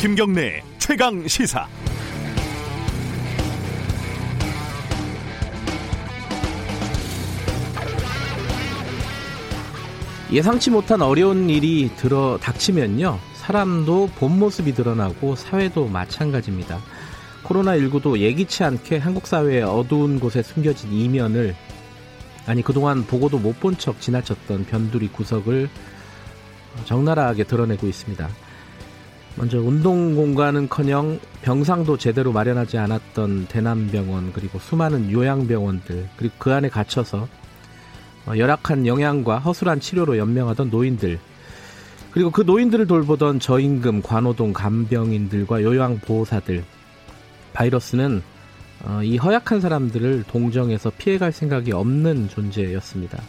[0.00, 1.68] 김경래 최강 시사.
[10.32, 13.18] 예상치 못한 어려운 일이 들어 닥치면요.
[13.34, 16.78] 사람도 본 모습이 드러나고 사회도 마찬가지입니다.
[17.44, 21.56] 코로나19도 예기치 않게 한국 사회의 어두운 곳에 숨겨진 이면을
[22.46, 25.68] 아니 그동안 보고도 못 본 척 지나쳤던 변두리 구석을
[26.84, 28.28] 적나라하게 드러내고 있습니다.
[29.40, 37.26] 먼저 운동 공간은커녕 병상도 제대로 마련하지 않았던 대남병원 그리고 수많은 요양병원들 그리고 그 안에 갇혀서
[38.26, 41.18] 어, 열악한 영양과 허술한 치료로 연명하던 노인들
[42.10, 46.62] 그리고 그 노인들을 돌보던 저임금 관호동 간병인들과 요양보호사들
[47.54, 48.22] 바이러스는
[48.84, 53.22] 어, 이 허약한 사람들을 동정해서 피해갈 생각이 없는 존재였습니다.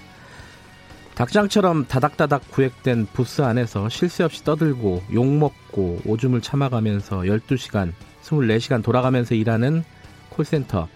[1.15, 7.91] 닭장처럼 다닥다닥 구획된 부스 안에서 쉴 새 없이 떠들고 욕먹고 오줌을 참아가면서 12시간,
[8.23, 9.83] 24시간 돌아가면서 일하는
[10.29, 10.87] 콜센터.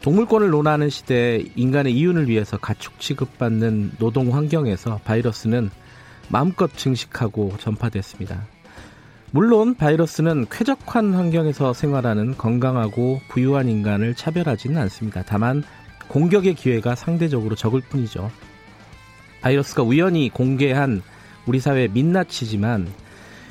[0.00, 5.70] 동물권을 논하는 시대에 인간의 이윤을 위해서 가축 취급받는 노동 환경에서 바이러스는
[6.28, 8.46] 마음껏 증식하고 전파됐습니다.
[9.30, 15.22] 물론 바이러스는 쾌적한 환경에서 생활하는 건강하고 부유한 인간을 차별하지는 않습니다.
[15.26, 15.62] 다만
[16.06, 18.30] 공격의 기회가 상대적으로 적을 뿐이죠.
[19.40, 21.02] 바이러스가 우연히 공개한
[21.46, 22.88] 우리 사회 민낯이지만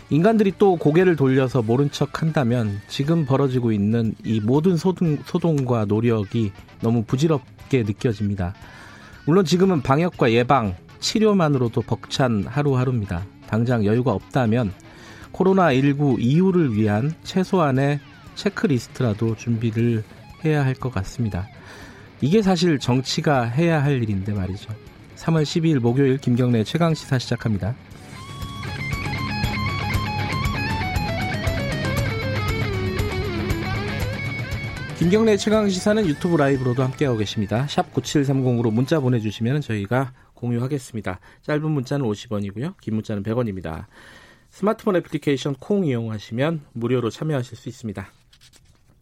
[0.09, 6.52] 인간들이 또 고개를 돌려서 모른 척 한다면 지금 벌어지고 있는 이 모든 소동, 소동과 노력이
[6.81, 8.53] 너무 부질없게 느껴집니다.
[9.25, 13.25] 물론 지금은 방역과 예방, 치료만으로도 벅찬 하루하루입니다.
[13.47, 14.71] 당장 여유가 없다면
[15.33, 17.99] 코로나19 이후를 위한 최소한의
[18.35, 20.03] 체크리스트라도 준비를
[20.45, 21.47] 해야 할 것 같습니다.
[22.21, 24.73] 이게 사실 정치가 해야 할 일인데 말이죠.
[25.17, 27.75] 3월 12일 목요일 김경래 최강 시사 시작합니다.
[34.97, 37.67] 김경래 최강 시사는 유튜브 라이브로도 함께하고 계십니다.
[37.67, 41.19] 샵 9730으로 문자 보내주시면 저희가 공유하겠습니다.
[41.43, 42.75] 짧은 문자는 50원이고요.
[42.81, 43.86] 긴 문자는 100원입니다.
[44.49, 48.08] 스마트폰 애플리케이션 콩 이용하시면 무료로 참여하실 수 있습니다.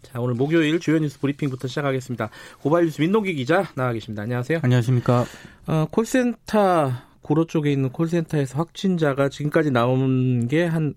[0.05, 2.29] 자, 오늘 목요일 주요 뉴스 브리핑부터 시작하겠습니다.
[2.61, 4.23] 고발 뉴스 민동기 기자 나와 계십니다.
[4.23, 4.59] 안녕하세요.
[4.61, 5.25] 안녕하십니까.
[5.67, 10.93] 어, 콜센터 고로 쪽에 있는 콜센터에서 확진자가 지금까지 나온 게 한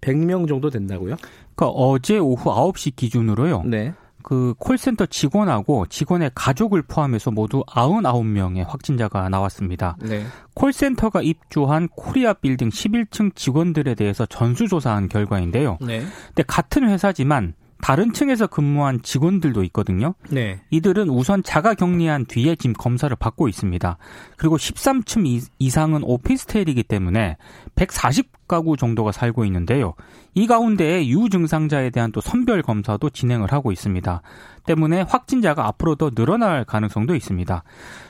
[0.00, 1.16] 100명 정도 된다고요?
[1.54, 3.62] 그러니까 어제 오후 9시 기준으로요.
[3.64, 3.92] 네.
[4.22, 9.96] 그 콜센터 직원하고 직원의 가족을 포함해서 모두 99명의 확진자가 나왔습니다.
[10.02, 10.24] 네.
[10.54, 15.78] 콜센터가 입주한 코리아 빌딩 11층 직원들에 대해서 전수조사한 결과인데요.
[15.80, 16.02] 네.
[16.26, 20.14] 근데 같은 회사지만 다른 층에서 근무한 직원들도 있거든요.
[20.30, 20.60] 네.
[20.70, 23.96] 이들은 우선 자가 격리한 뒤에 지금 검사를 받고 있습니다.
[24.36, 27.36] 그리고 13층 이상은 오피스텔이기 때문에
[27.74, 29.94] 140가구 정도가 살고 있는데요.
[30.34, 34.22] 이 가운데에 유증상자에 대한 또 선별 검사도 진행을 하고 있습니다.
[34.66, 37.62] 때문에 확진자가 앞으로 더 늘어날 가능성도 있습니다.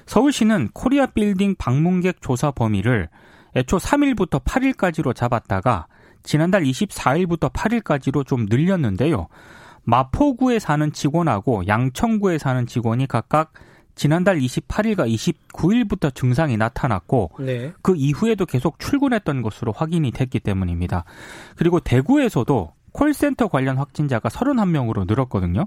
[0.07, 3.09] 서울시는 코리아 빌딩 방문객 조사 범위를
[3.57, 5.87] 애초 3일부터 8일까지로 잡았다가
[6.23, 9.29] 지난달 24일부터 8일까지로 좀 늘렸는데요.
[9.85, 13.53] 마포구에 사는 직원하고 양천구에 사는 직원이 각각
[13.95, 17.73] 지난달 28일과 29일부터 증상이 나타났고 네.
[17.83, 21.05] 그 이후에도 계속 출근했던 것으로 확인이 됐기 때문입니다.
[21.57, 25.67] 그리고 대구에서도 콜센터 관련 확진자가 31명으로 늘었거든요.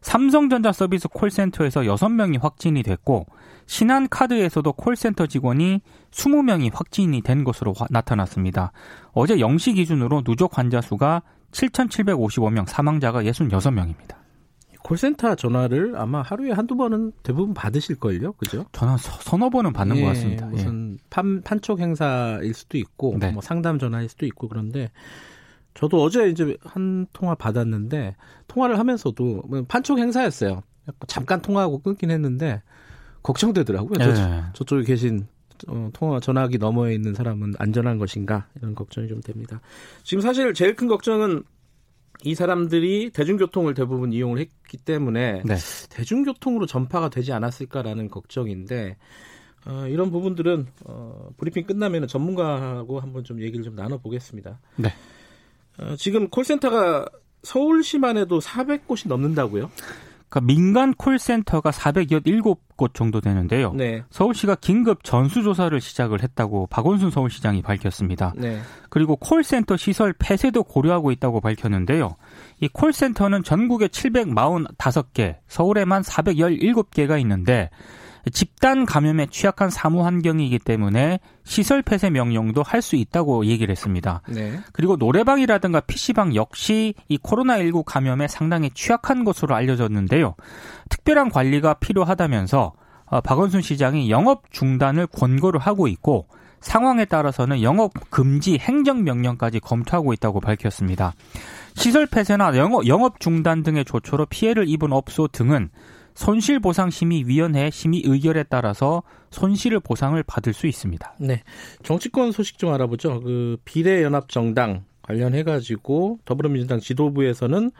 [0.00, 3.26] 삼성전자 서비스 콜센터에서 6명이 확진이 됐고
[3.66, 5.80] 신한카드에서도 콜센터 직원이
[6.10, 8.72] 20명이 확진이 된 것으로 나타났습니다.
[9.12, 11.22] 어제 0시 기준으로 누적 환자 수가
[11.52, 14.16] 7,755명, 사망자가 66명입니다.
[14.82, 18.32] 콜센터 전화를 아마 하루에 한두 번은 대부분 받으실걸요?
[18.32, 18.64] 그죠?
[18.72, 20.46] 전화 서너 번은 받는 예, 것 같습니다.
[20.46, 21.04] 무슨 예.
[21.10, 23.30] 판, 판촉 행사일 수도 있고, 네.
[23.32, 24.90] 뭐 상담 전화일 수도 있고, 그런데
[25.74, 28.16] 저도 어제 이제 한 통화 받았는데,
[28.46, 30.62] 통화를 하면서도 뭐 판촉 행사였어요.
[31.06, 32.62] 잠깐 통화하고 끊긴 했는데,
[33.22, 33.98] 걱정되더라고요.
[34.00, 34.04] 예.
[34.04, 35.26] 저, 저쪽에 계신
[35.66, 39.60] 어, 통화 전화기 너머에 있는 사람은 안전한 것인가 이런 걱정이 좀 됩니다.
[40.04, 41.42] 지금 사실 제일 큰 걱정은
[42.24, 45.56] 이 사람들이 대중교통을 대부분 이용을 했기 때문에 네.
[45.90, 48.96] 대중교통으로 전파가 되지 않았을까라는 걱정인데
[49.66, 54.58] 어, 이런 부분들은 어, 브리핑 끝나면 전문가하고 한번 좀 얘기를 좀 나눠보겠습니다.
[54.76, 54.92] 네.
[55.78, 57.06] 어, 지금 콜센터가
[57.42, 59.70] 서울시만 해도 400곳이 넘는다고요?
[60.28, 63.72] 그러니까 민간 콜센터가 407곳 정도 되는데요.
[63.72, 64.02] 네.
[64.10, 68.34] 서울시가 긴급 전수조사를 시작을 했다고 박원순 서울시장이 밝혔습니다.
[68.36, 68.60] 네.
[68.90, 72.16] 그리고 콜센터 시설 폐쇄도 고려하고 있다고 밝혔는데요.
[72.60, 77.70] 이 콜센터는 전국에 745개, 서울에만 417개가 있는데
[78.30, 84.22] 집단 감염에 취약한 사무 환경이기 때문에 시설 폐쇄 명령도 할 수 있다고 얘기를 했습니다.
[84.28, 84.58] 네.
[84.72, 90.34] 그리고 노래방이라든가 PC방 역시 이 코로나19 감염에 상당히 취약한 것으로 알려졌는데요.
[90.88, 92.72] 특별한 관리가 필요하다면서
[93.06, 96.26] 어, 박원순 시장이 영업 중단을 권고를 하고 있고
[96.60, 101.14] 상황에 따라서는 영업 금지 행정 명령까지 검토하고 있다고 밝혔습니다.
[101.74, 105.70] 시설 폐쇄나 영업, 영업 중단 등의 조처로 피해를 입은 업소 등은
[106.18, 111.14] 손실보상심의위원회 심의 의결에 따라서 손실을 보상을 받을 수 있습니다.
[111.20, 111.42] 네.
[111.84, 113.20] 정치권 소식 좀 알아보죠.
[113.20, 117.70] 그 비례연합정당 관련해 가지고 더불어민주당 지도부에서는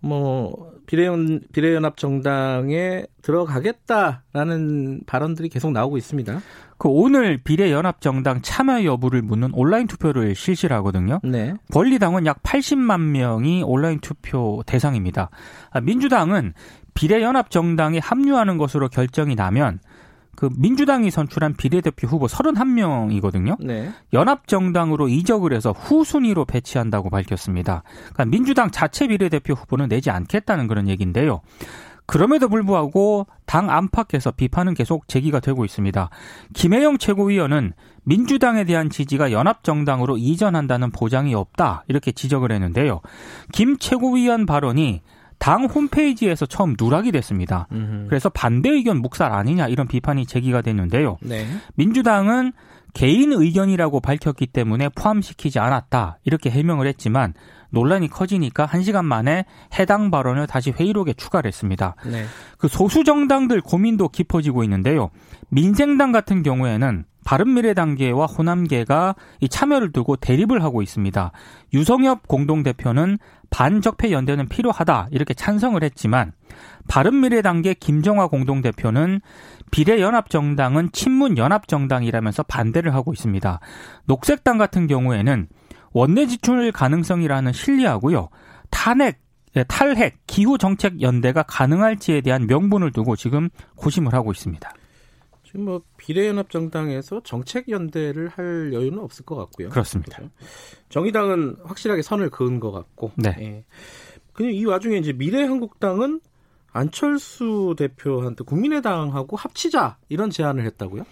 [0.00, 6.40] 뭐 비례연 비례연합 정당에 들어가겠다라는 발언들이 계속 나오고 있습니다.
[6.78, 11.20] 그 오늘 비례연합 정당 참여 여부를 묻는 온라인 투표를 실시하거든요.
[11.24, 11.54] 네.
[11.72, 15.30] 권리당은 약 80만 명이 온라인 투표 대상입니다.
[15.70, 16.52] 아, 민주당은
[16.96, 19.78] 비례연합 정당에 합류하는 것으로 결정이 나면
[20.34, 23.56] 그 민주당이 선출한 비례대표 후보 31명이거든요.
[23.64, 23.90] 네.
[24.12, 27.82] 연합정당으로 이적을 해서 후순위로 배치한다고 밝혔습니다.
[28.12, 31.40] 그러니까 민주당 자체 비례대표 후보는 내지 않겠다는 그런 얘기인데요.
[32.06, 36.08] 그럼에도 불구하고 당 안팎에서 비판은 계속 제기가 되고 있습니다.
[36.54, 37.72] 김혜영 최고위원은
[38.04, 43.00] 민주당에 대한 지지가 연합정당으로 이전한다는 보장이 없다 이렇게 지적을 했는데요.
[43.52, 45.02] 김 최고위원 발언이
[45.38, 47.68] 당 홈페이지에서 처음 누락이 됐습니다.
[47.72, 48.06] 음흠.
[48.08, 51.18] 그래서 반대 의견 묵살 아니냐 이런 비판이 제기가 됐는데요.
[51.20, 51.46] 네.
[51.74, 52.52] 민주당은
[52.94, 57.34] 개인 의견이라고 밝혔기 때문에 포함시키지 않았다 이렇게 해명을 했지만
[57.70, 59.44] 논란이 커지니까 한 시간 만에
[59.78, 61.94] 해당 발언을 다시 회의록에 추가를 했습니다.
[62.06, 62.24] 네.
[62.56, 65.10] 그 소수 정당들 고민도 깊어지고 있는데요.
[65.50, 71.32] 민생당 같은 경우에는 바른미래단계와 호남계가 이 참여를 두고 대립을 하고 있습니다.
[71.74, 73.18] 유성엽 공동대표는
[73.50, 76.32] 반적폐 연대는 필요하다 이렇게 찬성을 했지만
[76.88, 79.20] 바른미래당계 김정화 공동대표는
[79.72, 83.60] 비례연합정당은 친문연합정당이라면서 반대를 하고 있습니다.
[84.04, 85.48] 녹색당 같은 경우에는
[85.92, 88.28] 원내 지출 가능성이라는 신뢰하고요.
[88.70, 89.20] 탄핵
[89.56, 94.70] 예, 탈핵, 기후 정책 연대가 가능할지에 대한 명분을 두고 지금 고심을 하고 있습니다.
[95.56, 99.70] 지금 뭐 비례연합정당에서 정책 연대를 할 여유는 없을 것 같고요.
[99.70, 100.18] 그렇습니다.
[100.18, 100.32] 그렇죠?
[100.90, 103.12] 정의당은 확실하게 선을 그은 것 같고.
[103.16, 103.34] 네.
[103.40, 103.64] 예.
[104.34, 106.20] 그냥 이 와중에 이제 미래한국당은
[106.72, 111.04] 안철수 대표한테 국민의당하고 합치자 이런 제안을 했다고요?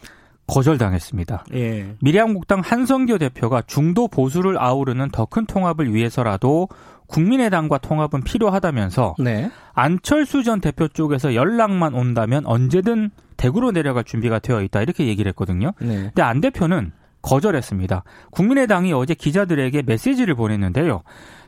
[0.47, 1.47] 거절당했습니다.
[1.55, 1.97] 예.
[2.03, 6.69] 미래한국당 한성교 대표가 중도 보수를 아우르는 더 큰 통합을 위해서라도
[7.15, 9.49] 국민의당과 통합은 필요하다면서 네.
[9.73, 15.73] 안철수 전 대표 쪽에서 연락만 온다면 언제든 대구로 내려갈 준비가 되어 있다 이렇게 얘기를 했거든요.
[15.79, 15.97] 네.
[15.97, 16.91] 근데 안 대표는
[17.23, 18.03] 거절했습니다.
[18.33, 21.03] 국민의당이 어제 기자들에게 메시지를 보냈는데요.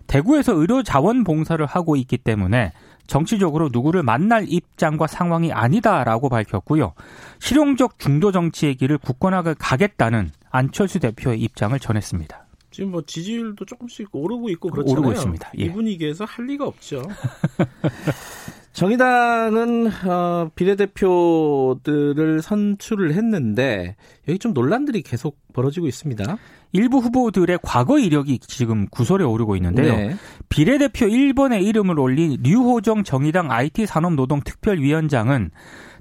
[0.07, 2.71] 대구에서 의료 자원 봉사를 하고 있기 때문에
[3.09, 6.93] 정치적으로 누구를 만날 입장과 상황이 아니다라고 밝혔고요.
[7.41, 12.46] 실용적 중도 정치의 길을 굳건하게 가겠다는 안철수 대표의 입장을 전했습니다.
[12.77, 15.01] 지금 뭐 지지율도 조금씩 오르고 있고 그렇잖아요.
[15.01, 15.51] 오르고 있습니다.
[15.61, 15.65] 예.
[15.65, 17.03] 이 분위기에서 할 리가 없죠.
[18.75, 23.97] 정의당은 어, 비례대표들을 선출을 했는데
[24.29, 26.37] 여기 좀 논란들이 계속 벌어지고 있습니다.
[26.73, 29.97] 일부 후보들의 과거 이력이 지금 구설에 오르고 있는데요.
[29.97, 30.15] 네.
[30.51, 35.51] 비례대표 1번에 이름을 올린 류호정 정의당 IT산업노동특별위원장은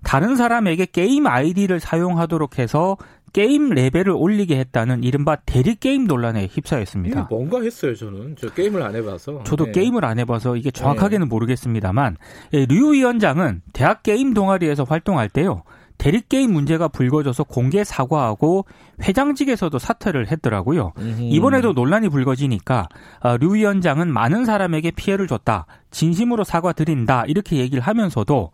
[0.04, 2.98] 다른 사람에게 게임 아이디를 사용하도록 해서
[3.36, 7.27] 게임 레벨을 올리게 했다는 이른바 대리 게임 논란에 휩싸였습니다.
[7.30, 8.38] 뭔가 했어요, 저는.
[8.39, 9.44] 저 게임을 안 해봐서.
[9.44, 9.72] 저도 네.
[9.74, 11.30] 게임을 안 해봐서 이게 정확하게는 네.
[11.30, 12.15] 모르겠습니다만,
[12.54, 15.63] 예, 류 위원장은 대학 게임 동아리에서 활동할 때요.
[15.98, 18.65] 대리게임 문제가 불거져서 공개 사과하고
[19.04, 20.94] 회장직에서도 사퇴를 했더라고요.
[20.98, 21.22] 음흠.
[21.24, 22.88] 이번에도 논란이 불거지니까
[23.20, 25.65] 아, 류 위원장은 많은 사람에게 피해를 줬다.
[25.92, 27.25] 진심으로 사과드린다.
[27.27, 28.51] 이렇게 얘기를 하면서도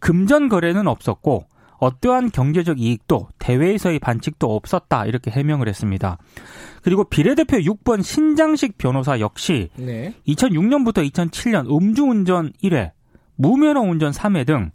[0.00, 1.46] 금전 거래는 없었고
[1.78, 6.18] 어떠한 경제적 이익도 대회에서의 반칙도 없었다 이렇게 해명을 했습니다.
[6.82, 10.14] 그리고 비례대표 6번 신장식 변호사 역시 네.
[10.26, 12.90] 2006년부터 2007년 음주운전 1회,
[13.36, 14.70] 무면허 운전 3회 등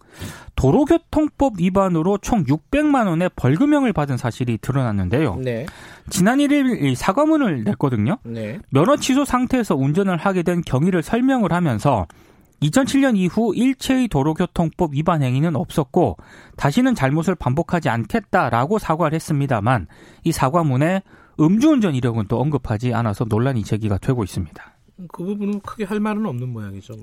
[0.56, 5.36] 도로교통법 위반으로 총 600만 원의 벌금형을 받은 사실이 드러났는데요.
[5.38, 5.66] 네.
[6.10, 8.18] 지난 1일 사과문을 냈거든요.
[8.24, 8.60] 네.
[8.70, 12.08] 면허 취소 상태에서 운전을 하게 된 경위를 설명을 하면서
[12.64, 16.18] 2007년 이후 일체의 도로교통법 위반 행위는 없었고
[16.56, 19.88] 다시는 잘못을 반복하지 않겠다라고 사과를 했습니다만
[20.24, 21.04] 이 사과문에
[21.40, 24.74] 음주운전 이력은 또 언급하지 않아서 논란이 제기가 되고 있습니다.
[25.12, 26.96] 그 부분은 크게 할 말은 없는 모양이죠.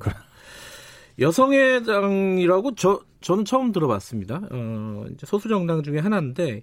[1.18, 4.40] 여성의당이라고 저 저는 처음 들어봤습니다.
[4.50, 6.62] 어, 이제 소수 정당 중에 하나인데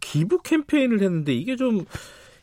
[0.00, 1.84] 기부 캠페인을 했는데 이게 좀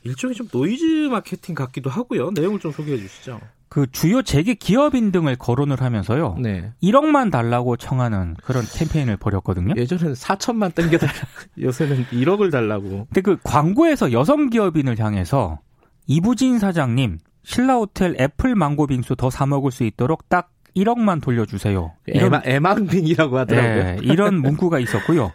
[0.04, 2.32] 일종의 좀 노이즈 마케팅 같기도 하고요.
[2.32, 3.40] 내용을 좀 소개해 주시죠.
[3.74, 6.36] 그 주요 재계 기업인 등을 거론을 하면서요.
[6.40, 6.74] 네.
[6.84, 9.74] 1억만 달라고 청하는 그런 캠페인을 벌였거든요.
[9.76, 11.12] 예전에는 4천만 땡겨달라.
[11.60, 13.08] 요새는 1억을 달라고.
[13.08, 15.58] 근데 그 광고에서 여성 기업인을 향해서
[16.06, 21.94] 이부진 사장님 신라 호텔 애플 망고 빙수 더 사 먹을 수 있도록 딱 1억만 돌려주세요.
[22.06, 23.84] 이런 애망빙이라고 하더라고요.
[23.84, 25.32] 네, 이런 문구가 있었고요.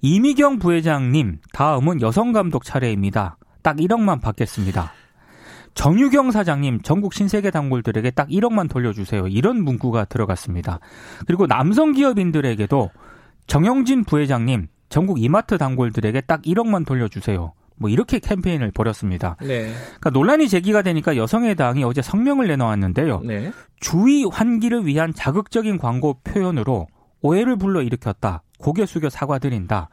[0.00, 3.36] 이미경 부회장님 다음은 여성 감독 차례입니다.
[3.62, 4.94] 딱 1억만 받겠습니다.
[5.74, 9.28] 정유경 사장님 전국 신세계 단골들에게 딱 1억만 돌려주세요.
[9.28, 10.80] 이런 문구가 들어갔습니다.
[11.26, 12.90] 그리고 남성 기업인들에게도
[13.46, 17.54] 정영진 부회장님 전국 이마트 단골들에게 딱 1억만 돌려주세요.
[17.76, 19.36] 뭐 이렇게 캠페인을 벌였습니다.
[19.40, 19.72] 네.
[19.72, 23.22] 그러니까 논란이 제기가 되니까 여성의당이 어제 성명을 내놓았는데요.
[23.24, 23.52] 네.
[23.80, 26.86] 주의 환기를 위한 자극적인 광고 표현으로
[27.22, 28.42] 오해를 불러 일으켰다.
[28.58, 29.88] 고개 숙여 사과드린다.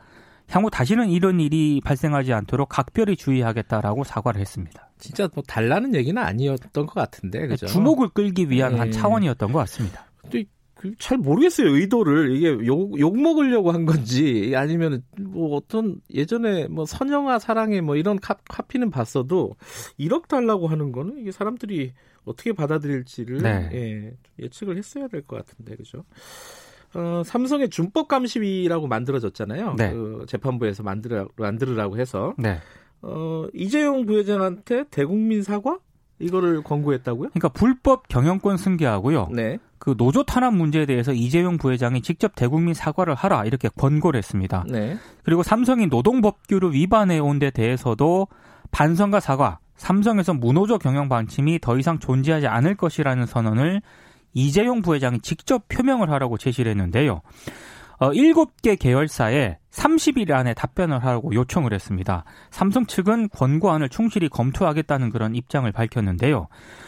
[0.50, 4.89] 향후 다시는 이런 일이 발생하지 않도록 각별히 주의하겠다라고 사과를 했습니다.
[5.00, 7.66] 진짜 뭐 달라는 얘기는 아니었던 것 같은데 그죠?
[7.66, 8.80] 주목을 끌기 위한 네.
[8.80, 10.06] 한 차원이었던 것 같습니다.
[10.80, 17.40] 그잘 모르겠어요 의도를 이게 욕, 욕 먹으려고 한 건지 아니면 뭐 어떤 예전에 뭐 선영아
[17.40, 19.56] 사랑해 뭐 이런 카, 카피는 봤어도
[20.00, 21.92] 1억 달라고 하는 거는 이게 사람들이
[22.24, 23.70] 어떻게 받아들일지를 네.
[23.74, 24.14] 예,
[24.44, 26.06] 예측을 했어야 될 것 같은데 그죠?
[26.94, 29.76] 어, 삼성의 준법 감시위라고 만들어졌잖아요.
[29.78, 29.92] 네.
[29.92, 32.60] 그 재판부에서 만들어 만들으라고 해서 네.
[33.02, 35.78] 어, 이재용 부회장한테 대국민 사과
[36.20, 37.30] 이거를 권고했다고요?
[37.30, 39.30] 그러니까 불법 경영권 승계하고요.
[39.32, 39.58] 네.
[39.78, 44.66] 그 노조 탄압 문제에 대해서 이재용 부회장이 직접 대국민 사과를 하라 이렇게 권고를 했습니다.
[44.68, 44.98] 네.
[45.24, 48.28] 그리고 삼성이 노동법규를 위반해 온 데 대해서도
[48.72, 53.82] 반성과 사과, 삼성에서 무노조 경영 방침이 더 이상 존재하지 않을 것이라는 선언을
[54.34, 57.22] 이재용 부회장이 직접 표명을 하라고 제시를 했는데요.
[58.00, 62.24] 어, 7개 계열사에 30일 안에 답변을 하라고 요청을 했습니다.
[62.50, 66.48] 삼성 측은 권고안을 충실히 검토하겠다는 그런 입장을 밝혔는데요.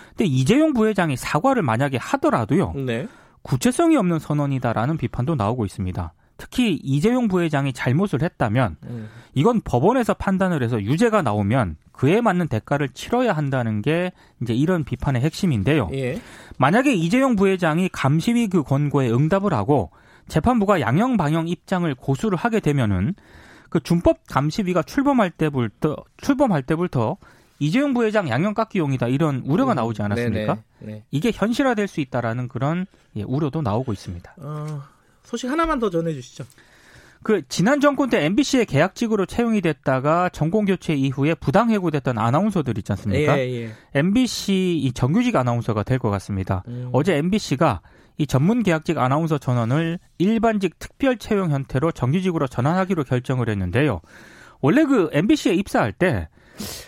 [0.09, 2.73] 근데 이재용 부회장이 사과를 만약에 하더라도요.
[2.85, 3.07] 네.
[3.43, 6.13] 구체성이 없는 선언이다라는 비판도 나오고 있습니다.
[6.37, 9.09] 특히 이재용 부회장이 잘못을 했다면 음.
[9.35, 15.21] 이건 법원에서 판단을 해서 유죄가 나오면 그에 맞는 대가를 치러야 한다는 게 이제 이런 비판의
[15.21, 15.89] 핵심인데요.
[15.93, 16.19] 예.
[16.57, 19.91] 만약에 이재용 부회장이 감시위 그 권고에 응답을 하고
[20.31, 23.15] 재판부가 양형 방형 입장을 고수를 하게 되면은
[23.69, 27.17] 그 준법 감시위가 출범할 때부터 출범할 때부터
[27.59, 30.57] 이재용 부회장 양형 깎기용이다 이런 우려가 음, 나오지 않았습니까?
[30.79, 32.85] 네 이게 현실화될 수 있다라는 그런
[33.17, 34.33] 예, 우려도 나오고 있습니다.
[34.37, 34.81] 어,
[35.23, 36.45] 소식 하나만 더 전해주시죠.
[37.23, 42.91] 그 지난 정권 때 MBC의 계약직으로 채용이 됐다가 전공 교체 이후에 부당 해고됐던 아나운서들 있지
[42.93, 43.37] 않습니까?
[43.37, 43.71] 예, 예.
[43.93, 46.63] MBC 이 정규직 아나운서가 될 것 같습니다.
[46.67, 46.89] 음.
[46.93, 47.81] 어제 MBC가
[48.21, 53.99] 이 전문 계약직 아나운서 전원을 일반직 특별 채용 형태로 정규직으로 전환하기로 결정을 했는데요.
[54.61, 56.29] 원래 그 MBC에 입사할 때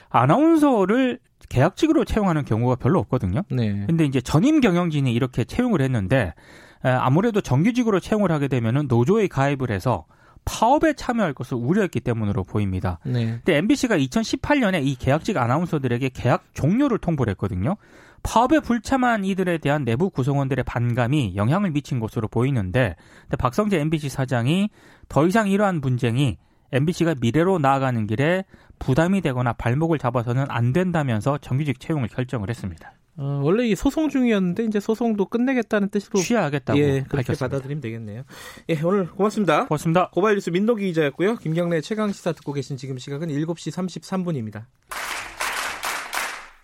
[0.09, 1.17] 아나운서를
[1.49, 3.41] 계약직으로 채용하는 경우가 별로 없거든요.
[3.49, 3.83] 네.
[3.87, 6.35] 근데 이제 전임 경영진이 이렇게 채용을 했는데
[6.83, 10.05] 아무래도 정규직으로 채용을 하게 되면은 노조에 가입을 해서
[10.45, 12.99] 파업에 참여할 것을 우려했기 때문으로 보입니다.
[13.05, 13.39] 네.
[13.43, 17.75] 근데 MBC가 2018년에 이 계약직 아나운서들에게 계약 종료를 통보를 했거든요.
[18.23, 22.95] 파업에 불참한 이들에 대한 내부 구성원들의 반감이 영향을 미친 것으로 보이는데
[23.37, 24.69] 박성재 MBC 사장이
[25.09, 26.37] 더 이상 이러한 분쟁이
[26.71, 28.45] MBC가 미래로 나아가는 길에
[28.79, 32.93] 부담이 되거나 발목을 잡아서는 안 된다면서 정규직 채용을 결정을 했습니다.
[33.15, 37.47] 어, 원래 이 소송 중이었는데 이제 소송도 끝내겠다는 뜻으로 취하하겠다고 예, 그렇게 밝혔습니다.
[37.47, 38.23] 받아들이면 되겠네요.
[38.69, 39.67] 예, 오늘 고맙습니다.
[39.67, 40.09] 고맙습니다.
[40.09, 41.35] 고발 뉴스 민노기 기자였고요.
[41.35, 44.65] 김경래 최강 시사 듣고 계신 지금 시각은 7시 33분입니다.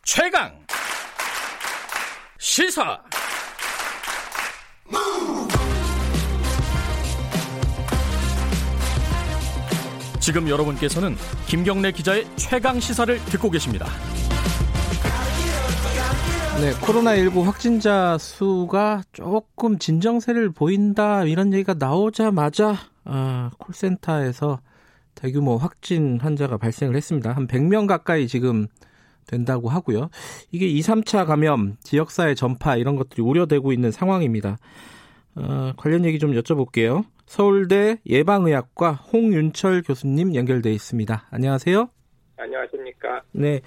[0.03, 0.55] 최강
[2.49, 2.99] 시사
[10.19, 11.15] 지금 여러분께서는
[11.45, 13.85] 김경래 기자의 최강 시사를 듣고 계십니다.
[16.59, 24.59] 네, 코로나19 확진자 수가 조금 진정세를 보인다 이런 얘기가 나오자마자 아, 콜센터에서
[25.13, 27.31] 대규모 확진 환자가 발생을 했습니다.
[27.31, 28.67] 한 100명 가까이 지금
[29.29, 30.09] 된다고 하고요.
[30.51, 34.57] 이게 2, 3차 감염, 지역사회 전파 이런 것들이 우려되고 있는 상황입니다.
[35.35, 37.05] 어, 관련 얘기 좀 여쭤볼게요.
[37.25, 41.27] 서울대 예방의학과 홍윤철 교수님 연결돼 있습니다.
[41.29, 41.89] 안녕하세요.
[42.37, 43.21] 안녕하십니까.
[43.31, 43.61] 네.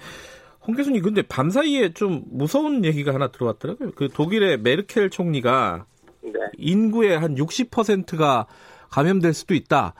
[0.65, 3.91] 홍 교수님, 근데 밤 사이에 좀 무서운 얘기가 하나 들어왔더라고요.
[3.95, 5.85] 그 독일의 메르켈 총리가
[6.21, 6.31] 네.
[6.57, 8.47] 인구의 한 60%가
[8.89, 9.93] 감염될 수도 있다.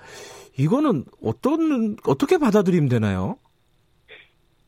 [0.58, 3.38] 이거는 어떤, 어떻게 받아들이면 되나요?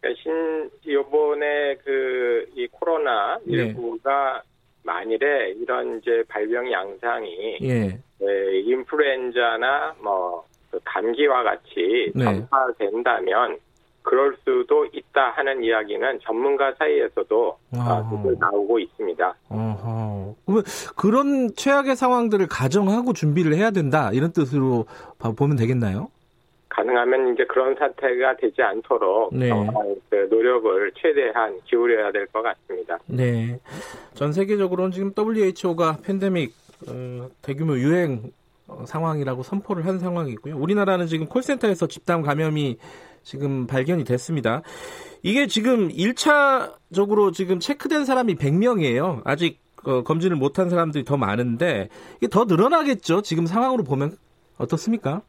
[0.05, 4.41] 그러니까 신, 요번에 그, 이 코로나 19가 네.
[4.83, 7.99] 만일에 이런 이제 발병 양상이 예.
[8.19, 12.23] 네, 인플루엔자나 뭐그 감기와 같이 네.
[12.23, 13.57] 전파된다면
[14.03, 18.07] 그럴 수도 있다 하는 이야기는 전문가 사이에서도 아,
[18.39, 19.35] 나오고 있습니다.
[19.49, 20.35] 어허.
[20.45, 20.63] 그러면
[20.95, 24.85] 그런 최악의 상황들을 가정하고 준비를 해야 된다 이런 뜻으로
[25.35, 26.09] 보면 되겠나요?
[26.75, 29.49] 가능하면 이제 그런 사태가 되지 않도록 네.
[30.09, 32.97] 그 노력을 최대한 기울여야 될 것 같습니다.
[33.07, 33.59] 네.
[34.13, 36.53] 전 세계적으로는 지금 WHO가 팬데믹
[36.89, 38.23] 어, 대규모 유행
[38.67, 40.57] 어, 상황이라고 선포를 한 상황이고요.
[40.57, 42.77] 우리나라는 지금 콜센터에서 집단 감염이
[43.23, 44.61] 지금 발견이 됐습니다.
[45.23, 49.21] 이게 지금 1차적으로 지금 체크된 사람이 100명이에요.
[49.23, 53.21] 아직 어, 검진을 못한 사람들이 더 많은데 이게 더 늘어나겠죠.
[53.21, 54.17] 지금 상황으로 보면
[54.57, 55.21] 어떻습니까?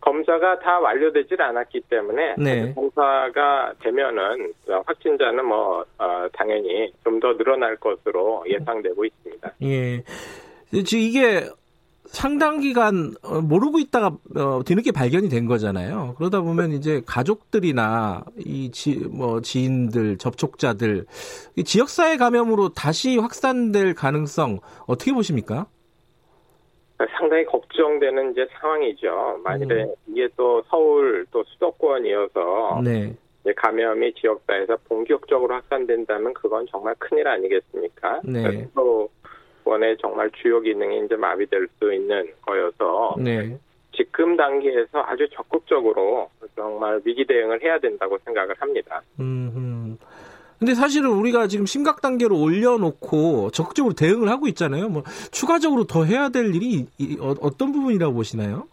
[0.00, 2.74] 검사가 다 완료되질 않았기 때문에 네.
[2.74, 4.52] 검사가 되면은
[4.86, 9.52] 확진자는 뭐 어, 당연히 좀 더 늘어날 것으로 예상되고 있습니다.
[9.62, 10.02] 예.
[10.84, 11.46] 지금 이게
[12.06, 16.14] 상당 기간 어, 모르고 있다가 어, 뒤늦게 발견이 된 거잖아요.
[16.16, 21.04] 그러다 보면 이제 가족들이나 이 지, 뭐 지인들, 접촉자들
[21.56, 25.66] 이 지역사회 감염으로 다시 확산될 가능성 어떻게 보십니까?
[27.16, 29.40] 상당히 걱정되는 이제 상황이죠.
[29.44, 29.94] 만일에 음.
[30.08, 33.14] 이게 또 서울 또 수도권이어서 네.
[33.56, 38.20] 감염이 지역사회에서 본격적으로 확산된다면 그건 정말 큰일 아니겠습니까?
[38.24, 38.68] 네.
[38.74, 39.08] 또
[39.70, 43.56] 정권의 정말 주요 기능이 이제 마비될 수 있는 거여서 네.
[43.92, 49.02] 지금 단계에서 아주 적극적으로 정말 위기 대응을 해야 된다고 생각을 합니다.
[49.20, 49.96] 음.
[50.60, 54.90] 근데 사실은 우리가 지금 심각 단계로 올려놓고 적극적으로 대응을 하고 있잖아요.
[54.90, 55.02] 뭐
[55.32, 56.86] 추가적으로 더 해야 될 일이
[57.18, 58.68] 어, 떤 부분이라고 보시나요?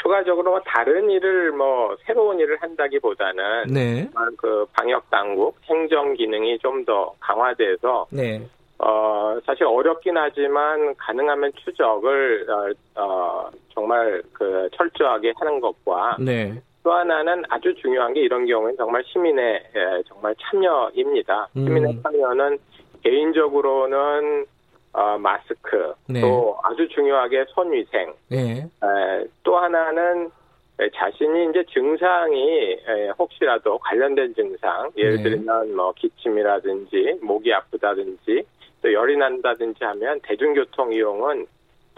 [0.00, 4.08] 추가적으로 뭐 다른 일을 뭐 새로운 일을 한다기보다는 네.
[4.36, 8.40] 그 방역 당국 행정 기능이 좀 더 강화돼서 네.
[8.78, 16.62] 어, 사실 어렵긴 하지만 가능하면 추적을 어, 어, 정말 그 철저하게 하는 것과 네.
[16.82, 21.48] 또 하나는 아주 중요한 게 이런 경우는 정말 시민의 예, 정말 참여입니다.
[21.56, 21.64] 음.
[21.64, 22.58] 시민의 참여는
[23.02, 24.46] 개인적으로는
[24.92, 26.20] 어, 마스크 네.
[26.20, 28.62] 또 아주 중요하게 손위생 네.
[28.62, 30.30] 에, 또 하나는
[30.94, 32.78] 자신이 이제 증상이
[33.18, 35.22] 혹시라도 관련된 증상 예를 네.
[35.24, 38.44] 들면 뭐 기침이라든지 목이 아프다든지
[38.82, 41.46] 또 열이 난다든지 하면 대중교통 이용은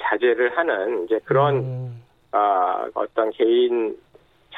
[0.01, 2.03] 자제를 하는 이제 그런 음.
[2.33, 3.97] 어, 어떤 개인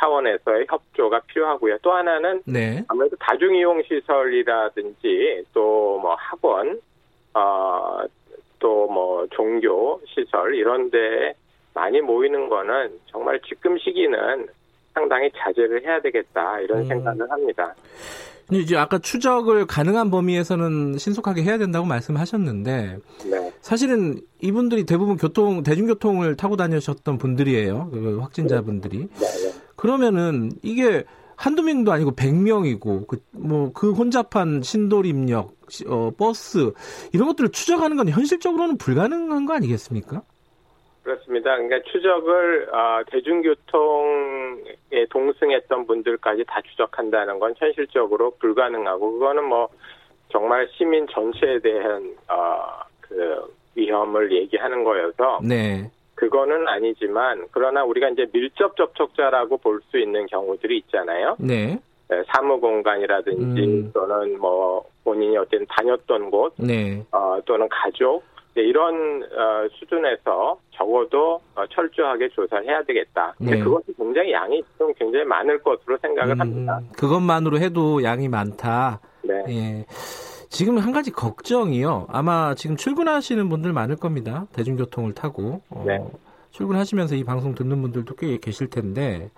[0.03, 1.79] 차원에서의 협조가 필요하고요.
[1.83, 2.85] 또 하나는 네.
[2.88, 6.81] 아무래도 다중이용 시설이라든지 또 뭐 학원,
[7.35, 8.01] 어,
[8.59, 11.35] 또 뭐 종교 시설 이런 데
[11.75, 14.47] 많이 모이는 거는 정말 지금 시기는
[14.95, 16.88] 상당히 자제를 해야 되겠다 이런 음.
[16.88, 17.75] 생각을 합니다.
[18.51, 22.99] 이제 아까 추적을 가능한 범위에서는 신속하게 해야 된다고 말씀하셨는데
[23.31, 23.53] 네.
[23.61, 27.88] 사실은 이분들이 대부분 교통 대중교통을 타고 다니셨던 분들이에요.
[27.93, 28.99] 그 확진자분들이.
[28.99, 29.62] 네, 네.
[29.83, 31.03] 그러면은 이게
[31.35, 35.57] 한두 명도 아니고 100명이고 그 뭐그 그 혼잡한 신도림 입력
[35.88, 36.73] 어 버스
[37.12, 40.23] 이런 것들을 추적하는 건 현실적으로는 불가능한 거 아니겠습니까?
[41.03, 41.57] 그렇습니다.
[41.57, 49.68] 그러니까 추적을 어, 대중교통에 동승했던 분들까지 다 추적한다는 건 현실적으로 불가능하고 그거는 뭐
[50.29, 55.90] 정말 시민 전체에 대한 어, 그 위험을 얘기하는 거여서 네.
[56.23, 61.35] 그거는 아니지만 그러나 우리가 이제 밀접 접촉자라고 볼 수 있는 경우들이 있잖아요.
[61.41, 61.77] 네.
[62.09, 63.91] 네 사무 공간이라든지 음.
[63.93, 67.05] 또는 뭐 본인이 어떤 다녔던 곳, 네.
[67.11, 68.23] 어, 또는 가족
[68.55, 73.35] 네, 이런 어, 수준에서 적어도 어, 철저하게 조사를 해야 되겠다.
[73.39, 73.65] 근데 네.
[73.65, 76.81] 그것이 굉장히 양이 좀 굉장히 많을 것으로 생각을 음, 합니다.
[76.97, 79.01] 그것만으로 해도 양이 많다.
[79.25, 79.35] 네.
[79.49, 79.85] 예.
[80.53, 82.09] 지금 한 가지 걱정이요.
[82.11, 84.47] 아마 지금 출근하시는 분들 많을 겁니다.
[84.53, 85.62] 대중교통을 타고.
[85.71, 85.99] 어, 네.
[86.51, 89.31] 출근하시면서 이 방송 듣는 분들도 꽤 계실 텐데,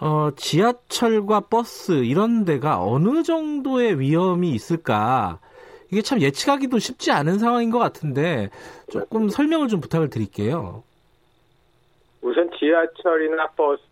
[0.00, 5.40] 어, 지하철과 버스 이런 데가 어느 정도의 위험이 있을까?
[5.90, 8.48] 이게 참 예측하기도 쉽지 않은 상황인 것 같은데
[8.90, 10.82] 조금 설명을 좀 부탁을 드릴게요.
[12.24, 13.82] 우선 지하철이나 버스,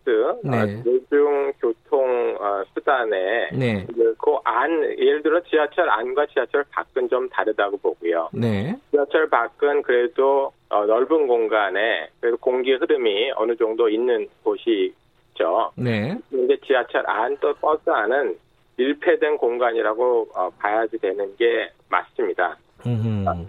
[0.43, 0.57] 네.
[0.57, 3.85] 아, 대중 교통 아, 수단에 네.
[4.17, 8.29] 그안 예를 들어 지하철 안과 지하철 밖은 좀 다르다고 보고요.
[8.33, 8.75] 네.
[8.89, 15.71] 지하철 밖은 그래도 어, 넓은 공간에 그래도 공기 흐름이 어느 정도 있는 곳이죠.
[15.75, 16.17] 네.
[16.31, 18.35] 근데 지하철 안 또 버스 안은
[18.77, 22.57] 밀폐된 공간이라고 어, 봐야지 되는 게 맞습니다.
[22.83, 23.45] 아,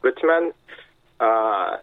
[0.00, 0.52] 그렇지만
[1.18, 1.76] 아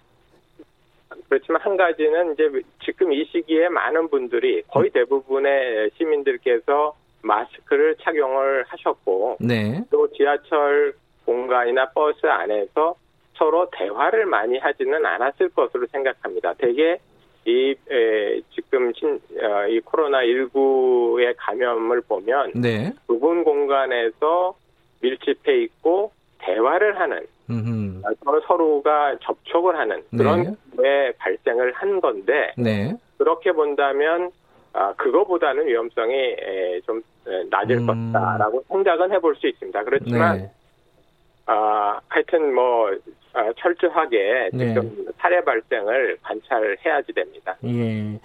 [1.30, 2.50] 그렇지만 한 가지는 이제
[2.84, 9.84] 지금 이 시기에 많은 분들이 거의 대부분의 시민들께서 마스크를 착용을 하셨고 네.
[9.90, 10.94] 또 지하철
[11.26, 12.96] 공간이나 버스 안에서
[13.34, 16.54] 서로 대화를 많이 하지는 않았을 것으로 생각합니다.
[16.54, 16.98] 대개
[17.46, 22.92] 이 에, 지금 지금 신, 어, 이 코로나 19의 감염을 보면 네.
[23.08, 24.56] 좁은 공간에서
[25.02, 28.01] 밀집해 있고 대화를 하는 음흠.
[28.23, 31.12] 서로 서로가 접촉을 하는 그런 네.
[31.17, 32.95] 발생을 한 건데 네.
[33.17, 34.31] 그렇게 본다면
[34.73, 36.36] 아, 그거보다는 위험성이
[36.86, 37.01] 좀
[37.49, 37.88] 낮을 음.
[37.88, 39.84] 것이다라고 생각은 해볼 수 있습니다.
[39.84, 40.51] 그렇지만 네.
[41.45, 42.91] 아, 하여튼 뭐
[43.34, 44.67] 아, 철저하게 네.
[44.67, 47.55] 지금 사례 발생을 관찰해야지 됩니다.
[47.65, 48.19] 예.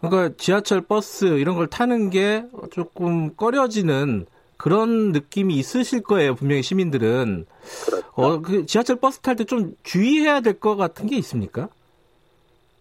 [0.00, 4.26] 그러니까 지하철, 버스 이런 걸 타는 게 조금 꺼려지는
[4.60, 6.34] 그런 느낌이 있으실 거예요.
[6.34, 7.46] 분명히 시민들은.
[7.86, 8.06] 그렇죠.
[8.14, 11.68] 어, 그 지하철, 버스 탈 때 좀 주의해야 될 것 같은 게 있습니까?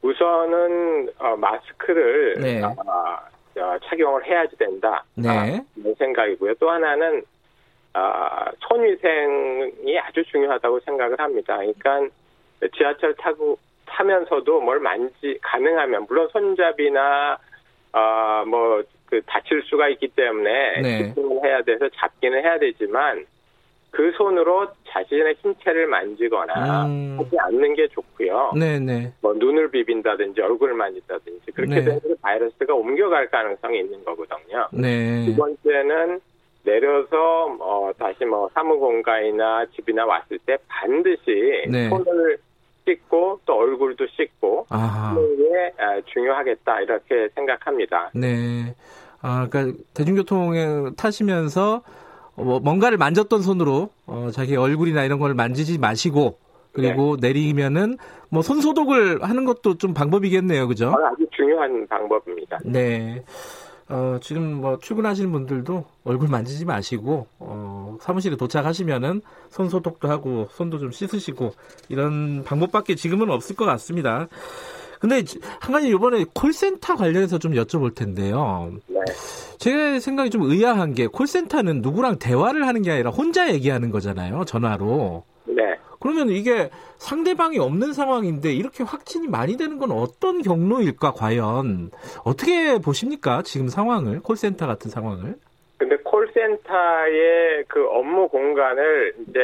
[0.02, 2.62] 우선은 어, 마스크를 네.
[2.62, 5.04] 어, 어, 착용을 해야지 된다.
[5.16, 5.30] 네.
[5.30, 5.46] 아,
[5.78, 6.56] 이 생각이고요.
[6.60, 7.24] 또 하나는
[7.94, 11.58] 아, 손위생이 아주 중요하다고 생각을 합니다.
[11.58, 12.14] 그러니까
[12.78, 17.38] 지하철 타고 타면서도 뭘 만지 가능하면 물론 손잡이나
[17.94, 20.98] 아, 뭐 그 다칠 수가 있기 때문에 네.
[21.08, 23.26] 집중을 해야 돼서 잡기는 해야 되지만
[23.92, 27.18] 그 손으로 자신의 신체를 만지거나 음.
[27.20, 28.52] 하지 않는 게 좋고요.
[28.54, 28.80] 네네.
[28.80, 29.14] 네.
[29.22, 31.86] 뭐 눈을 비빈다든지 얼굴을 만진다든지 그렇게 네.
[31.86, 34.68] 되면 바이러스가 옮겨갈 가능성이 있는 거거든요.
[34.72, 35.26] 네.
[35.26, 36.22] 두 번째는
[36.64, 41.90] 내려서 어, 다시 뭐 사무공간이나 집이나 왔을 때 반드시 네.
[41.90, 42.38] 손을
[42.86, 48.12] 씻고 또 얼굴도 씻고 하는 게 아, 중요하겠다 이렇게 생각합니다.
[48.14, 48.76] 네.
[49.22, 51.82] 아, 그러니까 대중교통에 타시면서
[52.36, 56.38] 뭐 뭔가를 만졌던 손으로 어, 자기 얼굴이나 이런 걸 만지지 마시고
[56.72, 57.28] 그리고 네.
[57.30, 57.98] 내리면은
[58.30, 60.94] 뭐 손 소독을 하는 것도 좀 방법이겠네요, 그죠?
[61.12, 62.60] 아주 중요한 방법입니다.
[62.64, 63.24] 네.
[63.90, 70.78] 어, 지금 뭐 출근하시는 분들도 얼굴 만지지 마시고 어, 사무실에 도착하시면은 손 소독도 하고 손도
[70.78, 71.54] 좀 씻으시고
[71.90, 74.28] 이런 방법밖에 지금은 없을 것 같습니다.
[75.00, 75.24] 근데
[75.60, 78.74] 한 가지 이번에 콜센터 관련해서 좀 여쭤볼 텐데요.
[78.88, 79.00] 네.
[79.58, 84.44] 제 생각이 좀 의아한 게 콜센터는 누구랑 대화를 하는 게 아니라 혼자 얘기하는 거잖아요.
[84.46, 85.24] 전화로.
[85.46, 85.78] 네.
[86.00, 91.92] 그러면 이게 상대방이 없는 상황인데 이렇게 확진이 많이 되는 건 어떤 경로일까 과연
[92.24, 95.36] 어떻게 보십니까 지금 상황을 콜센터 같은 상황을?
[95.78, 99.40] 근데 콜센터의 그 업무 공간을 이제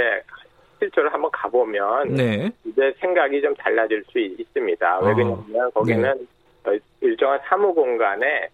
[0.86, 2.52] 실제로 한번 가보면 네.
[2.64, 5.00] 이제 생각이 좀 달라질 수 있습니다.
[5.00, 5.16] 왜 어.
[5.16, 6.28] 그러냐면 거기는
[6.66, 6.80] 네.
[7.02, 8.50] 일정한 사무 공간에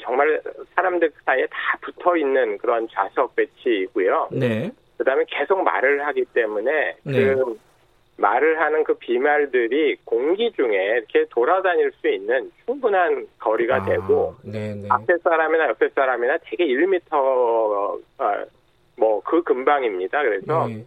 [0.00, 0.40] 정말
[0.74, 4.28] 사람들 사이에 다 붙어 있는 그런 좌석 배치이고요.
[4.32, 4.70] 네.
[4.98, 7.12] 그다음에 계속 말을 하기 때문에 네.
[7.12, 7.58] 그
[8.16, 14.74] 말을 하는 그 비말들이 공기 중에 이렇게 돌아다닐 수 있는 충분한 거리가 아, 되고 네네.
[14.82, 14.88] 네.
[14.88, 17.98] 앞에 사람이나 옆에 사람이나 되게 1m 어,
[18.96, 20.22] 뭐그 근방입니다.
[20.22, 20.84] 그래서 네.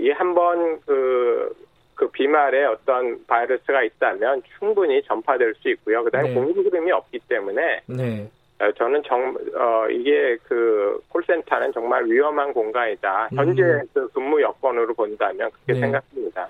[0.00, 1.54] 이 한번 그,
[1.94, 6.02] 그 비말에 어떤 바이러스가 있다면 충분히 전파될 수 있고요.
[6.04, 6.34] 그다음에 네.
[6.34, 8.30] 공기 흐름이 없기 때문에 네.
[8.60, 13.28] 어, 저는 정, 어, 이게 그 콜센터는 정말 위험한 공간이다.
[13.34, 13.82] 현재 음.
[13.94, 15.80] 그 근무 여건으로 본다면 그렇게 네.
[15.80, 16.48] 생각합니다.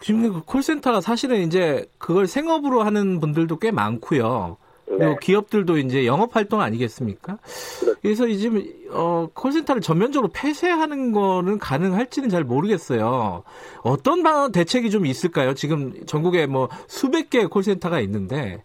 [0.00, 4.56] 지금 그 콜센터가 사실은 이제 그걸 생업으로 하는 분들도 꽤 많고요.
[4.98, 5.16] 네.
[5.20, 7.38] 기업들도 이제 영업 활동 아니겠습니까?
[7.80, 8.00] 그렇죠.
[8.02, 13.44] 그래서 지금 어 콜센터를 전면적으로 폐쇄하는 거는 가능할지는 잘 모르겠어요.
[13.82, 15.54] 어떤 방 대책이 좀 있을까요?
[15.54, 18.62] 지금 전국에 뭐 수백 개의 콜센터가 있는데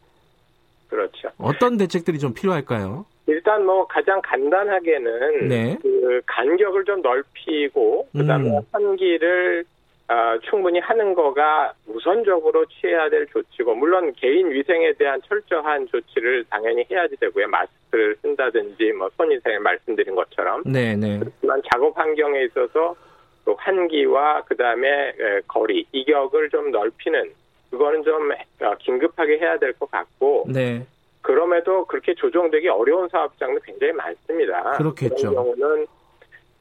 [0.88, 1.30] 그렇죠.
[1.38, 3.06] 어떤 대책들이 좀 필요할까요?
[3.28, 5.78] 일단 뭐 가장 간단하게는 네.
[5.82, 8.62] 그 간격을 좀 넓히고 그다음에 음.
[8.72, 9.66] 환기를
[10.08, 16.86] 어, 충분히 하는 거가 우선적으로 취해야 될 조치고 물론 개인 위생에 대한 철저한 조치를 당연히
[16.92, 20.96] 해야지 되고요 마스크를 쓴다든지 뭐 손위생에 말씀드린 것처럼 네네.
[20.96, 21.20] 네.
[21.20, 22.96] 그렇지만 작업 환경에 있어서
[23.44, 25.14] 그 환기와 그 다음에
[25.48, 27.32] 거리 이격을 좀 넓히는
[27.72, 30.86] 그거는 좀 어, 긴급하게 해야 될 것 같고 네.
[31.22, 34.74] 그럼에도 그렇게 조정되기 어려운 사업장도 굉장히 많습니다.
[34.78, 35.16] 그렇겠죠.
[35.32, 35.88] 그런 경우는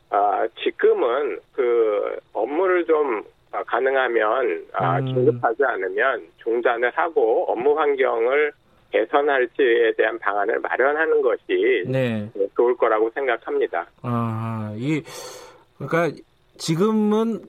[0.09, 3.24] 아, 지금은 그 업무를 좀 아,
[3.62, 5.04] 가능하면 아, 음.
[5.06, 8.52] 긴급하지 않으면 중단을 하고 업무 환경을
[8.90, 12.30] 개선할지에 대한 방안을 마련하는 것이 네.
[12.56, 13.86] 좋을 거라고 생각합니다.
[14.02, 15.02] 아, 이
[15.78, 16.16] 그러니까
[16.56, 17.40] 지금은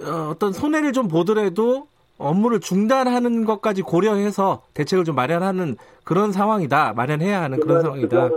[0.00, 1.86] 어, 어떤 손해를 좀 보더라도
[2.18, 6.92] 업무를 중단하는 것까지 고려해서 대책을 좀 마련하는 그런 상황이다.
[6.94, 8.30] 마련해야 하는 그런 상황이다.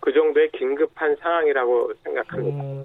[0.00, 2.62] 그 정도의 긴급한 상황이라고 생각합니다.
[2.62, 2.84] 음,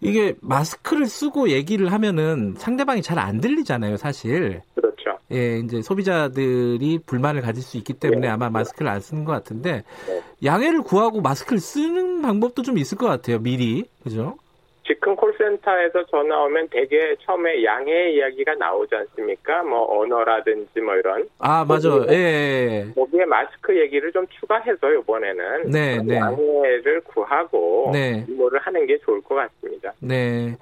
[0.00, 4.62] 이게 마스크를 쓰고 얘기를 하면은 상대방이 잘 안 들리잖아요, 사실.
[4.74, 5.18] 그렇죠.
[5.32, 8.28] 예, 이제 소비자들이 불만을 가질 수 있기 때문에 네.
[8.28, 10.22] 아마 마스크를 안 쓰는 것 같은데 네.
[10.44, 13.84] 양해를 구하고 마스크를 쓰는 방법도 좀 있을 것 같아요, 미리.
[14.04, 14.36] 그죠?
[14.86, 19.62] 지금 콜 콜센터에서 전화 오면 대개 처음에 양해 이야기가 나오지 않습니까?
[19.62, 21.28] 뭐 언어라든지 뭐 이런.
[21.38, 21.88] 아 맞아.
[22.10, 22.16] 예, 예.
[22.88, 22.92] 예.
[22.94, 26.16] 거기에 마스크 얘기를 좀 추가해서 이번에는 네, 네.
[26.16, 28.24] 양해를 구하고 네.
[28.28, 29.92] 임무를 하는 게 좋을 것 같습니다.
[30.00, 30.56] 네.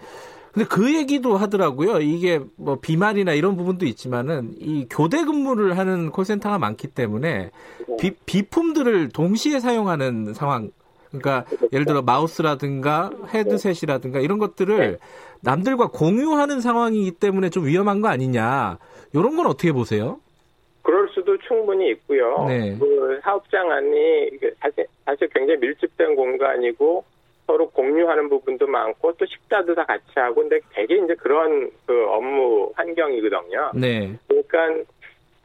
[0.52, 1.98] 근데 그 얘기도 하더라고요.
[1.98, 7.50] 이게 뭐 비말이나 이런 부분도 있지만은 이 교대 근무를 하는 콜센터가 많기 때문에
[7.88, 7.96] 네.
[7.98, 10.70] 비, 비품들을 동시에 사용하는 상황.
[11.18, 14.96] 그러니까 예를 들어 마우스라든가 헤드셋이라든가 이런 것들을 네.
[15.42, 18.78] 남들과 공유하는 상황이기 때문에 좀 위험한 거 아니냐.
[19.12, 20.20] 이런 건 어떻게 보세요?
[20.82, 22.46] 그럴 수도 충분히 있고요.
[22.48, 22.76] 네.
[22.78, 27.04] 그 사업장 안이 사실, 사실 굉장히 밀집된 공간이고
[27.46, 32.72] 서로 공유하는 부분도 많고 또 식사도 다 같이 하고 근데 되게 이제 그런 그 업무
[32.74, 33.70] 환경이거든요.
[33.74, 34.16] 네.
[34.26, 34.84] 그러니까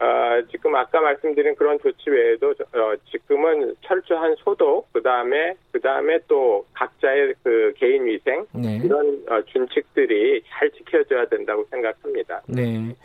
[0.02, 6.18] 어, 지금 아까 말씀드린 그런 조치 외에도 어, 지금은 철저한 소독 그 다음에 그 다음에
[6.26, 8.80] 또 각자의 그 개인 위생 네.
[8.82, 12.42] 이런 어, 준칙들이 잘 지켜져야 된다고 생각합니다.
[12.48, 12.96] 네.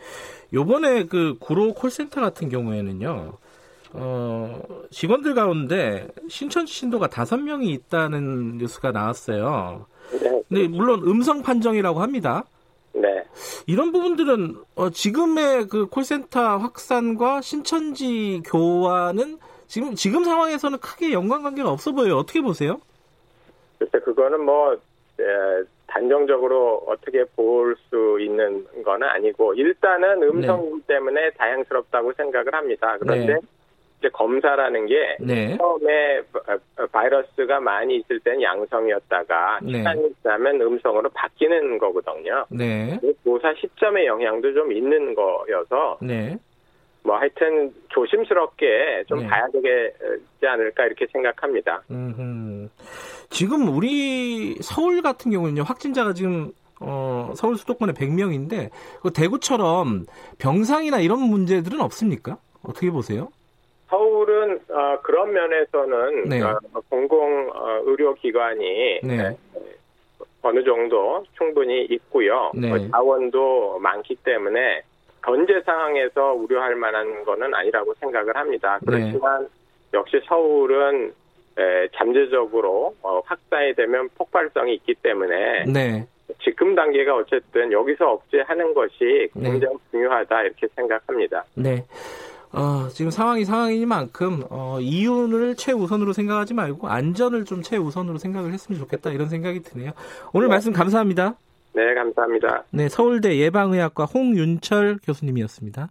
[0.52, 3.32] 요번에 그 구로 콜센터 같은 경우에는요.
[3.92, 9.86] 어, 직원들 가운데 신천지 신도가 다섯 명이 있다는 뉴스가 나왔어요.
[10.20, 10.42] 네.
[10.48, 12.44] 근데 물론 음성 판정이라고 합니다.
[12.92, 13.24] 네.
[13.66, 21.70] 이런 부분들은 어, 지금의 그 콜센터 확산과 신천지 교화는 지금 지금 상황에서는 크게 연관 관계가
[21.70, 22.16] 없어 보여요.
[22.16, 22.80] 어떻게 보세요?
[23.78, 30.94] 글쎄 그거는 뭐 에, 단정적으로 어떻게 볼 수 있는 건 아니고 일단은 음성 네.
[30.94, 32.96] 때문에 다양스럽다고 생각을 합니다.
[32.98, 33.40] 그런데 네.
[33.98, 35.56] 이제 검사라는 게 네.
[35.56, 36.22] 처음에
[36.92, 39.78] 바이러스가 많이 있을 때는 양성이었다가 네.
[39.78, 42.46] 시간이 지나면 음성으로 바뀌는 거거든요.
[42.50, 42.98] 네.
[43.24, 46.36] 조사 시점의 영향도 좀 있는 거여서 네.
[47.02, 49.26] 뭐 하여튼 조심스럽게 좀 네.
[49.26, 51.82] 봐야 되지 않을까 이렇게 생각합니다.
[51.90, 52.68] 음흠.
[53.30, 58.70] 지금 우리 서울 같은 경우는요 확진자가 지금 어, 서울 수도권에 100명인데
[59.02, 60.06] 그 대구처럼
[60.38, 62.38] 병상이나 이런 문제들은 없습니까?
[62.62, 63.28] 어떻게 보세요?
[63.88, 66.42] 서울은 어, 그런 면에서는 네.
[66.42, 69.36] 어, 공공 어, 의료기관이 네.
[70.42, 72.52] 어느 정도 충분히 있고요.
[72.54, 72.68] 네.
[72.68, 74.82] 뭐 자원도 많기 때문에
[75.24, 78.78] 현재 상황에서 우려할 만한 것은 아니라고 생각을 합니다.
[78.82, 78.86] 네.
[78.86, 79.48] 그렇지만
[79.92, 81.12] 역시 서울은
[81.58, 86.06] 에, 잠재적으로 어, 확산이 되면 폭발성이 있기 때문에 네.
[86.42, 89.50] 지금 단계가 어쨌든 여기서 억제하는 것이 네.
[89.50, 91.44] 굉장히 중요하다 이렇게 생각합니다.
[91.54, 91.84] 네.
[92.52, 99.10] 어, 지금 상황이 상황이니만큼 어, 이윤을 최우선으로 생각하지 말고 안전을 좀 최우선으로 생각을 했으면 좋겠다
[99.10, 99.92] 이런 생각이 드네요.
[100.32, 100.54] 오늘 네.
[100.54, 101.34] 말씀 감사합니다.
[101.74, 102.64] 네, 감사합니다.
[102.70, 105.90] 네, 서울대 예방의학과 홍윤철 교수님이었습니다.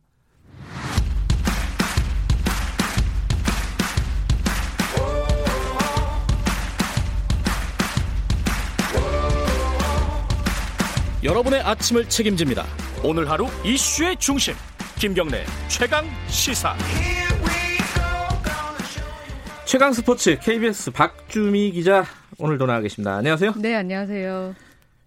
[11.24, 12.63] 여러분의 아침을 책임집니다.
[13.04, 14.54] 오늘 하루 이슈의 중심.
[14.99, 16.75] 김경래 최강 시사.
[19.63, 22.03] 최강 스포츠 KBS 박주미 기자
[22.39, 23.17] 오늘도 나와 계십니다.
[23.17, 23.53] 안녕하세요.
[23.57, 24.55] 네, 안녕하세요.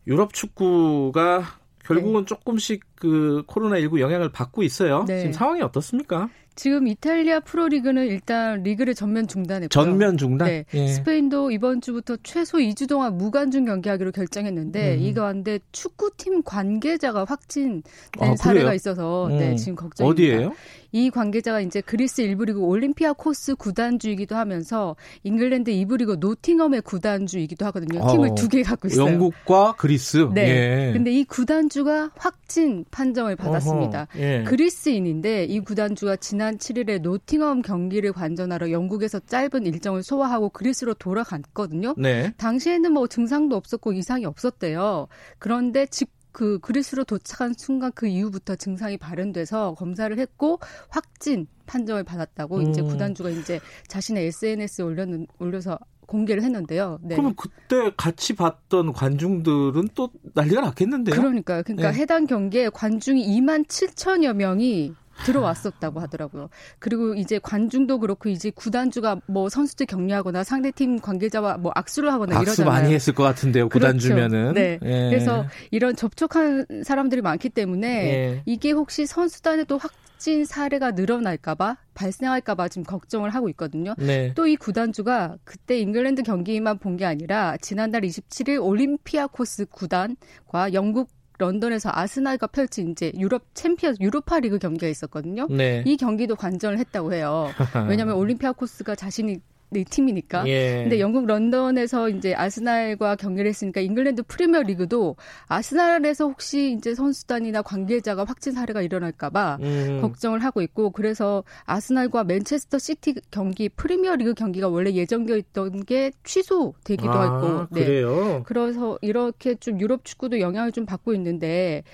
[0.07, 2.26] 유럽 축구가 결국은 네.
[2.26, 5.05] 조금씩 그 코로나19 영향을 받고 있어요.
[5.09, 5.21] 네.
[5.21, 6.29] 지금 상황이 어떻습니까?
[6.55, 9.69] 지금 이탈리아 프로리그는 일단 리그를 전면 중단했고요.
[9.71, 10.47] 전면 중단?
[10.47, 10.65] 네.
[10.75, 10.89] 예.
[10.89, 15.01] 스페인도 이번 주부터 최소 2주 동안 무관중 경기하기로 결정했는데 음.
[15.01, 17.83] 이 가운데 축구팀 관계자가 확진된
[18.19, 19.39] 아, 사례가 있어서 네, 음.
[19.39, 20.13] 네, 지금 걱정입니다.
[20.13, 20.53] 어디예요?
[20.93, 28.07] 이 관계자가 이제 그리스 일부 리그 올림피아코스 구단주이기도 하면서 잉글랜드 이부 리그 노팅엄의 구단주이기도 하거든요.
[28.11, 29.07] 팀을 어, 두개 갖고 있어요.
[29.07, 30.29] 영국과 그리스.
[30.35, 30.89] 네.
[30.89, 30.93] 예.
[30.93, 34.09] 근데 이 구단주가 확진 판정을 받았습니다.
[34.16, 34.44] 예.
[34.44, 41.94] 그리스인인데 이 구단주가 지난 7일에 노팅엄 경기를 관전하러 영국에서 짧은 일정을 소화하고 그리스로 돌아갔거든요.
[41.96, 42.33] 네.
[42.37, 45.09] 당시에는 뭐 증상도 없었고 이상이 없었대요.
[45.38, 52.68] 그런데 즉그 그리스로 도착한 순간 그 이후부터 증상이 발현돼서 검사를 했고 확진 판정을 받았다고 음.
[52.68, 55.79] 이제 구단주가 이제 자신의 SNS에 올렸는 올려서
[56.11, 56.99] 공개를 했는데요.
[57.03, 57.14] 네.
[57.14, 61.14] 그러면 그때 같이 봤던 관중들은 또 난리가 났겠는데요?
[61.14, 61.62] 그러니까요.
[61.62, 61.99] 그러니까 네.
[61.99, 64.94] 해당 경기에 관중이 2만 7천여 명이
[65.25, 66.49] 들어왔었다고 하더라고요.
[66.79, 72.62] 그리고 이제 관중도 그렇고 이제 구단주가 뭐 선수들 격려하거나 상대팀 관계자와 뭐 악수를 하거나 악수
[72.62, 72.73] 이러잖아요.
[72.73, 73.68] 많이 했을 것 같은데요.
[73.68, 74.55] 구단주면은.
[74.55, 74.55] 그렇죠.
[74.55, 74.79] 네.
[74.83, 75.11] 예.
[75.11, 78.42] 그래서 이런 접촉한 사람들이 많기 때문에 예.
[78.46, 83.95] 이게 혹시 선수단에 또 확진 사례가 늘어날까봐 발생할까봐 지금 걱정을 하고 있거든요.
[83.99, 84.33] 네.
[84.35, 92.49] 또이 구단주가 그때 잉글랜드 경기만 본 게 아니라 지난달 27일 올림피아코스 구단과 영국 런던에서 아스날과
[92.49, 95.47] 펼친 이제 유럽 챔피언 유로파 리그 경기가 있었거든요.
[95.49, 95.83] 네.
[95.87, 97.49] 이 경기도 관전을 했다고 해요.
[97.89, 100.47] 왜냐하면 올림피아코스가 자신이 네, 팀이니까.
[100.49, 100.83] 예.
[100.83, 108.25] 근데 영국 런던에서 이제 아스날과 경기를 했으니까 잉글랜드 프리미어 리그도 아스날에서 혹시 이제 선수단이나 관계자가
[108.25, 109.99] 확진 사례가 일어날까봐 음.
[110.01, 116.11] 걱정을 하고 있고 그래서 아스날과 맨체스터 시티 경기 프리미어 리그 경기가 원래 예정되어 있던 게
[116.25, 117.67] 취소되기도 아, 했고.
[117.71, 117.85] 네.
[117.85, 118.43] 그래요.
[118.45, 121.85] 그래서 이렇게 좀 유럽 축구도 영향을 좀 받고 있는데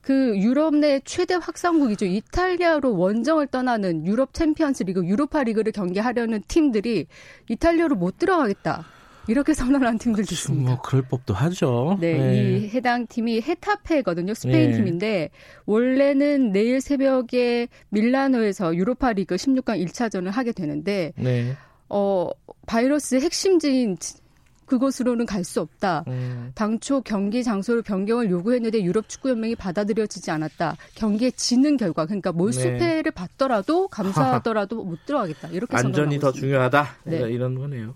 [0.00, 2.06] 그 유럽 내 최대 확산국이죠.
[2.06, 7.06] 이탈리아로 원정을 떠나는 유럽 챔피언스 리그, 유로파 리그를 경기하려는 팀들이
[7.48, 8.86] 이탈리아로 못 들어가겠다.
[9.28, 10.70] 이렇게 선언한 팀들도 있습니다.
[10.70, 11.98] 뭐 그럴 법도 하죠.
[12.00, 12.34] 네, 네.
[12.34, 14.34] 이 해당 팀이 헤타페거든요.
[14.34, 14.76] 스페인 네.
[14.76, 15.30] 팀인데
[15.66, 21.54] 원래는 내일 새벽에 밀라노에서 유로파 리그 16강 1차전을 하게 되는데 네.
[21.88, 22.30] 어
[22.66, 23.96] 바이러스 핵심지인
[24.70, 26.04] 그곳으로는 갈 수 없다.
[26.06, 26.52] 음.
[26.54, 30.76] 당초 경기 장소를 변경을 요구했는데 유럽 축구 연맹이 받아들여지지 않았다.
[30.94, 33.10] 경기에 지는 결과 그러니까 몰수패를 네.
[33.10, 35.48] 받더라도 감사하더라도 못 들어가겠다.
[35.48, 36.88] 이렇게 안전이 더 중요하다.
[37.04, 37.18] 네.
[37.30, 37.94] 이런 거네요.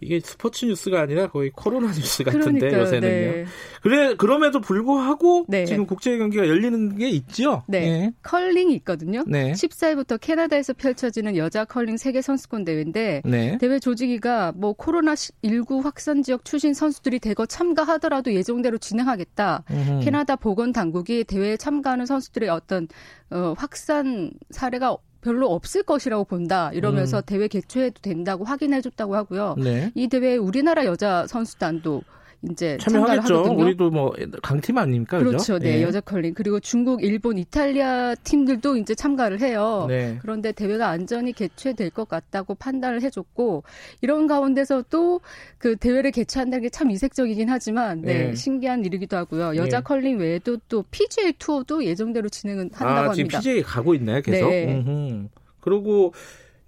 [0.00, 3.32] 이게 스포츠 뉴스가 아니라 거의 코로나 뉴스 같은데 그러니까요, 요새는요.
[3.32, 3.44] 네.
[3.82, 5.64] 그래 그럼에도 불구하고 네.
[5.64, 7.62] 지금 국제 경기가 열리는 게 있죠.
[7.66, 7.80] 네.
[7.80, 8.12] 네.
[8.22, 9.24] 컬링이 있거든요.
[9.26, 9.52] 네.
[9.52, 13.58] 14일부터 캐나다에서 펼쳐지는 여자 컬링 세계 선수권 대회인데 네.
[13.58, 19.64] 대회 조직위가 뭐 코로나 19 확산 지역 출신 선수들이 대거 참가하더라도 예정대로 진행하겠다.
[19.70, 20.04] 음흠.
[20.04, 22.88] 캐나다 보건 당국이 대회에 참가하는 선수들의 어떤
[23.30, 27.22] 어, 확산 사례가 별로 없을 것이라고 본다 이러면서 음.
[27.26, 29.56] 대회 개최해도 된다고 확인해줬다고 하고요.
[29.58, 29.90] 네.
[29.94, 32.02] 이 대회에 우리나라 여자 선수단도
[32.50, 33.52] 이제 참여하겠죠.
[33.52, 35.18] 우리도 뭐 강팀 아닙니까?
[35.18, 35.38] 그렇죠.
[35.38, 35.58] 그죠?
[35.58, 35.82] 네, 예.
[35.82, 39.86] 여자 컬링 그리고 중국, 일본, 이탈리아 팀들도 이제 참가를 해요.
[39.88, 40.18] 네.
[40.22, 43.64] 그런데 대회가 안전히 개최될 것 같다고 판단을 해줬고
[44.02, 45.20] 이런 가운데서 또
[45.58, 48.34] 그 대회를 개최한다는 게 참 이색적이긴 하지만 네, 네.
[48.34, 49.56] 신기한 일이기도 하고요.
[49.56, 49.82] 여자 네.
[49.82, 53.38] 컬링 외에도 또 PGA 투어도 예정대로 진행은 한다고 아, 지금 합니다.
[53.38, 54.20] PGA 가고 있나요?
[54.22, 54.48] 계속.
[54.48, 55.28] 네.
[55.60, 56.12] 그리고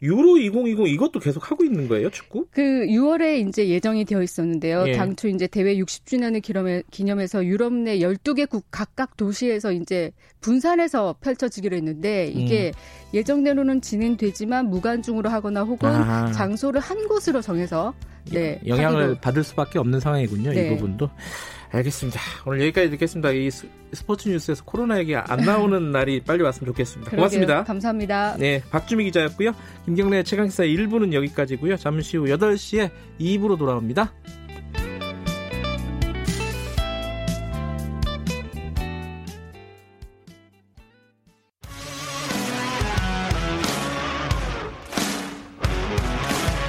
[0.03, 2.47] 유로 2020 이것도 계속 하고 있는 거예요, 축구?
[2.51, 4.85] 그 6월에 이제 예정이 되어 있었는데요.
[4.89, 4.93] 예.
[4.93, 10.11] 당초 이제 대회 60주년을 기념해, 기념해서 유럽 내 12개국 각각 도시에서 이제
[10.41, 13.15] 분산해서 펼쳐지기로 했는데 이게 음.
[13.15, 16.33] 예정대로는 진행되지만 무관중으로 하거나 혹은 아.
[16.33, 17.93] 장소를 한 곳으로 정해서
[18.33, 19.21] 네, 영향을 하기도.
[19.21, 20.53] 받을 수밖에 없는 상황이군요.
[20.53, 20.67] 네.
[20.67, 21.11] 이 부분도.
[21.73, 22.21] 알겠습니다.
[22.47, 23.31] 오늘 여기까지 듣겠습니다.
[23.31, 23.51] 이
[23.93, 27.11] 스포츠 뉴스에서 코로나 얘기 안 나오는 날이 빨리 왔으면 좋겠습니다.
[27.13, 27.65] 고맙습니다.
[27.65, 28.37] 감사합니다.
[28.39, 29.53] 네, 박주미 기자였고요.
[29.85, 31.77] 김경래 최강시사 1부는 여기까지고요.
[31.77, 34.13] 잠시 후 8시에 2부로 돌아옵니다.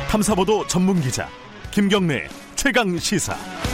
[0.10, 1.30] 탐사보도 전문 기자
[1.72, 3.71] 김경래 최강 시사.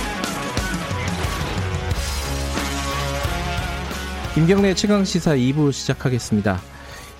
[4.38, 6.62] 김경래 최강 시사 2부 시작하겠습니다.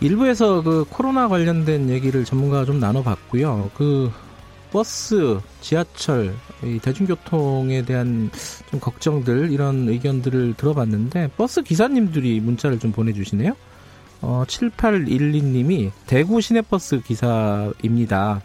[0.04, 3.72] 1부에서 그 코로나 관련된 얘기를 전문가가 좀 나눠봤고요.
[3.74, 4.12] 그
[4.72, 6.36] 버스, 지하철,
[6.84, 8.30] 대중교통에 대한
[8.70, 13.58] 좀 걱정들 이런 의견들을 들어봤는데 버스 기사님들이 문자를 좀 보내주시네요.
[14.22, 18.44] 어, 7812님이 대구 시내버스 기사입니다.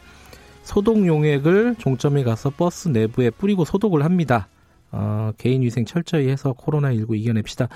[0.63, 4.49] 소독 용액을 종점에 가서 버스 내부에 뿌리고 소독을 합니다.
[4.93, 7.69] 어, 개인 위생 철저히 해서 코로나19 이겨냅시다.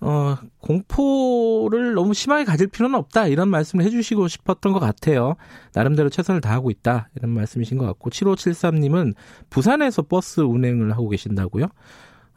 [0.00, 3.26] 어, 공포를 너무 심하게 가질 필요는 없다.
[3.26, 5.34] 이런 말씀을 해주시고 싶었던 것 같아요.
[5.72, 7.08] 나름대로 최선을 다하고 있다.
[7.16, 9.14] 이런 말씀이신 것 같고, 7573님은
[9.48, 11.68] 부산에서 버스 운행을 하고 계신다고요?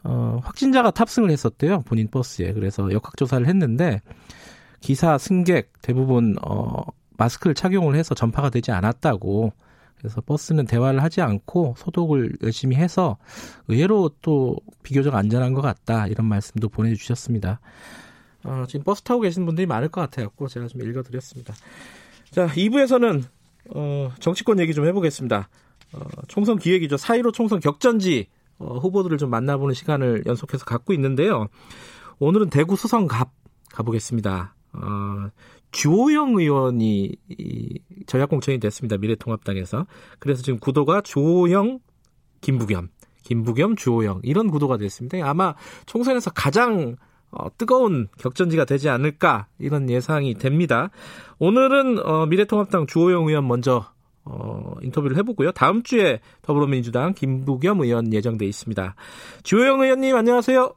[0.04, 1.82] 어, 확진자가 탑승을 했었대요.
[1.82, 2.54] 본인 버스에.
[2.54, 4.00] 그래서 역학조사를 했는데,
[4.80, 6.82] 기사, 승객 대부분, 어,
[7.18, 9.52] 마스크를 착용을 해서 전파가 되지 않았다고
[10.02, 13.18] 그래서 버스는 대화를 하지 않고 소독을 열심히 해서
[13.68, 17.60] 의외로 또 비교적 안전한 것 같다 이런 말씀도 보내주셨습니다.
[18.42, 21.54] 어, 지금 버스 타고 계신 분들이 많을 것 같아갖고 제가 좀 읽어드렸습니다.
[22.32, 23.22] 자 2부에서는
[23.76, 25.48] 어, 정치권 얘기 좀 해보겠습니다.
[25.92, 26.96] 어, 총선 기획이죠.
[26.96, 28.26] 4.15 총선 격전지
[28.58, 31.46] 어, 후보들을 좀 만나보는 시간을 연속해서 갖고 있는데요.
[32.18, 33.30] 오늘은 대구 수성갑
[33.70, 34.56] 가보겠습니다.
[34.72, 35.28] 어,
[35.72, 38.96] 주호영 의원이 이 전략 공천이 됐습니다.
[38.98, 39.86] 미래통합당에서.
[40.18, 41.80] 그래서 지금 구도가 주호영,
[42.40, 42.88] 김부겸,
[43.24, 45.18] 김부겸, 주호영 이런 구도가 됐습니다.
[45.28, 45.54] 아마
[45.86, 46.96] 총선에서 가장
[47.30, 50.90] 어, 뜨거운 격전지가 되지 않을까 이런 예상이 됩니다.
[51.38, 53.86] 오늘은 어, 미래통합당 주호영 의원 먼저
[54.24, 55.52] 어, 인터뷰를 해보고요.
[55.52, 58.94] 다음 주에 더불어민주당 김부겸 의원 예정돼 있습니다.
[59.42, 60.74] 주호영 의원님 안녕하세요.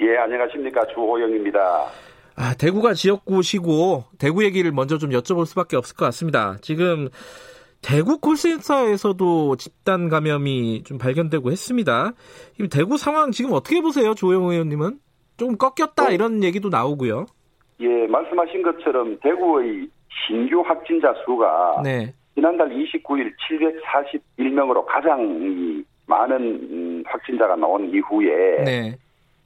[0.00, 2.07] 예, 안녕하십니까 주호영입니다.
[2.40, 6.56] 아, 대구가 지역구시고 대구 얘기를 먼저 좀 여쭤볼 수밖에 없을 것 같습니다.
[6.60, 7.08] 지금
[7.82, 12.12] 대구 콜센터에서도 집단 감염이 좀 발견되고 했습니다.
[12.70, 14.98] 대구 상황 지금 어떻게 보세요, 조영 의원님은?
[15.36, 17.26] 좀 꺾였다 어, 이런 얘기도 나오고요.
[17.80, 19.88] 예, 말씀하신 것처럼 대구의
[20.26, 22.12] 신규 확진자 수가 네.
[22.34, 23.32] 지난달 29일
[24.38, 28.98] 741명으로 가장 많은 음, 확진자가 나온 이후에 네.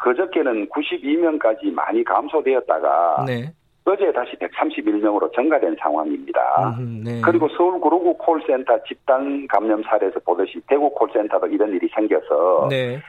[0.03, 3.53] 그저께는 92명까지 많이 감소되었다가 네.
[3.85, 6.77] 어제 다시 131명으로 증가된 상황입니다.
[6.79, 7.21] 음, 네.
[7.25, 13.01] 그리고 서울 구로구 콜센터 집단 감염 사례에서 보듯이 대구 콜센터도 이런 일이 생겨서 네.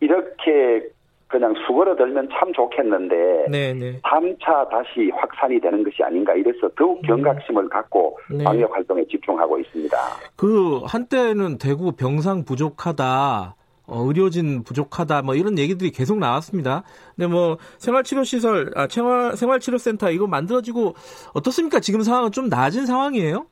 [0.00, 0.88] 이렇게
[1.28, 4.00] 그냥 수그러들면 참 좋겠는데 네 네.
[4.02, 7.02] 3차 다시 확산이 되는 것이 아닌가 이래서 더욱 음.
[7.02, 8.44] 경각심을 갖고 네.
[8.44, 9.96] 방역 활동에 집중하고 있습니다.
[10.36, 13.56] 그 한때는 대구 병상 부족하다.
[13.86, 16.82] 어, 의료진 부족하다 뭐 이런 얘기들이 계속 나왔습니다.
[17.14, 20.94] 근데 뭐 생활치료시설, 아, 생활, 생활치료센터 이거 만들어지고
[21.34, 21.80] 어떻습니까?
[21.80, 23.46] 지금 상황은 좀 나아진 상황이에요?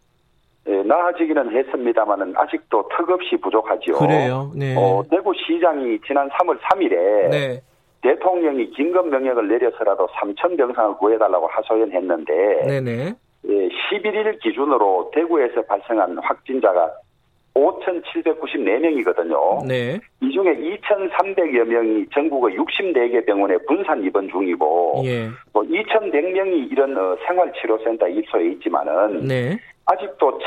[0.67, 3.93] 예, 나아지기는 했습니다만은 아직도 턱없이 부족하죠.
[3.99, 4.51] 그래요.
[4.57, 4.75] 네.
[4.77, 7.63] 어, 대구시장이 지난 3월 3일에 네.
[8.03, 13.15] 대통령이 긴급 명령을 내려서라도 3천 병상을 구해달라고 하소연했는데 네네.
[13.47, 16.91] 예, 11일 기준으로 대구에서 발생한 확진자가
[17.55, 19.67] 5,794명이거든요.
[19.67, 19.99] 네.
[20.21, 25.29] 이 중에 2,300여 명이 전국의 64개 병원에 분산 입원 중이고, 예.
[25.53, 29.59] 또 2,100명이 이런 어, 생활치료센터 입소해 있지만은, 네.
[29.87, 30.39] 아직도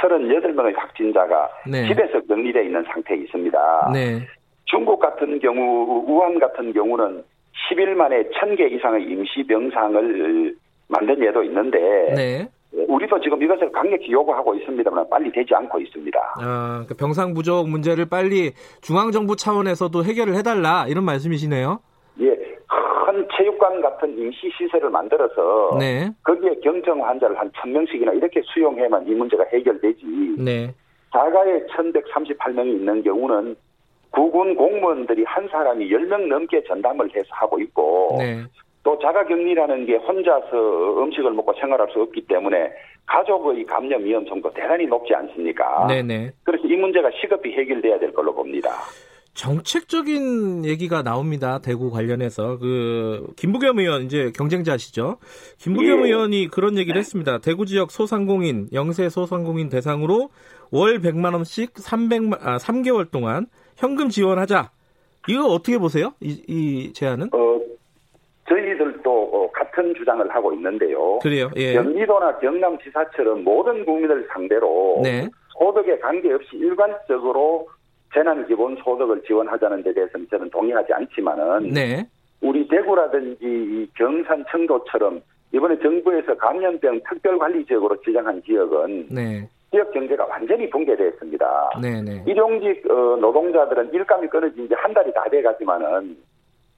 [0.00, 1.86] 1,138명의 확진자가 네.
[1.86, 3.90] 집에서 격리되어 있는 상태에 있습니다.
[3.92, 4.20] 네.
[4.64, 7.22] 중국 같은 경우, 우한 같은 경우는
[7.70, 10.54] 10일 만에 1,000개 이상의 임시 병상을
[10.88, 11.78] 만든 예도 있는데,
[12.14, 12.48] 네.
[12.88, 16.18] 우리도 지금 이것을 강력히 요구하고 있습니다만 빨리 되지 않고 있습니다.
[16.40, 18.52] 아, 그 병상 부족 문제를 빨리
[18.82, 21.80] 중앙 정부 차원에서도 해결을 해달라 이런 말씀이시네요.
[23.06, 26.10] 큰 체육관 같은 임시 시설을 만들어서 네.
[26.24, 30.04] 거기에 경증 환자를 한 천 명씩이나 이렇게 수용해만 이 문제가 해결되지.
[30.38, 30.74] 네.
[31.12, 33.54] 자가에 1138명이 있는 경우는
[34.10, 38.42] 구군 공무원들이 한 사람이 10명 넘게 전담을 해서 하고 있고 네.
[38.86, 42.70] 또 자가격리라는 게 혼자서 음식을 먹고 생활할 수 없기 때문에
[43.04, 45.88] 가족의 감염 위험성도 대단히 높지 않습니까?
[45.88, 46.30] 네네.
[46.44, 48.70] 그래서 이 문제가 시급히 해결돼야 될 걸로 봅니다.
[49.34, 51.58] 정책적인 얘기가 나옵니다.
[51.58, 55.16] 대구 관련해서 그 김부겸 의원 이제 경쟁자시죠.
[55.58, 56.04] 김부겸 예.
[56.04, 57.38] 의원이 그런 얘기를 했습니다.
[57.38, 60.30] 대구 지역 소상공인 영세 소상공인 대상으로
[60.70, 64.70] 월 100만 원씩 300만 아 3개월 동안 현금 지원하자.
[65.28, 66.12] 이거 어떻게 보세요?
[66.20, 67.30] 이, 이 제안은?
[67.32, 67.56] 어,
[68.48, 71.18] 저희들도 어, 같은 주장을 하고 있는데요.
[71.20, 71.50] 그래요.
[71.56, 71.74] 예.
[71.74, 75.26] 경기도나 경남지사처럼 모든 국민을 상대로 네.
[75.58, 77.68] 소득에 관계없이 일관적으로
[78.14, 82.06] 재난 기본 소득을 지원하자는 데 대해서는 저는 동의하지 않지만은 네.
[82.40, 85.20] 우리 대구라든지 경산 청도처럼
[85.52, 89.48] 이번에 정부에서 감염병 특별관리 지역으로 지정한 지역은 네.
[89.72, 91.70] 지역 경제가 완전히 붕괴됐습니다.
[91.82, 92.02] 네네.
[92.02, 92.24] 네.
[92.26, 96.16] 일용직 어, 노동자들은 일감이 끊어진 지 한 달이 다 돼가지만은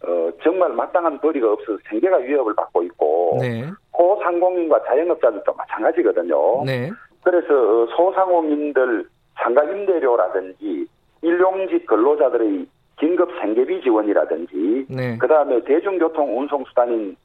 [0.05, 3.69] 어, 정말 마땅한 벌이가 없어서 생계가 위협을 받고 있고 네.
[3.97, 6.65] 소상공인과 자영업자들도 마찬가지거든요.
[6.65, 6.91] 네.
[7.25, 10.87] 그래서 어, 소상공인들 상가 임대료라든지
[11.23, 12.67] 일용직 근로자들의
[12.99, 15.19] 긴급 생계비 지원이라든지 네.
[15.19, 17.17] 그다음에 대중교통 운송수단인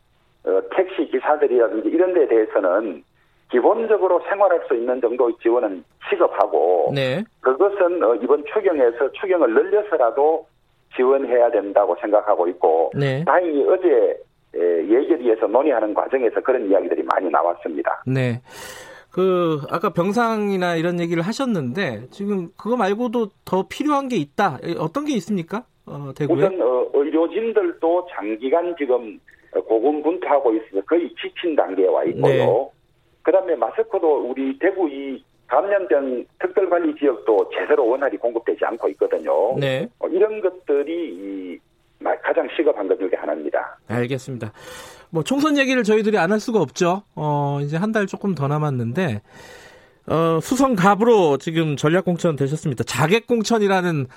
[0.46, 3.04] 어, 택시 기사들이라든지 이런 데 대해서는
[3.52, 7.24] 기본적으로 생활할 수 있는 정도의 지원은 시급하고 네.
[7.42, 10.48] 그것은 어, 이번 추경에서 추경을 늘려서라도
[10.96, 13.24] 지원해야 된다고 생각하고 있고 네.
[13.26, 14.18] 다행히 어제
[14.56, 18.04] 예결위에서 논의하는 과정에서 그런 이야기들이 많이 나왔습니다.
[18.06, 18.42] 네.
[19.12, 24.60] 그 아까 병상이나 이런 얘기를 하셨는데 지금 그거 말고도 더 필요한 게 있다.
[24.80, 25.66] 어떤 게 있습니까?
[25.86, 26.38] 어, 대구에?
[26.38, 29.20] 우선 어, 의료진들도 장기간 지금
[29.52, 32.24] 고군분투하고 있어서 거의 지친 단계에 와 있고요.
[32.24, 32.70] 네.
[33.22, 35.24] 그다음에 마스크도 우리 대구 이
[35.58, 39.56] 감염병 특별관리 지역도 제대로 원활히 공급되지 않고 있거든요.
[39.60, 39.88] 네.
[40.00, 41.60] 어, 이런 것들이
[42.24, 43.78] 가장 시급한 것 중에 하나입니다.
[43.88, 44.52] 알겠습니다.
[45.12, 47.04] 뭐 총선 얘기를 저희들이 안 할 수가 없죠.
[47.16, 49.22] 어, 이제 한 달 조금 더 남았는데
[50.08, 52.84] 어, 수성 갑으로 지금 전략 공천 되셨습니다.
[52.86, 54.08] 자객 공천이라는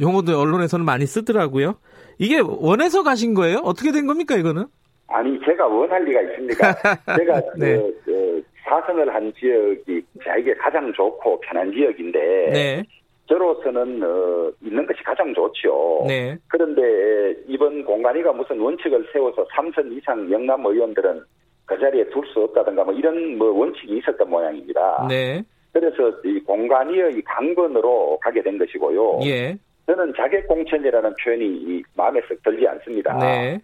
[0.00, 1.74] 용어도 언론에서는 많이 쓰더라고요.
[2.18, 3.58] 이게 원해서 가신 거예요?
[3.64, 4.66] 어떻게 된 겁니까 이거는?
[5.08, 6.72] 아니 제가 원할 리가 있습니까?
[7.18, 7.76] 제가 네.
[7.76, 8.33] 그, 그
[8.64, 12.82] 사선을 한 지역이 자에게 가장 좋고 편한 지역인데 네.
[13.26, 16.04] 저로서는 어, 있는 것이 가장 좋죠.
[16.06, 16.36] 네.
[16.48, 21.22] 그런데 이번 공간위가 무슨 원칙을 세워서 3선 이상 영남 의원들은
[21.66, 25.06] 그 자리에 둘 수 없다든가 뭐 이런 뭐 원칙이 있었던 모양입니다.
[25.08, 25.42] 네.
[25.72, 29.20] 그래서 이 공간위의 강건으로 가게 된 것이고요.
[29.24, 29.56] 예.
[29.86, 33.18] 저는 자객 공천이라는 표현이 마음에 썩 들지 않습니다.
[33.18, 33.58] 네.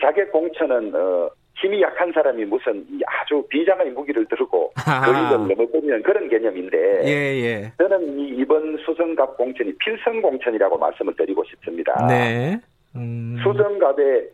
[0.00, 7.02] 자객 공천은 어, 힘이 약한 사람이 무슨 아주 비장의 무기를 들고 거리를 넘어보면 그런 개념인데
[7.04, 7.72] 예, 예.
[7.78, 12.06] 저는 이 이번 수성갑 공천이 필성 공천이라고 말씀을 드리고 싶습니다.
[12.08, 12.58] 네.
[12.96, 13.38] 음...
[13.42, 14.24] 수성갑에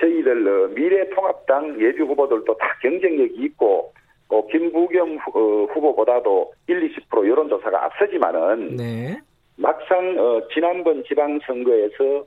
[0.00, 3.92] 저희들 어, 미래통합당 예비 후보들도 다 경쟁력이 있고
[4.28, 9.16] 어, 김부겸 후, 어, 보다도 1, 20% 여론조사가 앞서지만은 네.
[9.56, 12.26] 막상 어, 지난번 지방선거에서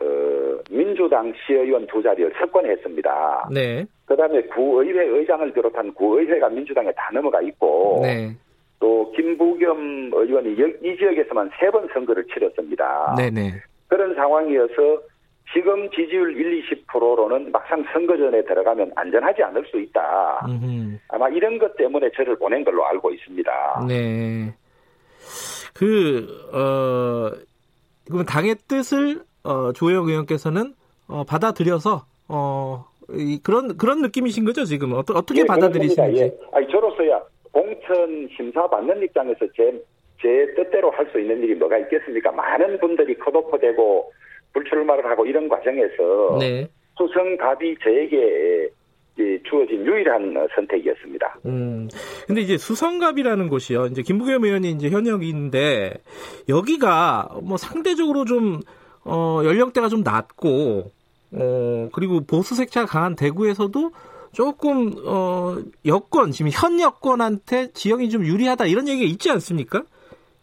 [0.00, 3.48] 어, 민주당 시의원 두 자리를 석권했습니다.
[3.52, 3.84] 네.
[4.06, 8.34] 그다음에 구의회 의장을 비롯한 구의회가 민주당에 다 넘어가 있고 네.
[8.80, 13.14] 또 김부겸 의원이 이 지역에서만 세 번 선거를 치렀습니다.
[13.16, 13.52] 네네.
[13.88, 15.00] 그런 상황이어서
[15.52, 20.44] 지금 지지율 1, 20%로는 막상 선거 전에 들어가면 안전하지 않을 수 있다.
[20.48, 20.98] 음흠.
[21.08, 23.84] 아마 이런 것 때문에 저를 보낸 걸로 알고 있습니다.
[23.86, 24.52] 네.
[25.74, 27.30] 그, 어,
[28.06, 30.74] 그러면 당의 뜻을, 어, 조영 의원께서는,
[31.06, 34.94] 어, 받아들여서, 어, 이, 그런, 그런 느낌이신 거죠, 지금?
[34.94, 36.20] 어, 떻게 예, 받아들이시는지?
[36.22, 36.34] 예.
[36.52, 37.20] 아니, 저로서야
[37.52, 39.70] 공천 심사 받는 입장에서 제,
[40.20, 42.32] 제 뜻대로 할 수 있는 일이 뭐가 있겠습니까?
[42.32, 44.12] 많은 분들이 컷오프되고
[44.54, 46.66] 불출마를 하고 이런 과정에서 네.
[46.96, 48.68] 수성갑이 저에게
[49.48, 51.38] 주어진 유일한 선택이었습니다.
[51.46, 51.88] 음.
[52.26, 53.86] 근데 이제 수성갑이라는 곳이요.
[53.86, 55.94] 이제 김부겸 의원이 이제 현역인데
[56.48, 58.60] 여기가 뭐 상대적으로 좀
[59.04, 60.90] 어, 연령대가 좀 낮고
[61.32, 63.90] 어, 그리고 보수 색채가 강한 대구에서도
[64.32, 69.82] 조금 어, 여권 지금 현 여권한테 지형이 좀 유리하다 이런 얘기가 있지 않습니까?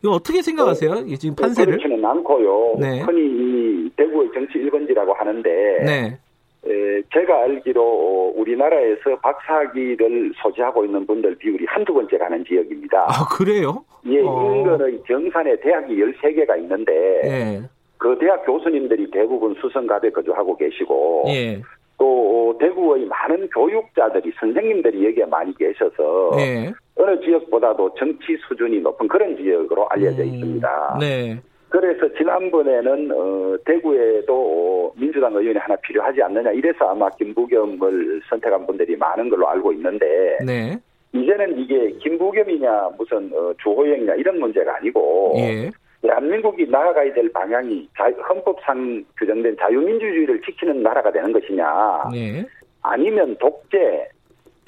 [0.04, 0.92] 이거 어떻게 생각하세요?
[0.92, 1.78] 어, 지금 판세를?
[1.78, 2.76] 그렇지는 않고요.
[2.80, 3.02] 네.
[3.02, 5.50] 흔히 대구의 정치 1번지라고 하는데
[5.86, 6.20] 네.
[6.66, 13.06] 에, 제가 알기로 우리나라에서 박사학위를 소지하고 있는 분들 비율이 한두 번째 가는 지역입니다.
[13.08, 13.84] 아, 그래요?
[14.06, 14.56] 예, 어.
[14.56, 16.92] 인근의 정산에 대학이 13개가 있는데
[17.24, 17.62] 네.
[18.02, 21.62] 그 대학 교수님들이 대부분 수성갑에 거주하고 계시고 예.
[22.00, 26.74] 또 대구의 많은 교육자들이 선생님들이 여기에 많이 계셔서 예.
[26.96, 30.28] 어느 지역보다도 정치 수준이 높은 그런 지역으로 알려져 음.
[30.30, 30.98] 있습니다.
[31.00, 31.40] 네.
[31.70, 39.30] 그래서 지난번에는 어, 대구에도 민주당 의원이 하나 필요하지 않느냐 이래서 아마 김부겸을 선택한 분들이 많은
[39.30, 40.76] 걸로 알고 있는데 네.
[41.14, 45.70] 이제는 이게 김부겸이냐 무슨 어, 주호영이냐 이런 문제가 아니고 예.
[46.02, 47.88] 대한민국이 나아가야 될 방향이
[48.28, 52.46] 헌법상 규정된 자유민주주의를 지키는 나라가 되는 것이냐 네.
[52.82, 54.10] 아니면 독재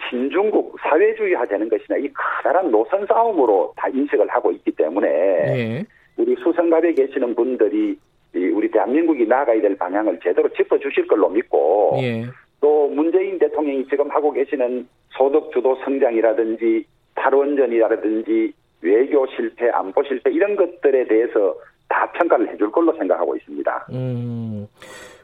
[0.09, 5.85] 신중국 사회주의화 되는 것이냐 이 커다란 노선 싸움으로 다 인식을 하고 있기 때문에 네.
[6.17, 7.97] 우리 수성갑에 계시는 분들이
[8.35, 12.25] 우리 대한민국이 나아가야 될 방향을 제대로 짚어주실 걸로 믿고 예.
[12.61, 18.53] 또 문재인 대통령이 지금 하고 계시는 소득 주도 성장이라든지 탈원전이라든지
[18.83, 21.55] 외교 실패, 안보 실패 이런 것들에 대해서
[21.87, 23.87] 다 평가를 해줄 걸로 생각하고 있습니다.
[23.91, 24.67] 음.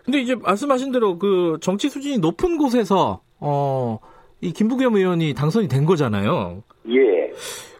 [0.05, 3.99] 근데 이제 말씀하신 대로 그 정치 수준이 높은 곳에서 어,
[4.41, 6.63] 이 김부겸 의원이 당선이 된 거잖아요.
[6.89, 7.31] 예.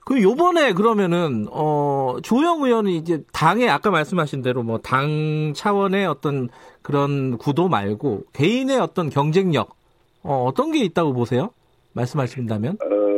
[0.06, 6.50] 그 요번에 그러면은 어 조영 의원이 이제 당에 아까 말씀하신 대로 뭐 당 차원의 어떤
[6.82, 9.76] 그런 구도 말고 개인의 어떤 경쟁력
[10.24, 11.52] 어 어떤 게 있다고 보세요?
[11.94, 12.78] 말씀하신다면?
[12.82, 13.09] 어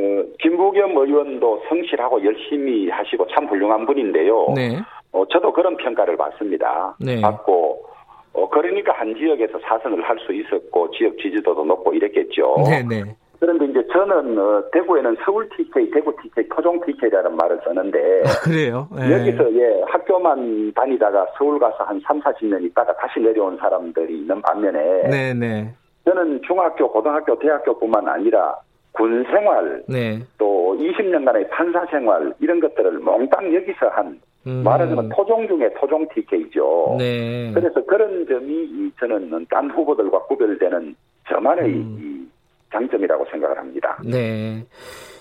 [0.42, 4.48] 김부겸 의원도 성실하고 열심히 하시고 참 훌륭한 분인데요.
[4.56, 4.80] 네.
[5.14, 6.96] 어 저도 그런 평가를 받습니다.
[7.00, 7.22] 네.
[7.22, 7.86] 받고
[8.34, 12.56] 어 그러니까 한 지역에서 사선을 할 수 있었고 지역 지지도도 높고 이랬겠죠.
[12.70, 13.04] 네, 네.
[13.40, 18.88] 그런데 이제 저는 어, 대구에는 서울 TK, 대구 TK, 토종 TK라는 말을 쓰는데 아, 그래요?
[19.00, 19.14] 예.
[19.14, 25.10] 여기서 예 학교만 다니다가 서울 가서 한 3, 40년 있다가 다시 내려온 사람들이 있는 반면에
[25.10, 25.34] 네네.
[25.34, 25.74] 네.
[26.06, 28.56] 저는 중학교, 고등학교, 대학교뿐만 아니라
[28.92, 30.20] 군 생활, 네.
[30.38, 34.64] 또 20년간의 판사 생활 이런 것들을 몽땅 여기서 한 음.
[34.64, 36.96] 말하자면 토종 중에 토종 TK죠.
[36.98, 37.52] 네.
[37.54, 40.96] 그래서 그런 점이 저는 딴 후보들과 구별되는
[41.30, 42.32] 저만의 음.
[42.72, 44.02] 장점이라고 생각을 합니다.
[44.04, 44.66] 네.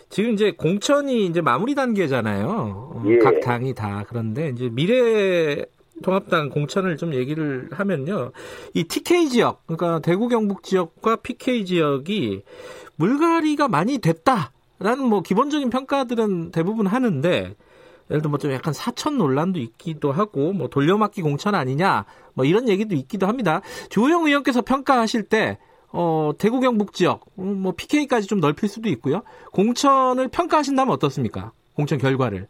[0.09, 2.47] 지금 이제 공천이 이제 마무리 단계잖아요.
[2.49, 3.19] 어, 예.
[3.19, 5.65] 각 당이 다 그런데 이제 미래
[6.03, 8.33] 통합당 공천을 좀 얘기를 하면요.
[8.75, 12.43] 이 TK 지역, 그러니까 대구 경북 지역과 PK 지역이
[12.97, 17.55] 물갈이가 많이 됐다라는 뭐 기본적인 평가들은 대부분 하는데
[18.11, 22.69] 예를 들어 뭐 좀 약간 사천 논란도 있기도 하고 뭐 돌려막기 공천 아니냐 뭐 이런
[22.69, 23.61] 얘기도 있기도 합니다.
[23.89, 25.59] 조영 의원께서 평가하실 때
[25.93, 29.23] 어, 대구 경북 지역, 음, 뭐 PK까지 좀 넓힐 수도 있고요.
[29.53, 31.53] 공천을 평가하신다면 어떻습니까?
[31.75, 32.47] 공천 결과를.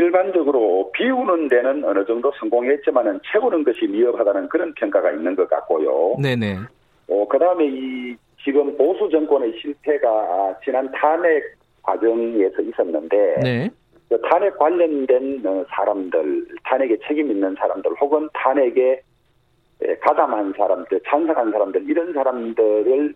[0.00, 6.16] 예, 일반적으로 비우는 데는 어느 정도 성공했지만은 채우는 것이 미흡하다는 그런 평가가 있는 것 같고요.
[6.20, 6.56] 네네.
[7.08, 11.42] 어, 그 다음에 이 지금 보수 정권의 실패가 지난 탄핵
[11.82, 13.70] 과정에서 있었는데, 네.
[14.08, 19.02] 그 탄핵 관련된 어, 사람들, 탄핵에 책임 있는 사람들, 혹은 탄핵에
[19.82, 23.14] 예, 가담한 사람들, 찬성한 사람들 이런 사람들을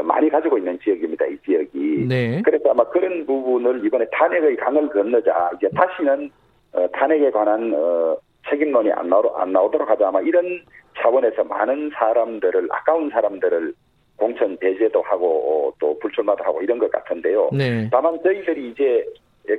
[0.00, 1.26] 많이 가지고 있는 지역입니다.
[1.26, 2.06] 이 지역이.
[2.08, 2.42] 네.
[2.44, 6.30] 그래서 아마 그런 부분을 이번에 탄핵의 강을 건너자 이제 다시는
[6.72, 8.16] 어, 탄핵에 관한 어,
[8.48, 10.62] 책임론이 안, 나오, 안 나오도록 하자 아마 이런
[10.96, 13.74] 차원에서 많은 사람들을 아까운 사람들을
[14.16, 15.26] 공천 배제도 하고
[15.68, 17.50] 어, 또 불출마도 하고 이런 것 같은데요.
[17.52, 17.88] 네.
[17.90, 19.04] 다만 저희들이 이제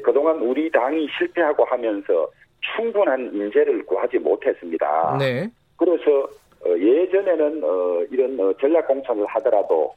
[0.04, 2.28] 그동안 우리 당이 실패하고 하면서
[2.76, 5.18] 충분한 인재를 구하지 못했습니다.
[5.20, 5.48] 네.
[5.78, 6.28] 그래서
[6.66, 9.94] 어, 예전에는 어, 이런 어, 전략 공천을 하더라도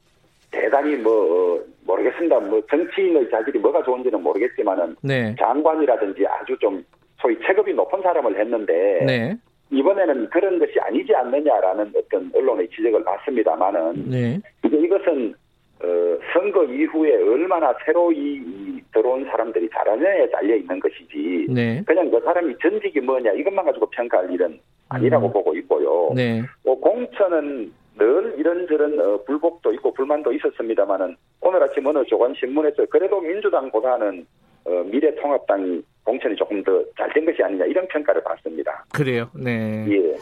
[0.50, 1.12] 대단히 뭐
[1.56, 2.40] 어, 모르겠습니다.
[2.40, 5.34] 뭐 정치인의 자질이 뭐가 좋은지는 모르겠지만은 네.
[5.38, 6.84] 장관이라든지 아주 좀
[7.20, 9.36] 소위 체급이 높은 사람을 했는데 네.
[9.70, 14.40] 이번에는 그런 것이 아니지 않느냐라는 어떤 언론의 지적을 받습니다만은 네.
[14.64, 15.34] 이제 이것은
[15.82, 15.86] 어,
[16.32, 21.82] 선거 이후에 얼마나 새로이 들어온 사람들이 잘하느냐에 달려 있는 것이지 네.
[21.86, 25.32] 그냥 그 사람이 전직이 뭐냐 이것만 가지고 평가할 일은 아니라고 음.
[25.32, 26.12] 보고 있고요.
[26.14, 26.42] 네.
[26.64, 34.26] 어, 공천은 늘 이런저런 어, 불복도 있고 불만도 있었습니다만은 오늘 아침 어느 조간신문에서 그래도 민주당보다는
[34.64, 38.84] 어, 미래통합당이 공천이 조금 더 잘 된 것이 아니냐 이런 평가를 받습니다.
[38.92, 39.30] 그래요.
[39.34, 39.86] 네.
[39.90, 40.16] 예.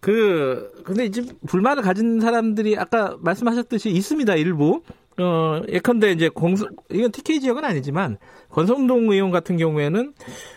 [0.00, 4.34] 그 근데 이제 불만을 가진 사람들이 아까 말씀하셨듯이 있습니다.
[4.36, 4.82] 일부.
[5.20, 8.18] 어, 예컨대 이제 공수, 이건 TK 지역은 아니지만,
[8.50, 10.12] 권성동 의원 같은 경우에는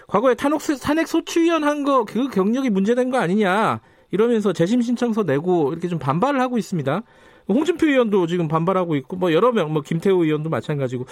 [0.07, 3.81] 과거에 탄핵, 탄핵 소추위원 한 거, 그 경력이 문제된 거 아니냐,
[4.11, 7.01] 이러면서 재심 신청서 내고 이렇게 좀 반발을 하고 있습니다.
[7.49, 11.05] 홍준표 의원도 지금 반발하고 있고 뭐 여러 명 뭐 김태호 의원도 마찬가지고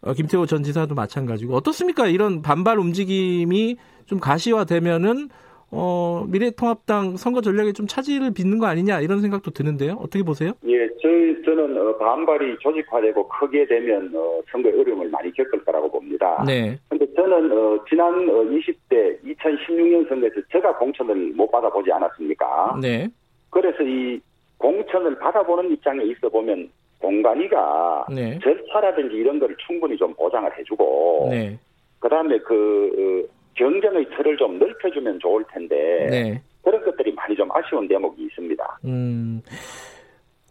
[0.00, 2.06] 어, 김태호 전 지사도 마찬가지고 어떻습니까?
[2.08, 3.76] 이런 반발 움직임이
[4.06, 5.30] 좀 가시화되면은
[5.74, 9.94] 어, 미래통합당 선거 전략에 좀 차질을 빚는 거 아니냐 이런 생각도 드는데요.
[9.94, 10.52] 어떻게 보세요?
[10.66, 16.42] 예, 저희 저는 어, 반발이 조직화되고 크게 되면 어, 선거에 어려움을 많이 겪을 거라고 봅니다.
[16.46, 16.78] 네.
[16.88, 22.78] 근데 저는 어, 지난 어, 20대 2016년 선거에서 제가 공천을 못 받아보지 않았습니까?
[22.80, 23.08] 네.
[23.50, 24.20] 그래서 이
[24.58, 26.70] 공천을 받아보는 입장에 있어 보면
[27.00, 28.38] 공간이가 네.
[28.42, 31.58] 절차라든지 이런 거를 충분히 좀 보장을 해주고 네.
[31.98, 36.42] 그다음에 그 어, 경쟁의 틀을 좀 넓혀주면 좋을 텐데 네.
[36.62, 38.78] 그런 것들이 많이 좀 아쉬운 대목이 있습니다.
[38.84, 39.42] 음,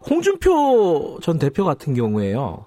[0.08, 2.66] 홍준표 전 대표 같은 경우에요.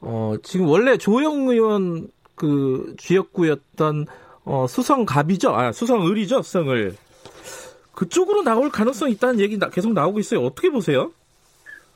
[0.00, 4.06] 어, 지금 원래 조영 의원 그 지역구였던
[4.44, 5.50] 어, 수성갑이죠.
[5.50, 6.42] 아, 수성을이죠.
[6.42, 6.92] 수성을.
[7.94, 10.40] 그쪽으로 나올 가능성이 있다는 얘기 계속 나오고 있어요.
[10.40, 11.10] 어떻게 보세요?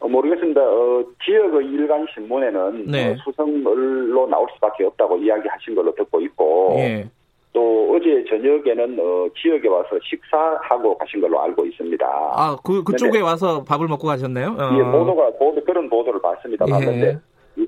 [0.01, 0.61] 어, 모르겠습니다.
[0.61, 3.13] 어, 지역의 일간 신문에는 네.
[3.13, 7.09] 어, 수성을로 나올 수밖에 없다고 이야기하신 걸로 듣고 있고 예.
[7.53, 12.07] 또 어제 저녁에는 어, 지역에 와서 식사하고 가신 걸로 알고 있습니다.
[12.07, 14.57] 아, 그 그쪽에 와서 밥을 먹고 가셨나요?
[14.59, 14.79] 어.
[14.79, 16.65] 예, 보도가 보도 그런 보도를 봤습니다.
[16.67, 16.71] 예.
[16.71, 17.19] 봤는데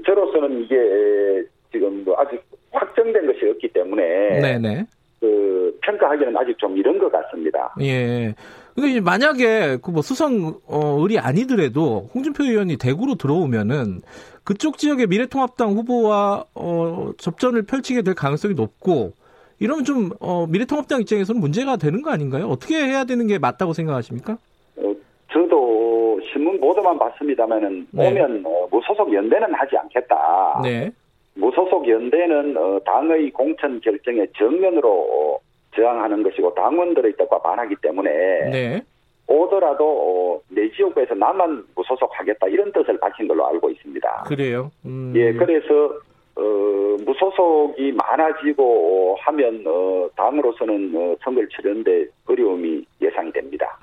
[0.07, 4.87] 저로서는 이게 지금 뭐 아직 확정된 것이 없기 때문에 네네.
[5.21, 7.75] 그 평가하기는 아직 좀 이른 것 같습니다.
[7.83, 8.35] 예.
[8.75, 14.01] 근데 만약에 그 뭐 수성 어, 을이 아니더라도 홍준표 의원이 대구로 들어오면은
[14.45, 19.13] 그쪽 지역의 미래통합당 후보와 어, 접전을 펼치게 될 가능성이 높고
[19.61, 22.47] 이러면 좀 어, 미래통합당 입장에서는 문제가 되는 거 아닌가요?
[22.47, 24.37] 어떻게 해야 되는 게 맞다고 생각하십니까?
[24.77, 24.95] 어,
[25.33, 28.09] 저도 신문 보도만 봤습니다만은 네.
[28.09, 30.61] 오면 어, 무소속 연대는 하지 않겠다.
[30.63, 30.91] 네.
[31.35, 35.39] 무소속 연대는 어, 당의 공천 결정에 정면으로 어,
[35.75, 38.11] 저항하는 것이고 당원들의 뜻과 반하기 때문에
[38.51, 38.83] 네.
[39.27, 44.25] 오더라도 어, 내 지역구에서 나만 무소속하겠다 이런 뜻을 밝힌 걸로 알고 있습니다.
[44.27, 44.71] 그래요?
[44.85, 45.13] 음.
[45.17, 45.95] 예, 그래서
[46.37, 53.79] 어, 무소속이 많아지고 하면 어, 당으로서는 어, 선거를 치르는데 어려움이 예상이 됩니다.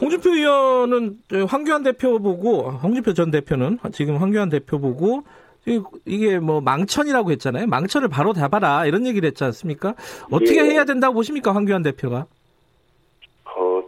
[0.00, 1.18] 홍준표 의원은
[1.48, 5.22] 황교안 대표 보고 홍준표 전 대표는 지금 황교안 대표 보고
[6.04, 7.66] 이게 뭐 망천이라고 했잖아요.
[7.66, 9.94] 망천을 바로 잡아라 이런 얘기를 했지 않습니까?
[10.30, 10.70] 어떻게 예.
[10.70, 12.26] 해야 된다고 보십니까, 황교안 대표가?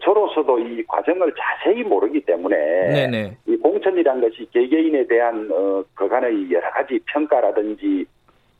[0.02, 3.36] 저로서도 이 과정을 자세히 모르기 때문에 네네.
[3.46, 8.06] 이 공천이란 것이 개개인에 대한 어, 그간의 여러 가지 평가라든지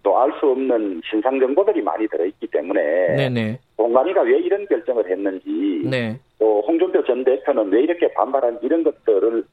[0.07, 3.59] 또 알 수 없는 신상 정보들이 많이 들어있기 때문에 네네.
[3.77, 6.17] 공관위가 왜 이런 결정을 했는지 네.
[6.39, 9.45] 또 홍준표 전 대표는 왜 이렇게 반발한 이런 것들을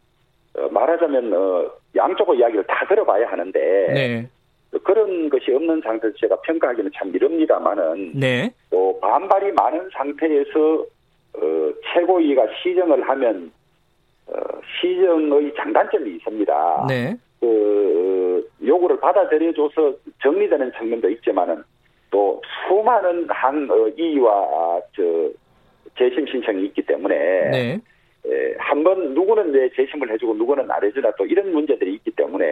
[0.57, 4.29] 어, 말하자면 어, 양쪽의 이야기를 다 들어봐야 하는데 네.
[4.83, 8.51] 그런 것이 없는 상태에서 제가 평가하기는 참 이릅니다만은 네.
[8.69, 10.85] 또 반발이 많은 상태에서
[11.35, 13.51] 어, 최고위가 시정을 하면
[14.27, 14.33] 어,
[14.79, 16.85] 시정의 장단점이 있습니다.
[16.87, 17.15] 네.
[17.39, 21.63] 그 요구를 받아들여줘서 정리되는 측면도 있지만은
[22.09, 25.03] 또 수많은 한 어, 이의와 저
[25.97, 27.81] 재심 신청이 있기 때문에 네.
[28.57, 32.45] 한번 누구는 내 재심을 해주고 누구는 안 해주나 또 이런 문제들이 있기 때문에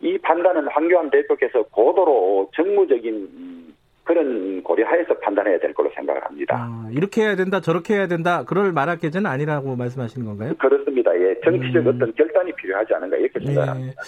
[0.00, 3.73] 이 판단은 황교안 대표께서 고도로 정무적인
[4.04, 6.56] 그런 고려하에서 판단해야 될 걸로 생각을 합니다.
[6.58, 10.54] 아, 이렇게 해야 된다, 저렇게 해야 된다, 그럴 말할 계제는 아니라고 말씀하시는 건가요?
[10.58, 11.10] 그렇습니다.
[11.18, 11.88] 예, 정치적 음.
[11.88, 13.46] 어떤 결단이 필요하지 않은가 이렇게 네.
[13.46, 14.02] 생각합니다.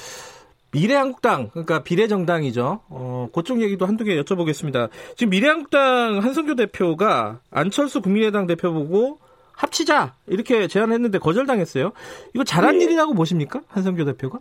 [0.72, 2.80] 미래한국당, 그러니까 비례정당이죠.
[2.90, 4.90] 어, 그쪽 얘기도 한두 개 여쭤보겠습니다.
[5.16, 9.18] 지금 미래한국당 한성교 대표가 안철수 국민의당 대표 보고
[9.56, 11.92] 합치자 이렇게 제안했는데 거절당했어요.
[12.34, 12.84] 이거 잘한 네.
[12.84, 14.38] 일이라고 보십니까 한성교 대표가?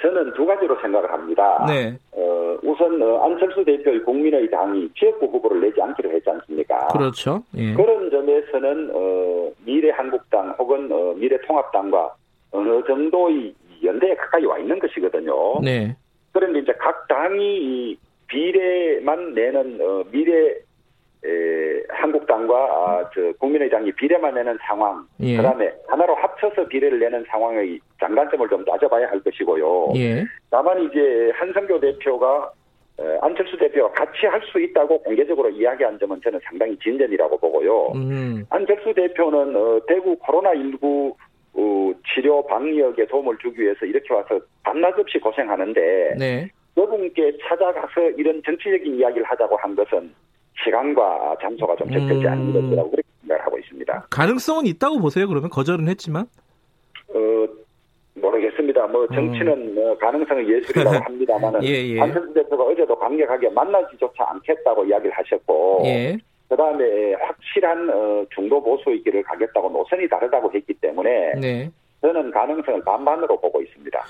[0.00, 1.64] 저는 두 가지로 생각을 합니다.
[1.66, 1.98] 네.
[2.12, 6.88] 어, 우선 어, 안철수 대표의 국민의 당이 지역구 후보를 내지 않기로 했지 않습니까?
[6.88, 7.42] 그렇죠.
[7.56, 7.72] 예.
[7.74, 12.14] 그런 점에서는 어, 미래한국당 혹은 어, 미래통합당과
[12.50, 13.54] 어느 정도의
[13.84, 15.60] 연대에 가까이 와 있는 것이거든요.
[15.62, 15.96] 네.
[16.32, 17.96] 그런데 이제 각 당이
[18.26, 20.56] 비례만 내는 어, 미래
[21.24, 25.36] 에, 한국당과 아, 저 국민의당이 비례만 내는 상황, 예.
[25.36, 29.92] 그다음에 하나로 합쳐서 비례를 내는 상황의 장단점을 좀 따져봐야 할 것이고요.
[29.96, 30.24] 예.
[30.50, 32.50] 다만 이제 한성교 대표가
[33.00, 37.92] 에, 안철수 대표와 같이 할 수 있다고 공개적으로 이야기한 점은 저는 상당히 진전이라고 보고요.
[37.94, 38.44] 음.
[38.50, 41.14] 안철수 대표는 어, 대구 코로나 19
[41.54, 46.48] 어, 치료 방역에 도움을 주기 위해서 이렇게 와서 밤낮 없이 고생하는데 네.
[46.74, 50.14] 그분께 찾아가서 이런 정치적인 이야기를 하자고 한 것은
[50.64, 52.52] 시간과 장소가 좀 적절치 않은 음.
[52.52, 54.06] 것이라고 그렇게 생각하고 있습니다.
[54.10, 55.28] 가능성은 있다고 보세요.
[55.28, 56.26] 그러면 거절은 했지만?
[57.08, 57.46] 어
[58.14, 58.86] 모르겠습니다.
[58.86, 59.74] 뭐 정치는 음.
[59.74, 62.00] 뭐 가능성은 예술이라고 합니다만은 예, 예.
[62.00, 66.16] 안철수 대표가 어제도 강력하게 만나지조차 않겠다고 이야기를 하셨고 예.
[66.48, 71.70] 그다음에 확실한 어, 중도 보수의 길을 가겠다고 노선이 다르다고 했기 때문에 네.
[72.06, 74.00] 저는 가능성을 반반으로 보고 있습니다.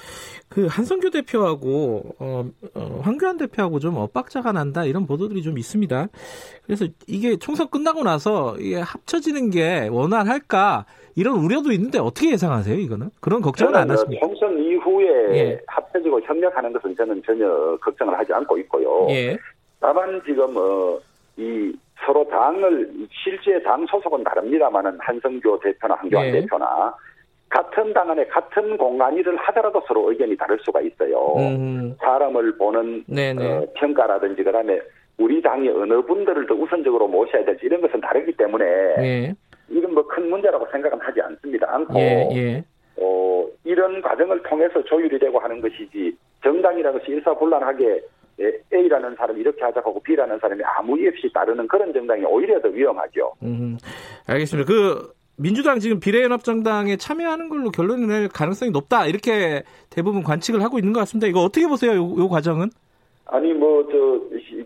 [0.50, 2.44] 그 한성규 대표하고 어,
[2.74, 6.08] 어, 황교안 대표하고 좀 엇박자가 난다 이런 보도들이 좀 있습니다.
[6.66, 10.84] 그래서 이게 총선 끝나고 나서 이게 합쳐지는 게 원활할까
[11.16, 12.78] 이런 우려도 있는데 어떻게 예상하세요?
[12.78, 14.26] 이거는 그런 걱정은 안 하십니까?
[14.26, 15.60] 총선 이후에 예.
[15.66, 19.06] 합쳐지고 협력하는 것은 저는 전혀 걱정을 하지 않고 있고요.
[19.08, 19.38] 예.
[19.80, 20.98] 다만 지금 어,
[21.38, 21.72] 이
[22.04, 26.32] 서로 당을 실제 당 소속은 다릅니다만은 한성교 대표나 한교안 예.
[26.32, 26.94] 대표나
[27.48, 31.34] 같은 당 안에 같은 공간일을 하더라도 서로 의견이 다를 수가 있어요.
[31.38, 31.94] 음.
[32.00, 34.80] 사람을 보는 어, 평가라든지 그다음에
[35.18, 38.64] 우리 당이 어느 분들을 더 우선적으로 모셔야 될지 이런 것은 다르기 때문에
[38.98, 39.34] 예.
[39.68, 41.66] 이건 뭐 큰 문제라고 생각은 하지 않습니다.
[41.74, 42.64] 않고 예, 예.
[42.98, 48.02] 어, 이런 과정을 통해서 조율이 되고 하는 것이지 정당이라는 것이 일사불란하게
[48.72, 52.68] A라는 사람이 이렇게 하자고 하고 B라는 사람이 아무 이유 없이 따르는 그런 정당이 오히려 더
[52.68, 53.32] 위험하죠.
[53.42, 53.78] 음,
[54.26, 54.70] 알겠습니다.
[54.70, 60.92] 그 민주당 지금 비례연합정당에 참여하는 걸로 결론을 낼 가능성이 높다 이렇게 대부분 관측을 하고 있는
[60.92, 61.26] 것 같습니다.
[61.26, 61.92] 이거 어떻게 보세요?
[61.92, 62.70] 요, 요 과정은?
[63.26, 64.20] 아니 뭐저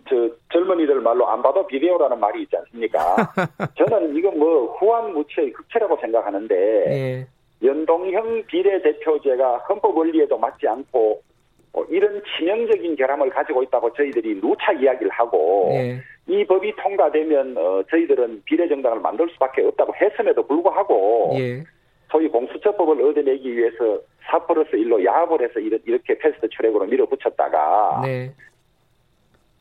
[0.07, 2.99] 저 젊은이들 말로 안 봐도 비디오라는 말이 있지 않습니까?
[3.77, 7.27] 저는 이거 뭐 후안무치의 극치라고 생각하는데 예.
[7.63, 11.21] 연동형 비례대표제가 헌법 원리에도 맞지 않고
[11.73, 16.01] 어, 이런 치명적인 결함을 가지고 있다고 저희들이 누차 이야기를 하고 예.
[16.27, 21.63] 이 법이 통과되면 어, 저희들은 비례정당을 만들 수밖에 없다고 했음에도 불구하고 예.
[22.11, 23.99] 소위 공수처법을 얻어내기 위해서
[24.29, 28.33] 4 플러스 1로 야합을 해서 이렇게 fast track으로 밀어붙였다가 네.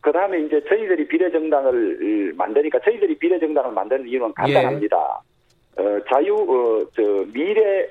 [0.01, 5.23] 그 다음에 이제 저희들이 비례정당을 만드니까 저희들이 비례정당을 만드는 이유는 간단합니다.
[5.79, 5.83] 예.
[5.83, 7.03] 어, 자유, 어, 저,
[7.33, 7.87] 미래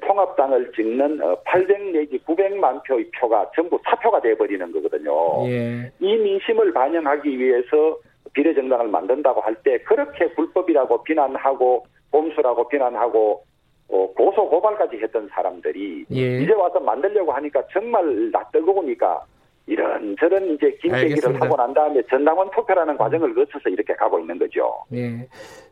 [0.00, 5.48] 통합당을 찍는 800 어, 내지 900만 표의 표가 전부 사표가 돼버리는 거거든요.
[5.48, 5.92] 예.
[6.00, 7.98] 이 민심을 반영하기 위해서
[8.32, 13.44] 비례정당을 만든다고 할 때 그렇게 불법이라고 비난하고 꼼수라고 비난하고
[13.88, 16.40] 어, 고소 고발까지 했던 사람들이 예.
[16.42, 19.24] 이제 와서 만들려고 하니까 정말 낯뜨거우니까
[19.66, 24.74] 이런 저런 이제 김대기를 하고 난 다음에 전당원 투표라는 과정을 거쳐서 이렇게 가고 있는 거죠.
[24.92, 25.26] 예.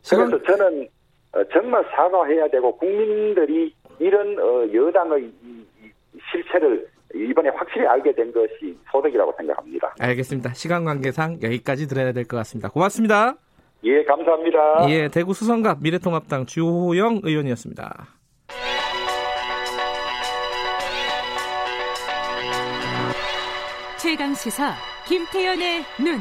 [0.09, 0.87] 그래서 저는
[1.33, 5.31] 어, 정말 사과해야 되고 국민들이 이런 어, 여당의
[6.31, 9.93] 실체를 이번에 확실히 알게 된 것이 소득이라고 생각합니다.
[9.99, 10.53] 알겠습니다.
[10.53, 12.69] 시간 관계상 여기까지 들어야 될 것 같습니다.
[12.69, 13.35] 고맙습니다.
[13.83, 14.89] 예, 감사합니다.
[14.89, 18.07] 예, 대구 수성갑 미래통합당 주호영 의원이었습니다.
[23.97, 24.73] 최강 시사
[25.07, 26.19] 김태연의 눈.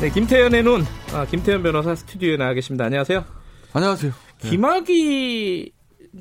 [0.00, 0.84] 네, 김태현의 눈.
[1.14, 2.84] 아, 김태현 변호사 스튜디오에 나와 계십니다.
[2.84, 3.24] 안녕하세요.
[3.72, 4.12] 안녕하세요.
[4.42, 4.50] 네.
[4.50, 5.72] 김학이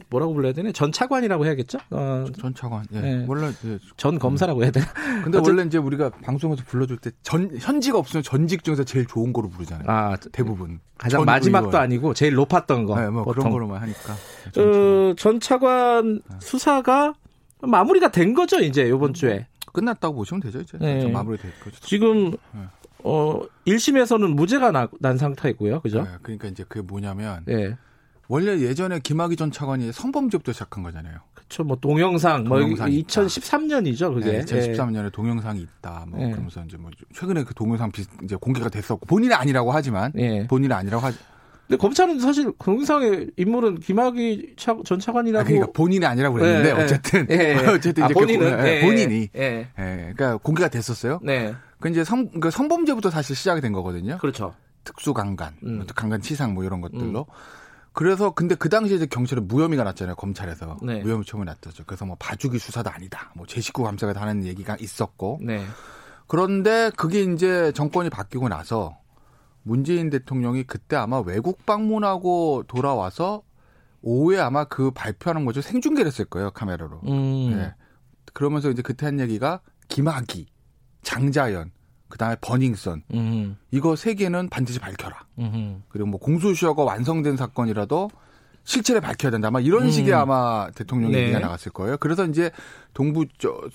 [0.10, 0.72] 뭐라고 불러야 되나?
[0.72, 1.80] 전 차관이라고 해야겠죠?
[1.90, 2.86] 어, 전 차관.
[2.94, 3.00] 예.
[3.02, 3.26] 네.
[3.28, 3.78] 원래 예.
[3.98, 4.86] 전 검사라고 해야 되나?
[5.24, 9.50] 근데 원래 이제 우리가 방송에서 불러줄 때 전 현직 없으면 전직 중에서 제일 좋은 거로
[9.50, 9.86] 부르잖아요.
[9.90, 10.80] 아, 대부분.
[10.98, 11.82] 가장 마지막도 의원.
[11.84, 13.00] 아니고 제일 높았던 거.
[13.00, 13.42] 네, 뭐 보통.
[13.44, 14.16] 그런 거로만 하니까.
[14.54, 14.64] 전,
[15.12, 16.38] 어, 전 차관 네.
[16.40, 17.14] 수사가
[17.62, 19.48] 마무리가 된 거죠, 이제 요번 주에.
[19.74, 20.78] 끝났다고 보시면 되죠, 이제.
[20.80, 21.08] 네.
[21.10, 21.78] 마무리될 거죠.
[21.82, 22.62] 지금 네.
[23.06, 25.82] 어 1심에서는 무죄가 나, 난 상태고요.
[25.82, 26.02] 그죠?
[26.02, 27.78] 네, 그러니까 이제 그게 뭐냐면 네.
[28.28, 31.20] 원래 예전에 김학의 전 차관이 성범죄부터 시작한 거잖아요.
[31.36, 31.64] 그렇죠.
[31.64, 34.32] 뭐 동영상, 뭐 동영상 뭐 2013년이죠, 그게.
[34.32, 36.06] 네, 2013년에 동영상이 있다.
[36.10, 36.32] 뭐 네.
[36.32, 40.48] 그러면서 이제 뭐 최근에 그 동영상 비, 이제 공개가 됐었고 본인이 아니라고 하지만 네.
[40.48, 41.12] 본인이 아니라고 하
[41.68, 45.42] 근데 검찰은 사실 공상의 인물은 김학의 차, 전 차관이라고.
[45.42, 47.66] 아, 그러니까 본인이 아니라고 그랬는데 네, 어쨌든 네, 네.
[47.68, 51.20] 어쨌든 아, 본인은 네, 본인이 예, 그러니까 공개가 됐었어요.
[51.24, 51.56] 네.
[51.80, 54.18] 그 이제 성, 그 성범죄부터 사실 시작이 된 거거든요.
[54.20, 54.54] 그렇죠.
[54.84, 55.86] 특수강간, 음.
[55.96, 57.22] 강간 치상 뭐 이런 것들로.
[57.22, 57.34] 음.
[57.94, 61.00] 그래서 근데 그 당시에 이제 경찰에 무혐의가 났잖아요 검찰에서 네.
[61.02, 61.84] 무혐의 처분이 났었죠.
[61.88, 65.40] 그래서 뭐 봐주기 수사도 아니다, 뭐 제 식구 감사가 하는 얘기가 있었고.
[65.42, 65.64] 네.
[66.28, 68.98] 그런데 그게 이제 정권이 바뀌고 나서
[69.66, 73.42] 문재인 대통령이 그때 아마 외국 방문하고 돌아와서
[74.04, 75.62] 오후에 아마 그 발표하는 거죠.
[75.62, 77.02] 생중계를 했을 거예요, 카메라로.
[77.08, 77.58] 음.
[77.58, 77.74] 네.
[78.34, 80.46] 그러면서 이제 그때 한 얘기가 김학이,
[81.02, 81.72] 장자연,
[82.08, 83.04] 그 다음에 버닝썬.
[83.16, 83.58] 음.
[83.72, 85.26] 이거 세 개는 반드시 밝혀라.
[85.40, 85.82] 음.
[85.90, 88.12] 그리고 뭐 공소시효가 완성된 사건이라도
[88.66, 89.48] 실체를 밝혀야 된다.
[89.48, 89.90] 아마 이런 음.
[89.90, 91.24] 식의 아마 대통령 네.
[91.24, 91.98] 얘기가 나갔을 거예요.
[91.98, 92.52] 그래서 이제
[92.94, 93.26] 동부,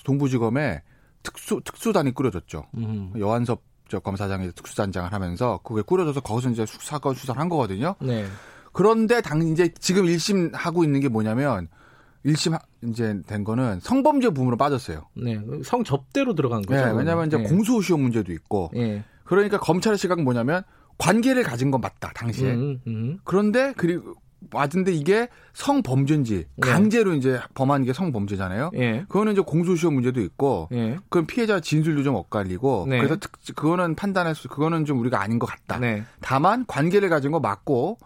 [0.05, 0.83] 동부지검에
[1.23, 2.67] 특수, 특수단이 꾸려졌죠.
[2.77, 3.11] 음.
[3.17, 3.61] 여한섭
[3.91, 7.95] 저 검사장이 특수단장을 하면서 그게 꾸려져서 거기서 이제 사건 수사를 한 거거든요.
[7.99, 8.25] 네.
[8.71, 11.67] 그런데 당 이제 지금 1심 하고 있는 게 뭐냐면
[12.25, 15.09] 1심 이제 된 거는 성범죄 부문으로 빠졌어요.
[15.21, 15.41] 네.
[15.65, 16.85] 성접대로 들어간 거죠.
[16.85, 16.91] 네.
[16.93, 17.43] 왜냐하면 이제 네.
[17.43, 18.71] 공소시효 문제도 있고.
[18.73, 19.03] 네.
[19.25, 20.63] 그러니까 검찰의 시각은 뭐냐면
[20.97, 22.53] 관계를 가진 건 맞다 당시에.
[22.53, 23.19] 음, 음.
[23.25, 24.13] 그런데 그리고
[24.49, 26.69] 맞은데 이게 성범죄인지 네.
[26.69, 27.17] 강제로 네.
[27.17, 28.71] 이제 범한 게 성범죄잖아요.
[28.75, 29.05] 예.
[29.07, 30.97] 그거는 이제 공소시효 문제도 있고, 예.
[31.09, 32.97] 그건 피해자 진술도 좀 엇갈리고, 네.
[32.97, 35.77] 그래서 특, 그거는 판단할 수, 그거는 좀 우리가 아닌 것 같다.
[35.79, 36.03] 네.
[36.21, 37.97] 다만 관계를 가진 거 맞고,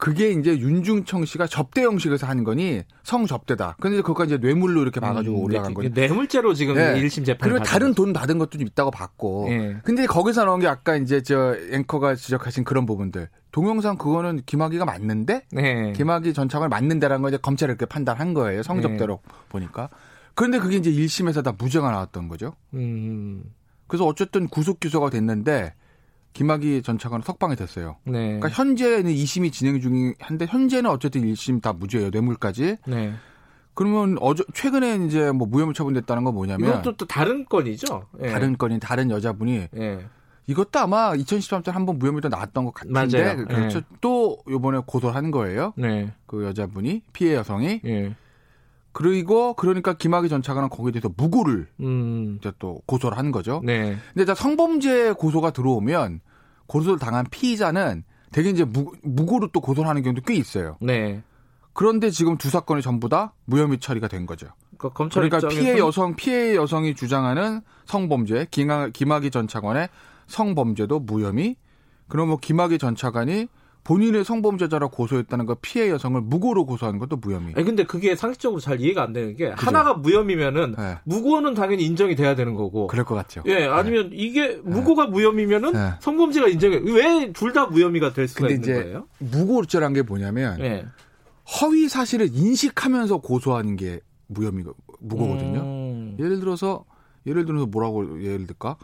[0.00, 3.76] 그게 이제 윤중청 씨가 접대 형식에서 하는 거니 성접대다.
[3.80, 5.90] 근데 그거까지 이제 뇌물로 이렇게 봐가지고 음, 올라간 거죠.
[5.90, 6.94] 뇌물죄로 지금 네.
[7.02, 9.48] 1심 재판 그리고 다른 돈 받은 것도 좀 있다고 봤고.
[9.50, 9.76] 네.
[9.84, 13.28] 근데 거기서 나온 게 아까 이제 저 앵커가 지적하신 그런 부분들.
[13.52, 15.92] 동영상 그거는 김학의가 맞는데 네.
[15.92, 18.62] 김학의 전 차관이 맞는데라는 거 이제 검찰이 이렇게 판단한 거예요.
[18.62, 19.34] 성접대로 네.
[19.48, 19.88] 보니까.
[20.34, 22.54] 그런데 그게 이제 1심에서 다 무죄가 나왔던 거죠.
[22.74, 23.42] 음.
[23.86, 25.74] 그래서 어쨌든 구속 기소가 됐는데
[26.32, 27.96] 김학의 전 차관은 석방이 됐어요.
[28.04, 28.38] 네.
[28.38, 32.10] 그러니까 현재는 2심이 진행 중인데 현재는 어쨌든 1심 다 무죄예요.
[32.10, 32.76] 뇌물까지.
[32.86, 33.14] 네.
[33.74, 38.06] 그러면 어제 최근에 이제 뭐 무혐의 처분됐다는 건 뭐냐면 이것도 또 다른 건이죠.
[38.22, 38.28] 예.
[38.28, 40.06] 다른 건인 다른 여자분이 예.
[40.50, 43.46] 이것도 아마 2013년 한번 무혐의도 나왔던 것 같은데 맞아요.
[43.46, 43.78] 그렇죠.
[43.78, 43.82] 예.
[44.00, 45.72] 또 이번에 고소를 한 거예요.
[45.76, 46.12] 네.
[46.26, 48.16] 그 여자분이 피해 여성이 예.
[48.90, 52.38] 그리고 그러니까 김학의 전 차관은 거기에 대해서 무고를 음.
[52.40, 53.60] 이제 또 고소를 한 거죠.
[53.64, 53.96] 네.
[54.12, 56.20] 근데 자 성범죄 고소가 들어오면
[56.66, 60.76] 고소를 당한 피의자는 대개 이제 무, 무고로 또 고소를 하는 경우도 꽤 있어요.
[60.80, 61.22] 네.
[61.72, 64.48] 그런데 지금 두 사건이 전부 다 무혐의 처리가 된 거죠.
[64.76, 69.88] 그러니까, 그러니까 피해 여성 피해 여성이 주장하는 성범죄 김학, 김학의 전 차관의
[70.30, 71.56] 성범죄도 무혐의.
[72.08, 73.48] 그럼 뭐 김학의 전 차관이
[73.82, 77.54] 본인의 성범죄자라 고소했다는 거 피해 여성을 무고로 고소하는 것도 무혐의.
[77.56, 79.66] 아니 근데 그게 상식적으로 잘 이해가 안 되는 게 그죠?
[79.66, 80.98] 하나가 무혐의면은 네.
[81.04, 82.88] 무고는 당연히 인정이 돼야 되는 거고.
[82.88, 83.42] 그럴 것 같죠.
[83.46, 84.16] 예, 아니면 네.
[84.16, 85.10] 이게 무고가 네.
[85.12, 85.92] 무혐의면은 네.
[86.00, 86.76] 성범죄가 인정해.
[86.76, 89.06] 왜둘 다 무혐의가 될 수가 있는 거예요?
[89.18, 90.84] 무고죄란 게 뭐냐면 네.
[91.60, 94.64] 허위 사실을 인식하면서 고소하는 게 무혐의
[95.00, 95.60] 무고거든요.
[95.60, 96.16] 음...
[96.20, 96.84] 예를 들어서
[97.26, 98.76] 예를 들어서 뭐라고 예를 들까?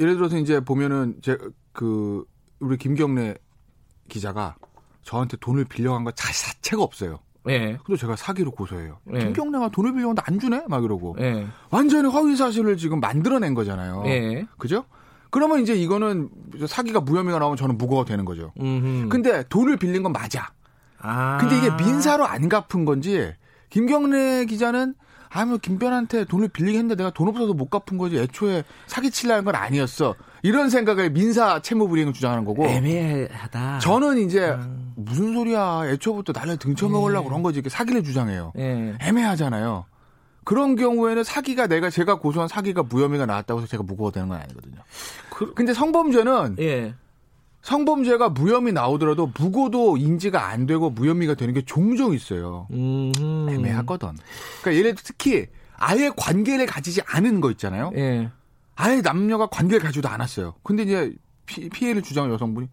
[0.00, 1.36] 예를 들어서 이제 보면은 제
[1.74, 2.24] 그
[2.60, 3.34] 우리 김경래
[4.08, 4.56] 기자가
[5.02, 7.18] 저한테 돈을 빌려간 것 자체가 없어요.
[7.48, 7.76] 예.
[7.84, 9.00] 근데 제가 사기로 고소해요.
[9.12, 9.18] 예.
[9.18, 10.64] 김경래가 돈을 빌려갔는데 안 주네?
[10.68, 11.16] 막 이러고.
[11.20, 11.46] 예.
[11.70, 14.04] 완전히 허위 사실을 지금 만들어낸 거잖아요.
[14.06, 14.46] 예.
[14.56, 14.86] 그죠?
[15.28, 16.30] 그러면 이제 이거는
[16.66, 18.52] 사기가 무혐의가 나오면 저는 무고가 되는 거죠.
[18.58, 19.08] 음흠.
[19.10, 20.52] 근데 돈을 빌린 건 맞아.
[21.00, 21.36] 아.
[21.38, 23.34] 근데 이게 민사로 안 갚은 건지
[23.68, 24.94] 김경래 기자는
[25.34, 30.14] 아뭐 김변한테 돈을 빌리게 했는데 내가 돈 없어서 못 갚은 거지 애초에 사기치려는 건 아니었어.
[30.42, 33.80] 이런 생각을 민사 채무 불이행을 주장하는 거고 애매하다.
[33.80, 34.92] 저는 이제 음.
[34.94, 37.28] 무슨 소리야 애초부터 나를 등쳐먹으려고 네.
[37.28, 38.52] 그런 거지 이렇게 사기를 주장해요.
[38.54, 38.94] 네.
[39.00, 39.86] 애매하잖아요.
[40.44, 44.76] 그런 경우에는 사기가 내가 제가 고소한 사기가 무혐의가 나왔다고 해서 제가 무고가 되는 건 아니거든요.
[45.30, 46.94] 그, 근데 성범죄는 예.
[47.64, 52.68] 성범죄가 무혐의 나오더라도 무고도 인지가 안 되고 무혐의가 되는 게 종종 있어요.
[52.70, 53.50] 음흠.
[53.50, 54.10] 애매하거든.
[54.60, 55.46] 그러니까 예를 들어 특히
[55.76, 57.90] 아예 관계를 가지지 않은 거 있잖아요.
[57.96, 58.30] 예.
[58.76, 60.54] 아예 남녀가 관계를 가지도 않았어요.
[60.62, 61.14] 근데 이제
[61.46, 62.68] 피, 해를 주장한 여성분이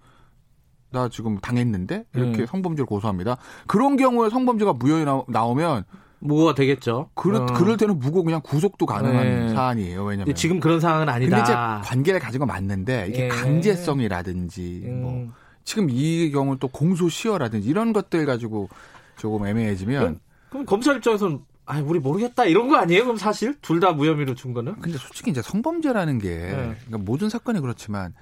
[0.90, 2.46] 나 지금 당했는데 이렇게 음.
[2.46, 3.38] 성범죄를 고소합니다.
[3.68, 5.86] 그런 경우에 성범죄가 무효에 나, 오면
[6.22, 7.10] 무고가 되겠죠.
[7.16, 7.46] 그럴, 어.
[7.48, 9.50] 그럴 때는 무고 그냥 구속도 가능한 네.
[9.54, 10.04] 사안이에요.
[10.06, 11.38] 왜냐면 지금 그런 상황은 아니다.
[11.38, 11.54] 근데 이제
[11.90, 13.28] 관계를 가진 건 맞는데 이게 예.
[13.28, 15.02] 강제성이라든지 음.
[15.02, 15.28] 뭐
[15.64, 18.70] 지금 이 경우 또 공소시효라든지 이런 것들 가지고
[19.18, 20.20] 조금 애매해지면 그럼,
[20.50, 23.04] 그럼 검찰 입장에서는 아, 우리 모르겠다 이런 거 아니에요?
[23.04, 24.76] 그럼 사실 둘 다 무혐의로 준 거는?
[24.80, 26.52] 근데 솔직히 이제 성범죄라는 게 네.
[26.86, 28.14] 그러니까 모든 사건이 그렇지만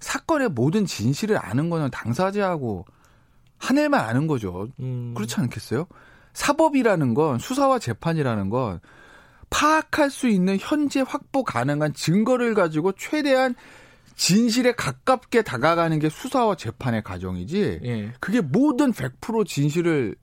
[0.00, 2.84] 사건의 모든 진실을 아는 거는 당사자하고
[3.58, 4.68] 한 해만 아는 거죠.
[4.80, 5.14] 음.
[5.14, 5.86] 그렇지 않겠어요?
[6.36, 8.80] 사법이라는 건 수사와 재판이라는 건
[9.48, 13.54] 파악할 수 있는 현재 확보 가능한 증거를 가지고 최대한
[14.16, 18.12] 진실에 가깝게 다가가는 게 수사와 재판의 과정이지 예.
[18.20, 20.14] 그게 모든 100% 진실을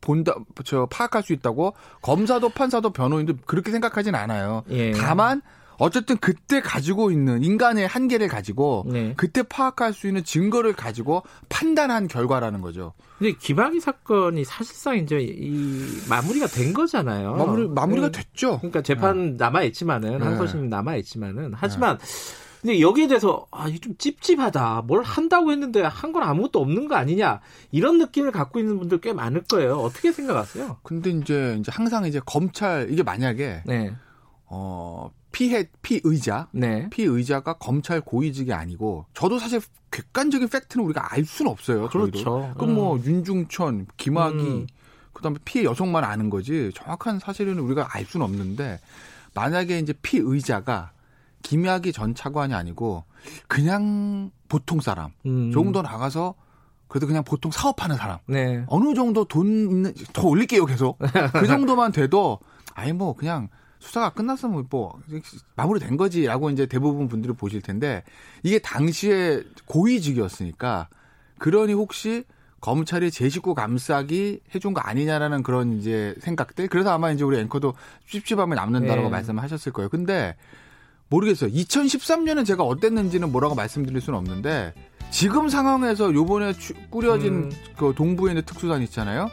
[0.00, 0.34] 본다
[0.64, 4.62] 저 파악할 수 있다고 검사도 판사도 변호인도 그렇게 생각하진 않아요.
[4.70, 4.92] 예.
[4.92, 5.42] 다만
[5.80, 9.14] 어쨌든 그때 가지고 있는 인간의 한계를 가지고 네.
[9.16, 12.92] 그때 파악할 수 있는 증거를 가지고 판단한 결과라는 거죠.
[13.18, 17.34] 근데 김학의 사건이 사실상 이제 이 마무리가 된 거잖아요.
[17.34, 18.20] 마무리 마무리가 네.
[18.22, 18.58] 됐죠.
[18.58, 19.36] 그러니까 재판 네.
[19.38, 20.24] 남아 있지만은 네.
[20.24, 21.98] 항소심 남아 있지만은 하지만
[22.60, 24.82] 근데 여기에 대해서 아, 이게 좀 찝찝하다.
[24.86, 27.40] 뭘 한다고 했는데 한 건 아무것도 없는 거 아니냐.
[27.70, 29.78] 이런 느낌을 갖고 있는 분들 꽤 많을 거예요.
[29.78, 30.76] 어떻게 생각하세요?
[30.82, 33.94] 근데 이제 이제 항상 이제 검찰 이게 만약에 네.
[34.44, 36.88] 어 피해 피의자 네.
[36.90, 39.60] 피의자가 검찰 고위직이 아니고 저도 사실
[39.90, 41.88] 객관적인 팩트는 우리가 알 수는 없어요.
[41.88, 42.52] 그렇죠.
[42.56, 43.04] 그럼 뭐 음.
[43.04, 44.66] 윤중천, 김학이 음.
[45.12, 48.80] 그다음에 피해 여성만 아는 거지 정확한 사실은 우리가 알 수는 없는데
[49.34, 50.92] 만약에 이제 피의자가
[51.42, 53.04] 김학이 전 차관이 아니고
[53.48, 55.50] 그냥 보통 사람 음.
[55.52, 56.34] 조금 더 나가서
[56.88, 58.64] 그래도 그냥 보통 사업하는 사람 네.
[58.66, 60.98] 어느 정도 돈 있는 더 올릴게요 계속
[61.32, 62.40] 그 정도만 돼도
[62.74, 63.48] 아예 뭐 그냥
[63.80, 65.00] 수사가 끝났으면 뭐
[65.56, 68.04] 마무리된 거지라고 이제 대부분 분들이 보실 텐데
[68.42, 70.88] 이게 당시에 고위직이었으니까
[71.38, 72.24] 그러니 혹시
[72.60, 77.74] 검찰이 제 식구 감싸기 해준 거 아니냐라는 그런 이제 생각들 그래서 아마 이제 우리 앵커도
[78.10, 79.10] 찝찝하면 남는다라고 네.
[79.10, 79.88] 말씀하셨을 거예요.
[79.88, 80.36] 근데
[81.08, 81.50] 모르겠어요.
[81.50, 84.74] 2013년에 제가 어땠는지는 뭐라고 말씀드릴 수는 없는데
[85.10, 86.52] 지금 상황에서 요번에
[86.90, 87.50] 꾸려진 음.
[87.76, 89.28] 그 동부에 있는 특수단 있잖아요.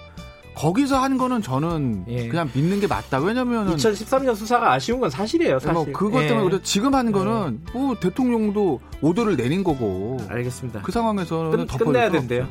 [0.58, 2.28] 거기서 한 거는 저는 예.
[2.28, 3.20] 그냥 믿는 게 맞다.
[3.20, 5.60] 왜냐면은 2013년 수사가 아쉬운 건 사실이에요.
[5.60, 5.74] 사실.
[5.74, 6.50] 뭐 그것 때문에 예.
[6.50, 7.72] 그래 지금 하는 거는 예.
[7.78, 10.18] 뭐 대통령도 오더를 내린 거고.
[10.28, 10.82] 알겠습니다.
[10.82, 12.48] 그 상황에서는 끝, 끝내야 된대요.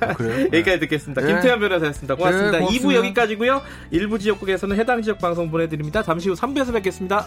[0.00, 0.46] 아, 그래요?
[0.54, 1.20] 여기까지 듣겠습니다.
[1.22, 1.32] 네.
[1.32, 2.14] 김태현 변호사였습니다.
[2.14, 2.52] 고맙습니다.
[2.52, 2.88] 네, 고맙습니다.
[2.88, 3.62] 2부 여기까지고요.
[3.90, 6.04] 일부 지역국에서는 해당 지역 방송 보내드립니다.
[6.04, 7.26] 잠시 후 3부에서 뵙겠습니다.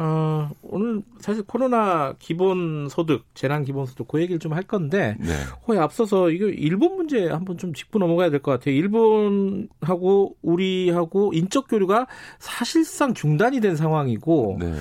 [0.00, 5.32] 어, 오늘 사실 코로나 기본소득, 재난 기본소득 그 얘기를 좀 할 건데, 네.
[5.64, 8.74] 거의 앞서서 이거 일본 문제 한번 좀 짚고 넘어가야 될 것 같아요.
[8.76, 12.06] 일본하고 우리하고 인적 교류가
[12.38, 14.72] 사실상 중단이 된 상황이고, 네.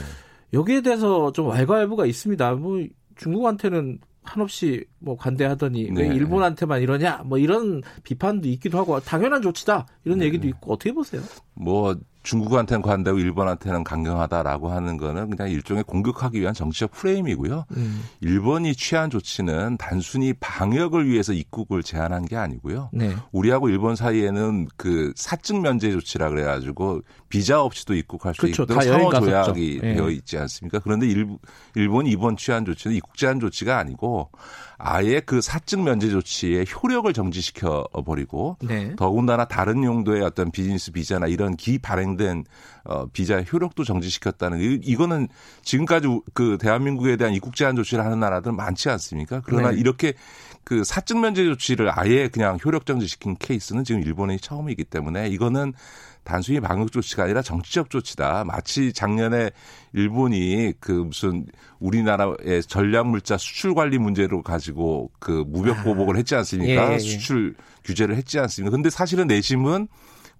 [0.54, 2.54] 여기에 대해서 좀 왈가왈부가 있습니다.
[2.56, 6.02] 뭐 중국한테는 한없이 뭐 관대하더니 네.
[6.02, 10.26] 왜 일본한테만 이러냐 뭐 이런 비판도 있기도 하고 당연한 조치다 이런 네.
[10.26, 11.22] 얘기도 있고 어떻게 보세요?
[11.54, 11.96] 뭐
[12.28, 17.66] 중국한테는 관대하고 일본한테는 강경하다라고 하는 거는 그냥 일종의 공격하기 위한 정치적 프레임이고요.
[17.78, 18.04] 음.
[18.20, 22.90] 일본이 취한 조치는 단순히 방역을 위해서 입국을 제한한 게 아니고요.
[22.92, 23.16] 네.
[23.32, 28.64] 우리하고 일본 사이에는 그 사증 면제 조치라 그래가지고 비자 없이도 입국할 수 그렇죠.
[28.64, 29.96] 있도록 상호 조약이 네.
[29.96, 30.80] 되어 있지 않습니까?
[30.80, 31.30] 그런데 일,
[31.76, 34.32] 일본이 이번 취한 조치는 입국 제한 조치가 아니고
[34.80, 38.96] 아예 그 사증 면제 조치의 효력을 정지시켜 버리고 네.
[38.96, 42.44] 더군다나 다른 용도의 어떤 비즈니스 비자나 이런 기 발행된
[42.86, 45.28] 어 비자의 효력도 정지시켰다는 이, 이거는
[45.64, 49.42] 지금까지 그 대한민국에 대한 입국 제한 조치를 하는 나라들은 많지 않습니까?
[49.44, 49.78] 그러나 네.
[49.78, 50.14] 이렇게
[50.68, 55.72] 그 사증 면제 조치를 아예 그냥 효력 정지시킨 케이스는 지금 일본이 처음이기 때문에 이거는
[56.26, 58.44] 단순히 방역 조치가 아니라 정치적 조치다.
[58.44, 59.52] 마치 작년에
[59.94, 61.46] 일본이 그 무슨
[61.80, 66.90] 우리나라의 전략 물자 수출 관리 문제로 가지고 그 무역 보복을 했지 않습니까?
[66.90, 67.00] 예, 예.
[67.00, 67.56] 수출
[67.86, 68.76] 규제를 했지 않습니까?
[68.76, 69.88] 근데 사실은 내심은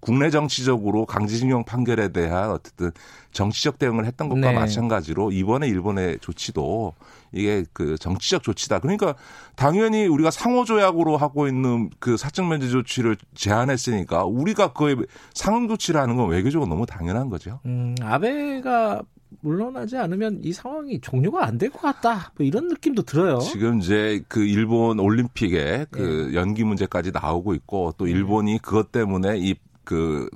[0.00, 2.90] 국내 정치적으로 강제징용 판결에 대한 어쨌든
[3.32, 4.52] 정치적 대응을 했던 것과 네.
[4.52, 6.94] 마찬가지로 이번에 일본의 조치도
[7.32, 8.78] 이게 그 정치적 조치다.
[8.78, 9.14] 그러니까
[9.56, 14.96] 당연히 우리가 상호 조약으로 하고 있는 그 사적 면제 조치를 제안했으니까 우리가 그에
[15.34, 17.60] 상응 조치를 하는 건 외교적으로 너무 당연한 거죠.
[17.66, 19.02] 음, 아베가
[19.40, 22.32] 물러나지 않으면 이 상황이 종료가 안 될 것 같다.
[22.38, 23.40] 뭐 이런 느낌도 들어요.
[23.40, 26.34] 지금 이제 그 일본 올림픽에 그 네.
[26.34, 28.12] 연기 문제까지 나오고 있고 또 네.
[28.12, 29.54] 일본이 그것 때문에 이
[29.88, 30.28] 그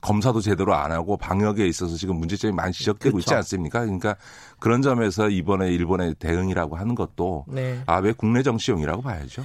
[0.00, 3.18] 검사도 제대로 안 하고 방역에 있어서 지금 문제점이 많이 지적되고 그렇죠.
[3.24, 3.80] 있지 않습니까?
[3.82, 4.16] 그러니까
[4.58, 7.80] 그런 점에서 이번에 일본의 대응이라고 하는 것도 네.
[7.86, 9.44] 아왜 국내 정치용이라고 봐야죠.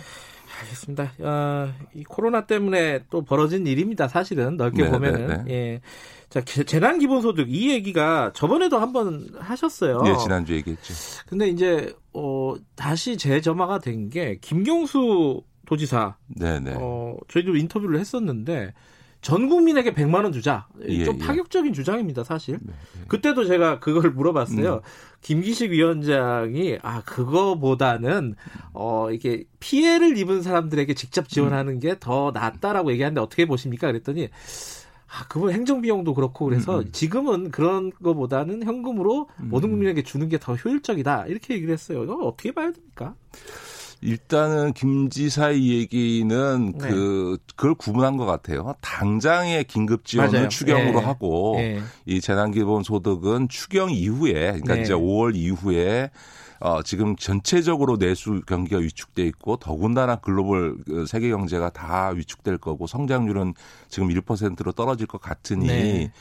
[0.62, 1.12] 알겠습니다.
[1.20, 4.08] 어, 이 코로나 때문에 또 벌어진 일입니다.
[4.08, 5.54] 사실은 넓게 네, 보면은 네, 네.
[5.54, 5.82] 예.
[6.30, 10.02] 자 재난 기본소득 이 얘기가 저번에도 한번 하셨어요.
[10.02, 10.94] 네, 지난주 얘기했죠.
[11.28, 16.16] 근데 이제 어 다시 재점화가 된 게 김경수 도지사.
[16.28, 16.74] 네, 네.
[16.78, 18.74] 어 저희도 인터뷰를 했었는데
[19.26, 20.68] 전 국민에게 100만 원 주자.
[20.88, 21.18] 예, 좀 예.
[21.26, 21.74] 파격적인 예.
[21.74, 22.60] 주장입니다, 사실.
[22.62, 23.06] 네, 네.
[23.08, 24.74] 그때도 제가 그걸 물어봤어요.
[24.76, 24.80] 음.
[25.22, 28.36] 김기식 위원장이 아 그거보다는
[28.74, 33.88] 어 이게 피해를 입은 사람들에게 직접 지원하는 게 더 낫다라고 얘기하는데 어떻게 보십니까?
[33.88, 34.30] 그랬더니
[35.08, 36.92] 아, 그분 행정 비용도 그렇고 그래서 음, 음.
[36.92, 39.50] 지금은 그런 거보다는 현금으로 음.
[39.50, 41.26] 모든 국민에게 주는 게 더 효율적이다.
[41.30, 42.04] 이렇게 얘기를 했어요.
[42.04, 43.16] 이거 어떻게 봐야 됩니까?
[44.02, 46.90] 일단은 김 지사의 얘기는 네.
[46.90, 48.76] 그 그걸 구분한 것 같아요.
[48.82, 50.50] 당장의 긴급 지원을 맞아요.
[50.50, 51.06] 추경으로 네.
[51.06, 51.82] 하고 네.
[52.06, 54.82] 이 재난기본 소득은 추경 이후에 그러니까 네.
[54.82, 56.12] 이제 5월 이후에
[56.60, 62.88] 어, 지금 전체적으로 내수 경기가 위축돼 있고 더군다나 글로벌 그 세계 경제가 다 위축될 거고
[62.88, 63.54] 성장률은
[63.90, 66.12] 지금 1%로 떨어질 것 같으니 네.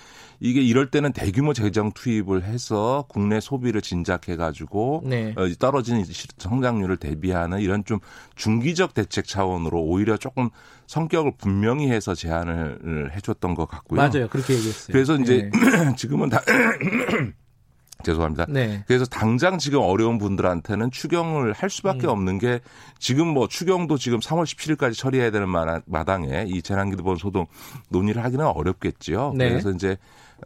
[0.41, 5.35] 이게 이럴 때는 대규모 재정 투입을 해서 국내 소비를 진작해 가지고 네.
[5.37, 6.05] 어, 떨어지는
[6.39, 7.99] 성장률을 대비하는 이런 좀
[8.37, 10.51] 중기적 대책 차원으로 오히려 조금
[10.87, 14.01] 성격을 분명히 해서 제안을 해줬던 것 같고요.
[14.01, 14.29] 맞아요.
[14.29, 14.93] 그렇게 얘기했어요.
[14.93, 15.95] 그래서 이제 네.
[15.97, 16.43] 지금은 다
[18.05, 18.47] 죄송합니다.
[18.49, 18.85] 네.
[18.87, 22.11] 그래서 당장 지금 어려운 분들한테는 추경을 할 수밖에 음.
[22.11, 22.61] 없는 게
[22.99, 25.49] 지금 뭐 추경도 지금 3월 17일까지 처리해야 되는
[25.87, 27.49] 마당에 이 재난기도본 소득
[27.89, 29.35] 논의를 하기는 어렵겠지요.
[29.37, 29.49] 네.
[29.49, 29.97] 그래서 이제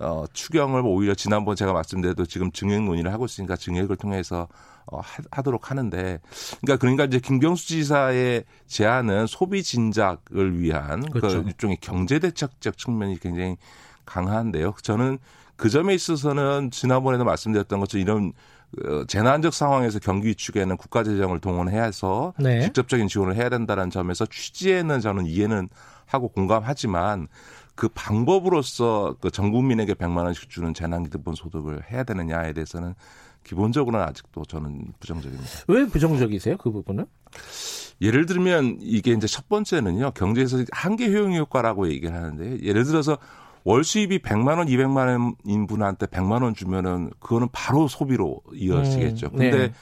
[0.00, 4.48] 어, 추경을 오히려 지난번 제가 말씀드려도 지금 증액 논의를 하고 있으니까 증액을 통해서
[4.90, 5.00] 어,
[5.30, 6.18] 하, 도록 하는데,
[6.62, 11.42] 그러니까 그러니까 이제 김경수 지사의 제안은 소비 진작을 위한 그 그렇죠.
[11.42, 13.56] 그 일종의 경제 대책적 측면이 굉장히
[14.06, 14.74] 강한데요.
[14.82, 15.18] 저는
[15.58, 18.32] 그 점에 있어서는 지난번에도 말씀드렸던 것처럼 이런
[18.86, 22.60] 어, 재난적 상황에서 경기 위축에는 국가 재정을 동원해서 네.
[22.62, 25.68] 직접적인 지원을 해야 된다는 점에서 취지에는 저는 이해는
[26.06, 27.26] 하고 공감하지만
[27.74, 32.94] 그 방법으로서 그 전 국민에게 100만 원씩 주는 재난기본 소득을 해야 되느냐에 대해서는
[33.44, 35.50] 기본적으로는 아직도 저는 부정적입니다.
[35.68, 36.56] 왜 부정적이세요?
[36.58, 37.06] 그 부분은?
[38.00, 40.12] 예를 들면 이게 이제 첫 번째는요.
[40.12, 43.18] 경제에서 한계 효용 효과라고 얘기를 하는데 예를 들어서
[43.68, 44.96] 월 수입이 100만 원, 200만
[45.44, 49.26] 원인 분한테 100만 원 주면은 그거는 바로 소비로 이어지겠죠.
[49.34, 49.50] 음, 네.
[49.50, 49.72] 근데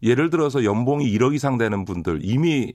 [0.00, 2.72] 예를 들어서 연봉이 1억 이상 되는 분들 이미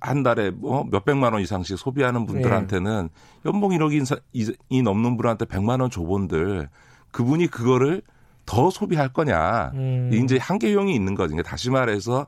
[0.00, 3.20] 한 달에 뭐 몇백만 원 이상씩 소비하는 분들한테는 네.
[3.46, 6.68] 연봉 1억이 넘는 분한테 100만 원 줘본들
[7.12, 8.02] 그분이 그거를
[8.44, 9.70] 더 소비할 거냐.
[9.74, 10.10] 음.
[10.12, 11.28] 이제 한계형이 있는 거죠.
[11.30, 12.26] 그러니까 다시 말해서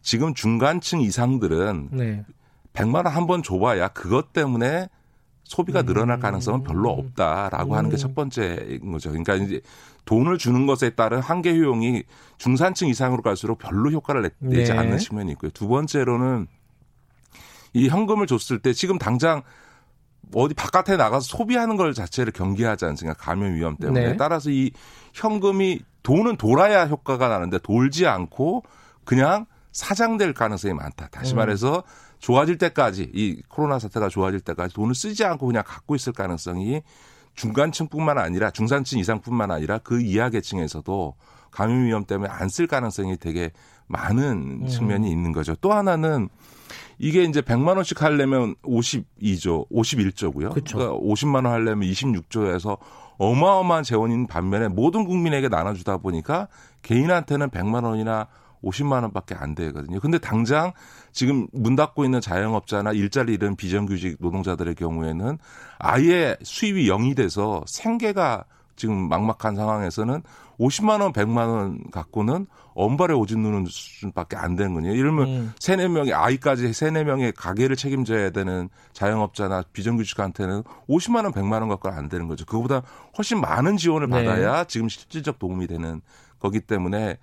[0.00, 2.24] 지금 중간층 이상들은 네.
[2.72, 4.88] 100만 원 한 번 줘봐야 그것 때문에
[5.46, 5.86] 소비가 음.
[5.86, 7.78] 늘어날 가능성은 별로 없다라고 음.
[7.78, 9.10] 하는 게 첫 번째인 거죠.
[9.10, 9.60] 그러니까 이제
[10.04, 12.02] 돈을 주는 것에 따른 한계 효용이
[12.36, 14.78] 중산층 이상으로 갈수록 별로 효과를 내 지 네.
[14.78, 15.50] 않는 측면이 있고요.
[15.52, 16.46] 두 번째로는
[17.72, 19.42] 이 현금을 줬을 때 지금 당장
[20.34, 23.16] 어디 바깥에 나가서 소비하는 걸 자체를 경계하지 않습니까?
[23.18, 24.10] 감염 위험 때문에.
[24.10, 24.16] 네.
[24.16, 24.72] 따라서 이
[25.14, 28.64] 현금이 돈은 돌아야 효과가 나는데 돌지 않고
[29.04, 31.08] 그냥 사장될 가능성이 많다.
[31.08, 31.36] 다시 음.
[31.36, 31.82] 말해서
[32.18, 36.82] 좋아질 때까지 이 코로나 사태가 좋아질 때까지 돈을 쓰지 않고 그냥 갖고 있을 가능성이
[37.34, 41.14] 중간층뿐만 아니라 중산층 이상뿐만 아니라 그 이하 계층에서도
[41.50, 43.50] 감염 위험 때문에 안 쓸 가능성이 되게
[43.86, 44.66] 많은 음.
[44.66, 45.54] 측면이 있는 거죠.
[45.60, 46.28] 또 하나는
[46.98, 50.52] 이게 이제 100만 원씩 하려면 52조, 51조고요.
[50.54, 50.78] 그쵸.
[50.78, 52.78] 그러니까 50만 원 하려면 26조에서
[53.18, 56.48] 어마어마한 재원인 반면에 모든 국민에게 나눠주다 보니까
[56.82, 58.28] 개인한테는 100만 원이나
[58.62, 60.00] 50만 원밖에 안 되거든요.
[60.00, 60.72] 근데 당장
[61.12, 65.38] 지금 문 닫고 있는 자영업자나 일자리 잃은 비정규직 노동자들의 경우에는
[65.78, 68.44] 아예 수입이 0이 돼서 생계가
[68.76, 70.22] 지금 막막한 상황에서는
[70.60, 74.94] 50만 원, 100만 원 갖고는 엄발에 오줌 누는 수준밖에 안 되는 거예요.
[74.94, 75.52] 이러면 음.
[75.58, 81.88] 세네 명의 아이까지 세네 명의 가게를 책임져야 되는 자영업자나 비정규직한테는 50만 원, 100만 원 갖고
[81.88, 82.44] 안 되는 거죠.
[82.44, 82.82] 그거보다
[83.16, 84.24] 훨씬 많은 지원을 네.
[84.24, 84.64] 받아야 네.
[84.68, 86.02] 지금 실질적 도움이 되는
[86.38, 87.18] 거기 때문에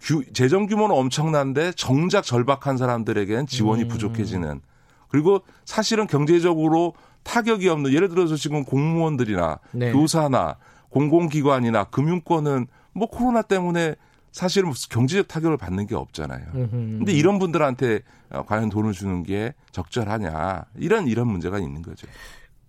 [0.00, 3.88] 규, 재정 규모는 엄청난데 정작 절박한 사람들에게는 지원이 음.
[3.88, 4.60] 부족해지는
[5.08, 9.92] 그리고 사실은 경제적으로 타격이 없는 예를 들어서 지금 공무원들이나 네.
[9.92, 10.56] 교사나
[10.88, 13.96] 공공기관이나 금융권은 뭐 코로나 때문에
[14.32, 16.46] 사실은 경제적 타격을 받는 게 없잖아요.
[16.52, 18.00] 근데 이런 분들한테
[18.30, 22.06] 어, 과연 돈을 주는 게 적절하냐 이런 이런 문제가 있는 거죠.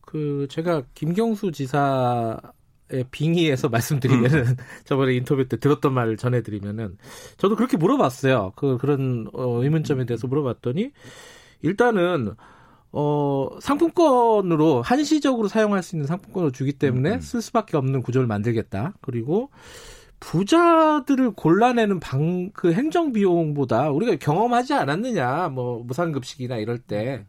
[0.02, 2.38] 그 제가 김경수 지사의
[3.12, 4.56] 빙의에서 말씀드리면은 음.
[4.86, 6.98] 저번에 인터뷰 때 들었던 말을 전해드리면은
[7.38, 8.54] 저도 그렇게 물어봤어요.
[8.56, 10.92] 그 그런 어, 의문점에 대해서 물어봤더니
[11.62, 12.36] 일단은
[12.94, 17.20] 어, 상품권으로 한시적으로 사용할 수 있는 상품권을 주기 때문에 음.
[17.22, 18.94] 쓸 수밖에 없는 구조를 만들겠다.
[19.02, 19.50] 그리고
[20.20, 27.26] 부자들을 골라내는 방 그 행정 비용보다 우리가 경험하지 않았느냐 뭐 무상급식이나 이럴 때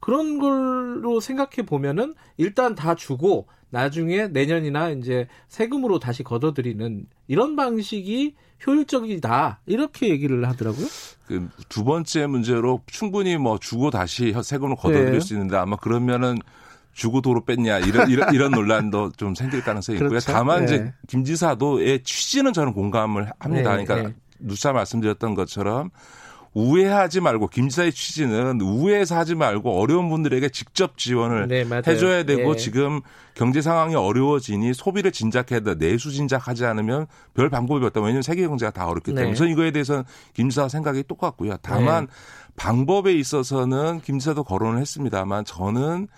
[0.00, 8.34] 그런 걸로 생각해 보면은 일단 다 주고 나중에 내년이나 이제 세금으로 다시 걷어들이는 이런 방식이
[8.66, 10.86] 효율적이다 이렇게 얘기를 하더라고요.
[11.26, 15.20] 그 두 번째 문제로 충분히 뭐 주고 다시 세금을 걷어들일 네.
[15.20, 16.36] 수 있는데 아마 그러면은
[16.92, 20.10] 주고 도로 뺐냐 이런 이런, 이런 논란도 좀 생길 가능성이 있고요.
[20.10, 20.32] 그렇죠?
[20.32, 20.74] 다만 네.
[20.74, 23.76] 이제 김 지사도의 취지는 저는 공감을 합니다.
[23.76, 23.84] 네.
[23.84, 24.14] 그러니까 네.
[24.40, 25.90] 누차 말씀드렸던 것처럼
[26.52, 32.58] 우회하지 말고 김지사의 취지는 우회해서 하지 말고 어려운 분들에게 직접 지원을 네, 해줘야 되고 네.
[32.58, 33.00] 지금
[33.34, 38.00] 경제 상황이 어려워지니 소비를 진작해야 돼 내수 진작하지 않으면 별 방법이 없다.
[38.00, 39.32] 왜냐하면 세계 경제가 다 어렵기 때문에 네.
[39.32, 40.02] 우선 이거에 대해서는
[40.34, 41.56] 김지사 생각이 똑같고요.
[41.62, 42.12] 다만 네.
[42.56, 46.08] 방법에 있어서는 김지사도 거론을 했습니다만 저는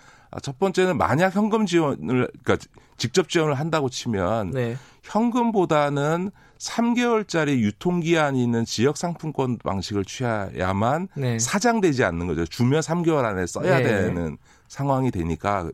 [0.41, 2.57] 첫 번째는 만약 현금 지원을 그러니까
[2.97, 4.77] 직접 지원을 한다고 치면 네.
[5.03, 11.37] 현금보다는 3개월짜리 유통기한이 있는 지역 상품권 방식을 취해야만 네.
[11.37, 12.45] 사장되지 않는 거죠.
[12.45, 13.83] 주면 3개월 안에 써야 네.
[13.83, 14.37] 되는
[14.69, 15.69] 상황이 되니까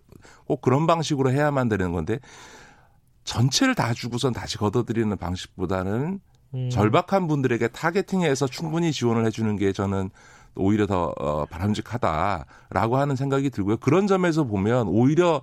[0.45, 2.19] 꼭 그런 방식으로 해야만 되는 건데
[3.23, 6.19] 전체를 다 주고선 다시 걷어들이는 방식보다는
[6.55, 6.69] 음.
[6.71, 10.09] 절박한 분들에게 타겟팅해서 충분히 지원을 해주는 게 저는
[10.55, 13.77] 오히려 더 어, 바람직하다라고 하는 생각이 들고요.
[13.77, 15.41] 그런 점에서 보면 오히려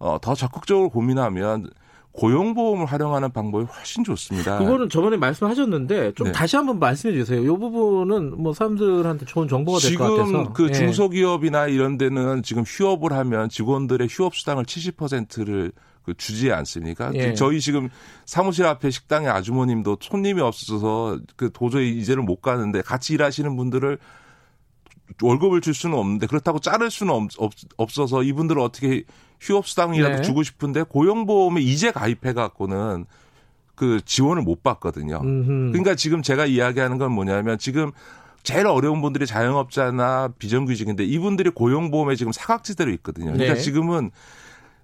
[0.00, 1.70] 어, 더 적극적으로 고민하면
[2.12, 4.58] 고용보험을 활용하는 방법이 훨씬 좋습니다.
[4.58, 6.32] 그거는 저번에 말씀하셨는데 좀 네.
[6.32, 7.40] 다시 한번 말씀해 주세요.
[7.40, 10.26] 이 부분은 뭐 사람들한테 좋은 정보가 될 것 같아서.
[10.26, 10.72] 지금 그 네.
[10.72, 15.70] 중소기업이나 이런 데는 지금 휴업을 하면 직원들의 휴업 수당을 70%를
[16.02, 17.12] 그 주지 않습니까?
[17.14, 17.34] 예.
[17.34, 17.90] 저희 지금
[18.24, 23.98] 사무실 앞에 식당에 아주머님도 손님이 없어서 그 도저히 이제는 못 가는데 같이 일하시는 분들을
[25.22, 27.28] 월급을 줄 수는 없는데 그렇다고 자를 수는 없,
[27.76, 29.04] 없 어서 이분들을 어떻게
[29.40, 30.22] 휴업수당이라도 네.
[30.22, 33.06] 주고 싶은데 고용보험에 이제 가입해 갖고는
[33.74, 35.20] 그 지원을 못 받거든요.
[35.22, 35.72] 음흠.
[35.72, 37.92] 그러니까 지금 제가 이야기하는 건 뭐냐면 지금
[38.42, 43.32] 제일 어려운 분들이 자영업자나 비정규직인데 이분들이 고용보험에 지금 사각지대로 있거든요.
[43.32, 43.60] 그러니까 네.
[43.60, 44.10] 지금은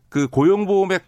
[0.09, 1.01] 그 고용보험에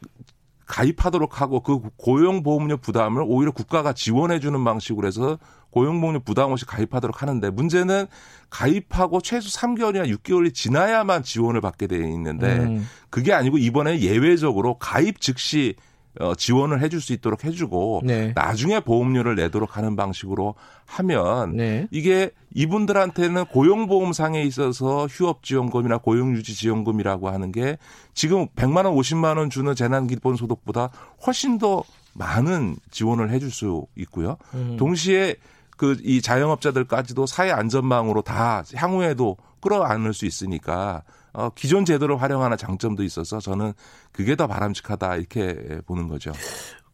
[0.67, 5.39] 가입하도록 하고 그 고용보험료 부담을 오히려 국가가 지원해 주는 방식으로 해서
[5.71, 8.07] 고용보험료 부담 없이 가입하도록 하는데 문제는
[8.51, 12.87] 가입하고 최소 3개월이나 6개월이 지나야만 지원을 받게 돼 있는데 음.
[13.11, 15.75] 그게 아니고 이번에 예외적으로 가입 즉시
[16.21, 18.33] 어, 지원을 해줄 수 있도록 해주고 네.
[18.35, 21.87] 나중에 보험료를 내도록 하는 방식으로 하면 네.
[21.93, 27.79] 이게 이분들한테는 고용보험상에 있어서 휴업지원금이나 고용유지지원금이라고 하는 게
[28.15, 30.91] 지금 100만 원, 50만 원 주는 재난기본소득보다
[31.25, 31.85] 훨씬 더
[32.15, 34.39] 많은 지원을 해줄 수 있고요.
[34.55, 34.77] 음.
[34.77, 35.37] 동시에
[35.79, 41.03] 그 이 자영업자들까지도 사회 안전망으로 다 향후에도 끌어안을 수 있으니까
[41.33, 43.73] 어, 기존 제도를 활용하는 장점도 있어서 저는
[44.13, 46.33] 그게 더 바람직하다 이렇게 보는 거죠.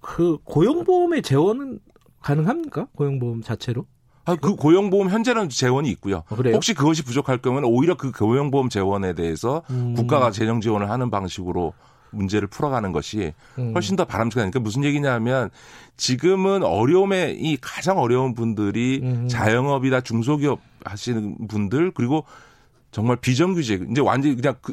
[0.01, 1.81] 그 고용보험의 재원은
[2.20, 2.89] 가능합니까?
[2.94, 3.86] 고용보험 자체로?
[4.27, 6.24] 아, 그 고용보험 현재는 재원이 있고요.
[6.28, 9.94] 아, 혹시 그것이 부족할 경우는 오히려 그 고용보험 재원에 대해서 음.
[9.94, 11.74] 국가가 재정 지원을 하는 방식으로
[12.15, 13.73] 문제를 풀어가는 것이 음.
[13.74, 15.51] 훨씬 더 바람직하니까 무슨 얘기냐면
[15.97, 19.28] 지금은 어려움에 이 가장 어려운 분들이 음.
[19.28, 22.24] 자영업이나 중소기업 하시는 분들 그리고
[22.91, 24.73] 정말 비정규직 이제 완전히 그냥 그,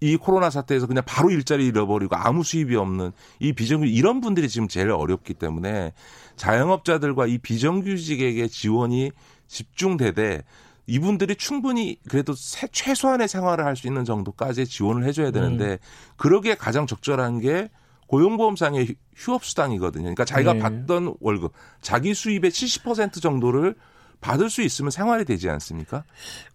[0.00, 4.68] 이 코로나 사태에서 그냥 바로 일자리 잃어버리고 아무 수입이 없는 이 비정규직 이런 분들이 지금
[4.68, 5.92] 제일 어렵기 때문에
[6.36, 9.12] 자영업자들과 이 비정규직에게 지원이
[9.48, 10.42] 집중되되
[10.86, 15.78] 이분들이 충분히 그래도 최소한의 생활을 할 수 있는 정도까지 지원을 해줘야 되는데 음.
[16.16, 17.70] 그러기에 가장 적절한 게
[18.06, 20.02] 고용보험상의 휴업수당이거든요.
[20.04, 20.58] 그러니까 자기가 네.
[20.60, 23.74] 받던 월급, 자기 수입의 70% 정도를
[24.20, 26.04] 받을 수 있으면 생활이 되지 않습니까?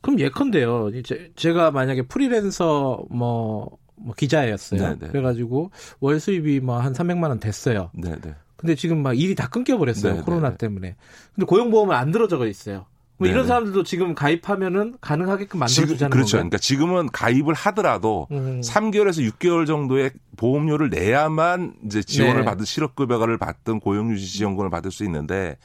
[0.02, 0.90] 그럼 예컨대요.
[0.90, 4.80] 이제 제가 만약에 프리랜서 뭐, 뭐 기자였어요.
[4.82, 4.96] 네네.
[5.00, 5.08] 네.
[5.08, 7.92] 그래가지고 월 수입이 뭐 한 300만 원 됐어요.
[7.94, 8.22] 네네.
[8.22, 8.36] 네.
[8.56, 10.14] 근데 지금 막 일이 다 끊겨버렸어요.
[10.14, 10.20] 네네.
[10.20, 10.96] 네, 코로나 때문에.
[11.36, 12.86] 근데 고용보험은 안 들어져 있어요.
[13.20, 16.38] 뭐 이런 사람들도 지금 가입하면은 가능하게끔 만들어주자는 그렇죠.
[16.38, 16.50] 건가요?
[16.50, 18.62] 그러니까 지금은 가입을 하더라도 음.
[18.62, 22.46] 3개월에서 6개월 정도의 보험료를 내야만 이제 지원을 네.
[22.46, 25.58] 받은 실업급여를 받든 고용유지 지원금을 받을 수 있는데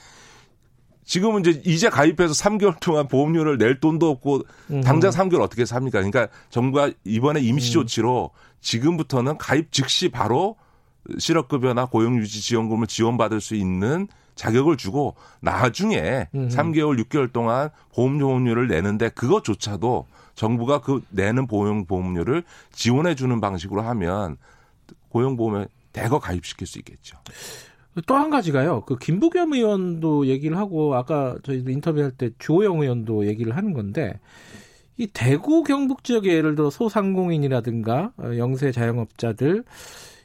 [1.04, 4.42] 지금은 이제 이제 가입해서 3개월 동안 보험료를 낼 돈도 없고
[4.82, 5.98] 당장 3개월 어떻게 삽니까?
[5.98, 7.74] 그러니까 정부가 이번에 임시 음.
[7.74, 8.30] 조치로
[8.62, 10.56] 지금부터는 가입 즉시 바로
[11.18, 19.08] 실업급여나 고용유지 지원금을 지원받을 수 있는 자격을 주고 나중에 음 3개월, 6개월 동안 보험료를 내는데
[19.10, 22.42] 그것조차도 정부가 그 내는 보험 보험료를
[22.72, 24.36] 지원해 주는 방식으로 하면
[25.10, 27.16] 고용보험에 대거 가입시킬 수 있겠죠.
[28.06, 28.80] 또 한 가지가요.
[28.80, 34.18] 그 김부겸 의원도 얘기를 하고 아까 저희도 인터뷰할 때 주호영 의원도 얘기를 하는 건데
[34.96, 39.62] 이 대구 경북 지역에 예를 들어 소상공인이라든가 어, 영세 자영업자들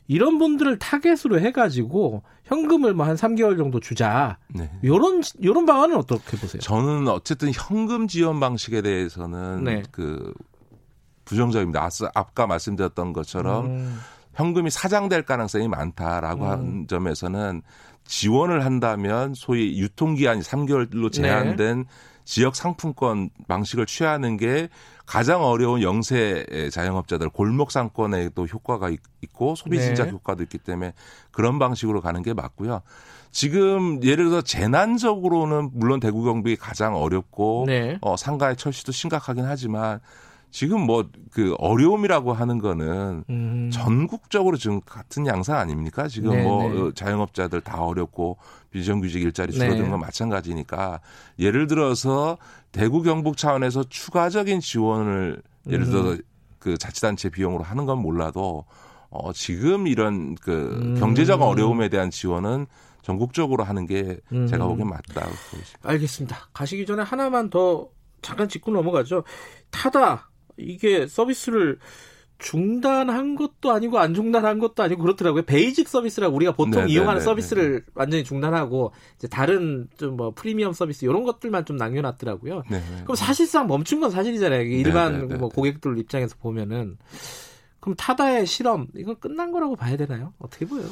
[0.10, 4.38] 이런 분들을 타겟으로 해가지고 현금을 뭐 한 3개월 정도 주자.
[4.48, 4.70] 네.
[4.84, 6.60] 요런 요런 방안은 어떻게 보세요?
[6.62, 9.84] 저는 어쨌든 현금 지원 방식에 대해서는 네.
[9.92, 10.34] 그
[11.26, 11.88] 부정적입니다.
[12.16, 14.00] 아까 말씀드렸던 것처럼 음.
[14.34, 16.50] 현금이 사장될 가능성이 많다라고 음.
[16.50, 17.62] 한 점에서는
[18.06, 21.84] 지원을 한다면 소위 유통기한이 3개월로 제한된 네.
[22.26, 24.70] 지역 상품권 방식을 취하는 게
[25.10, 28.92] 가장 어려운 영세 자영업자들 골목 상권에도 효과가
[29.24, 30.12] 있고 소비 진작 네.
[30.12, 30.94] 효과도 있기 때문에
[31.32, 32.84] 그런 방식으로 가는 게 맞고요.
[33.32, 37.98] 지금 예를 들어 재난적으로는 물론 대구 경북이 가장 어렵고 네.
[38.02, 40.00] 어 상가의 철시도 심각하긴 하지만
[40.52, 43.70] 지금 뭐 그 어려움이라고 하는 거는 음.
[43.72, 46.08] 전국적으로 지금 같은 양상 아닙니까?
[46.08, 46.44] 지금 네네.
[46.44, 46.92] 뭐 네.
[46.96, 48.38] 자영업자들 다 어렵고
[48.72, 49.90] 비정규직 일자리 줄어드는 네.
[49.90, 51.02] 건 마찬가지니까
[51.38, 52.38] 예를 들어서
[52.72, 55.92] 대구 경북 차원에서 추가적인 지원을 예를 음.
[55.92, 56.18] 들어
[56.60, 58.66] 그 자치단체 비용으로 하는 건 몰라도
[59.10, 61.00] 어 지금 이런 그 음.
[61.00, 62.68] 경제적 어려움에 대한 지원은
[63.02, 64.46] 전국적으로 하는 게 음.
[64.46, 64.88] 제가 보기엔
[65.52, 65.80] 보십니다.
[65.82, 66.50] 알겠습니다.
[66.54, 67.90] 가시기 전에 하나만 더
[68.22, 69.24] 잠깐 짚고 넘어가죠.
[69.72, 71.80] 타다 이게 서비스를
[72.40, 75.44] 중단한 것도 아니고 안 중단한 것도 아니고 그렇더라고요.
[75.44, 76.94] basic 서비스라고 우리가 보통 네네네네.
[76.94, 82.64] 이용하는 서비스를 완전히 중단하고 이제 다른 좀 뭐 프리미엄 서비스 이런 것들만 좀 남겨놨더라고요.
[82.70, 82.84] 네네.
[83.04, 84.64] 그럼 사실상 멈춘 건 사실이잖아요.
[84.64, 85.36] 일반 네네네.
[85.38, 86.98] 뭐 고객들 입장에서 보면은
[87.80, 90.34] 그럼 타다의 실험 이건 끝난 거라고 봐야 되나요?
[90.40, 90.88] 어떻게 보여요?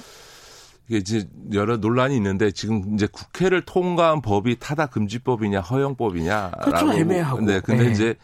[0.88, 7.42] 이게 이제 여러 논란이 있는데 지금 이제 국회를 통과한 법이 타다 금지법이냐 허용법이냐라고 그렇죠 애매하고.
[7.42, 7.92] 네, 근데 네.
[7.92, 8.16] 이제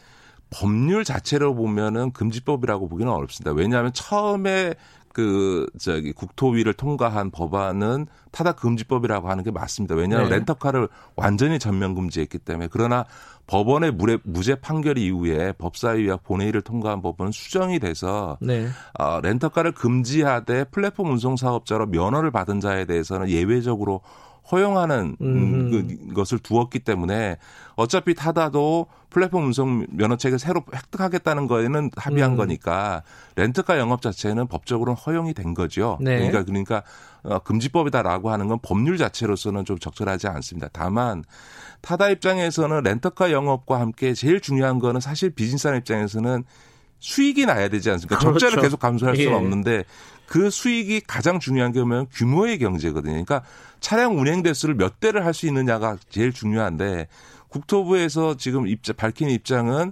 [0.54, 3.52] 법률 자체로 보면은 금지법이라고 보기는 어렵습니다.
[3.52, 4.76] 왜냐하면 처음에
[5.14, 9.94] 그 저기 국토위를 통과한 법안은 타다 금지법이라고 하는 게 맞습니다.
[9.96, 10.38] 왜냐하면 네.
[10.38, 13.06] 렌터카를 완전히 전면 금지했기 때문에 그러나
[13.46, 18.68] 법원의 무죄, 무죄 판결 이후에 법사위와 본회의를 통과한 법은 수정이 돼서 네.
[18.98, 24.02] 어, 렌터카를 금지하되 플랫폼 운송 사업자로 면허를 받은 자에 대해서는 예외적으로
[24.52, 25.72] 허용하는 음.
[25.72, 27.38] 그 것을 두었기 때문에
[27.76, 32.38] 어차피 타다도 플랫폼 운송 면허책을 새로 획득하겠다는 거에는 합의한 음.
[32.38, 33.04] 거니까
[33.36, 35.98] 렌트카 영업 자체는 법적으로는 허용이 된 거죠.
[36.02, 36.18] 네.
[36.18, 36.84] 그러니까 그러니까
[37.24, 40.68] 어, 금지법이다라고 하는 건 법률 자체로서는 좀 적절하지 않습니다.
[40.74, 41.24] 다만
[41.82, 46.44] 타다 입장에서는 렌터카 영업과 함께 제일 중요한 거는 사실 비즈니스하는 입장에서는
[47.04, 48.18] 수익이 나야 되지 않습니까?
[48.18, 48.40] 그렇죠.
[48.40, 49.36] 적자를 계속 감소할 수는 예.
[49.36, 49.84] 없는데
[50.26, 53.12] 그 수익이 가장 중요한 게 뭐냐면 규모의 경제거든요.
[53.12, 53.44] 그러니까
[53.82, 57.08] 차량 운행 대수를 몇 대를 할 수 있느냐가 제일 중요한데
[57.50, 59.92] 국토부에서 지금 입장, 밝힌 입장은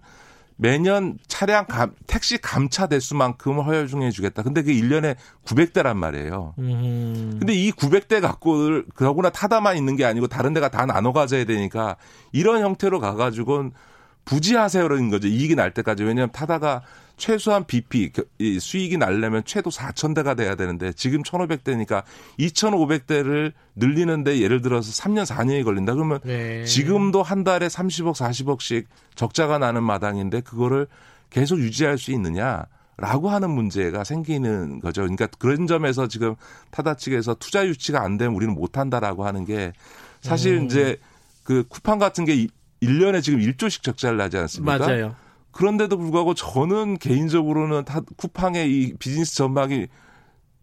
[0.56, 4.42] 매년 차량 감, 택시 감차 대수만큼을 허용해 주겠다.
[4.42, 6.54] 근데 그게 1년에 900대란 말이에요.
[6.60, 7.36] 음.
[7.40, 11.98] 근데 이 900대 갖고 그러구나 타다만 있는 게 아니고 다른 데가 다 나눠 가져야 되니까
[12.32, 13.74] 이런 형태로 가 가지고는
[14.26, 15.28] 부지하세요라는 거죠.
[15.28, 16.04] 이익이 날 때까지.
[16.04, 16.82] 왜냐하면 타다가
[17.18, 18.14] 최소한 BP
[18.60, 22.04] 수익이 날려면 최소 4,000대가 돼야 되는데 지금 1,500대니까
[22.40, 26.66] 2,500대를 늘리는데 예를 들어서 3년 4년이 걸린다 그러면 네.
[26.66, 30.88] 지금도 한 달에 30억 40억씩 적자가 나는 마당인데 그거를
[31.30, 32.66] 계속 유지할 수 있느냐?
[32.98, 35.02] 라고 하는 문제가 생기는 거죠.
[35.02, 36.36] 그러니까 그런 점에서 지금
[36.70, 39.74] 타다 측에서 투자 유치가 안 되면 우리는 못 한다라고 하는 게
[40.22, 40.66] 사실 음.
[40.66, 41.00] 이제
[41.44, 42.48] 그 쿠팡 같은 게
[42.82, 44.78] 1년에 지금 1조씩 적자를 나지 않습니까?
[44.78, 45.16] 맞아요.
[45.52, 49.88] 그런데도 불구하고 저는 개인적으로는 다 쿠팡의 이 비즈니스 전망이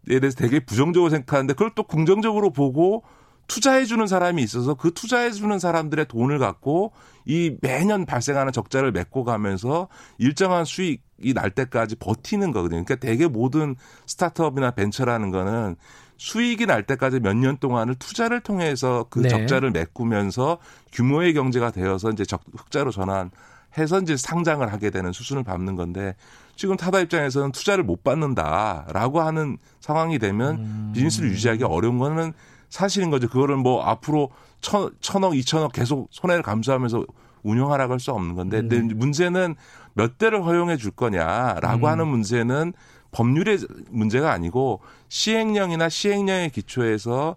[0.09, 3.03] 에 대해서 되게 부정적으로 생각하는데 그걸 또 긍정적으로 보고
[3.47, 6.93] 투자해 주는 사람이 있어서 그 투자해 주는 사람들의 돈을 갖고
[7.25, 9.87] 이 매년 발생하는 적자를 메꿔 가면서
[10.17, 12.83] 일정한 수익이 날 때까지 버티는 거거든요.
[12.83, 13.75] 그러니까 대개 모든
[14.05, 15.75] 스타트업이나 벤처라는 거는
[16.19, 19.29] 수익이 날 때까지 몇 년 동안을 투자를 통해서 그 네.
[19.29, 20.57] 적자를 메꾸면서
[20.91, 23.31] 규모의 경제가 되어서 이제 적, 흑자로 전환
[23.77, 26.15] 해서 이제 상장을 하게 되는 수순을 밟는 건데
[26.55, 30.91] 지금 타다 입장에서는 투자를 못 받는다라고 하는 상황이 되면 음.
[30.93, 32.33] 비즈니스를 유지하기 어려운 거는
[32.69, 33.29] 사실인 거죠.
[33.29, 34.29] 그거를 뭐 앞으로
[34.59, 37.05] 천, 천억, 이천억 계속 손해를 감수하면서
[37.43, 38.67] 운영하라고 할 수 없는 건데 음.
[38.67, 39.55] 근데 문제는
[39.93, 41.91] 몇 대를 허용해 줄 거냐라고 음.
[41.91, 42.73] 하는 문제는
[43.11, 43.59] 법률의
[43.89, 47.35] 문제가 아니고 시행령이나 시행령의 기초에서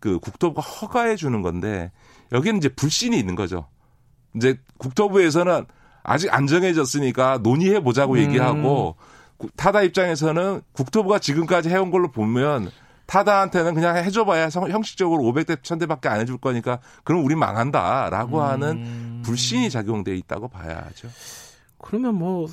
[0.00, 1.90] 그 국토부가 허가해 주는 건데
[2.32, 3.68] 여기는 이제 불신이 있는 거죠.
[4.36, 5.66] 이제 국토부에서는
[6.02, 8.18] 아직 안 정해졌으니까 논의해 보자고 음.
[8.18, 8.96] 얘기하고
[9.56, 12.70] 타다 입장에서는 국토부가 지금까지 해온 걸로 보면
[13.06, 18.42] 타다한테는 그냥 해줘봐야 형식적으로 500대, 1000대밖에 안 해줄 거니까 그럼 우리 망한다라고 음.
[18.42, 21.08] 하는 불신이 작용돼 있다고 봐야죠.
[21.78, 22.48] 그러면 뭐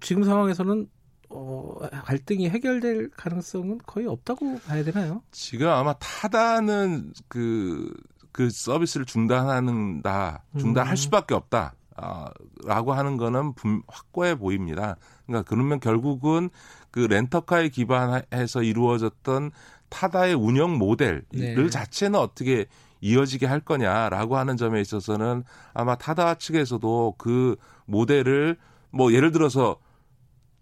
[0.00, 0.88] 지금 상황에서는
[1.34, 5.22] 어, 갈등이 해결될 가능성은 거의 없다고 봐야 되나요?
[5.30, 7.92] 지금 아마 타다는 그,
[8.32, 10.96] 그 서비스를 중단하는다, 중단할 음.
[10.96, 11.74] 수밖에 없다.
[11.96, 12.26] 어,
[12.64, 13.52] 라고 하는 거는
[13.86, 14.96] 확고해 보입니다.
[15.26, 16.50] 그러니까 그러면 결국은
[16.90, 19.50] 그 렌터카에 기반해서 이루어졌던
[19.88, 21.68] 타다의 운영 모델을 네.
[21.68, 22.66] 자체는 어떻게
[23.02, 25.44] 이어지게 할 거냐라고 하는 점에 있어서는
[25.74, 28.56] 아마 타다 측에서도 그 모델을
[28.90, 29.76] 뭐 예를 들어서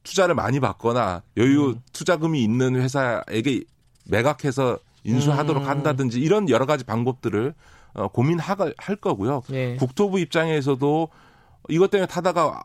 [0.03, 1.81] 투자를 많이 받거나 여유 음.
[1.93, 3.63] 투자금이 있는 회사에게
[4.05, 5.69] 매각해서 인수하도록 음.
[5.69, 7.55] 한다든지 이런 여러 가지 방법들을
[7.95, 9.43] 어, 고민할 거고요.
[9.49, 9.77] 네.
[9.77, 11.09] 국토부 입장에서도
[11.69, 12.63] 이것 때문에 타다가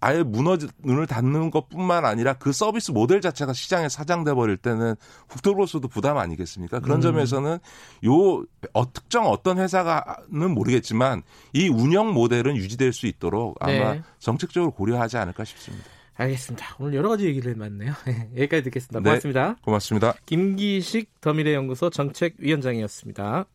[0.00, 4.94] 아예 무너 눈을 닫는 것뿐만 아니라 그 서비스 모델 자체가 시장에 사장돼 버릴 때는
[5.28, 6.78] 국토부로서도 부담 아니겠습니까?
[6.78, 7.02] 그런 음.
[7.02, 7.58] 점에서는
[8.06, 8.44] 요
[8.74, 14.02] 어, 특정 어떤 회사가는 모르겠지만 이 운영 모델은 유지될 수 있도록 아마 네.
[14.20, 15.97] 정책적으로 고려하지 않을까 싶습니다.
[16.18, 16.76] 알겠습니다.
[16.80, 17.92] 오늘 여러 가지 얘기를 해봤네요.
[18.36, 18.98] 여기까지 듣겠습니다.
[19.00, 19.04] 네.
[19.04, 19.48] 고맙습니다.
[19.50, 20.14] 네, 고맙습니다.
[20.26, 23.46] 김기식 더미래연구소 정책위원장이었습니다.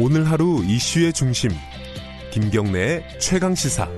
[0.00, 1.50] 오늘 하루 이슈의 중심
[2.32, 3.88] 김경래의 최강 시사.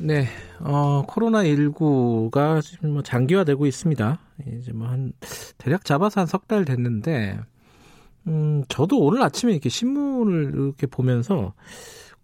[0.00, 0.26] 네,
[0.60, 4.18] 어, 코로나 19가 지금 뭐 장기화되고 있습니다.
[4.58, 5.12] 이제 뭐 한
[5.58, 7.38] 대략 잡아서 한 석 달 됐는데,
[8.28, 11.54] 음, 저도 오늘 아침에 이렇게 신문을 이렇게 보면서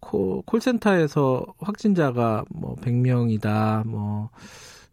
[0.00, 4.28] 콜, 콜센터에서 확진자가 뭐 100명이다, 뭐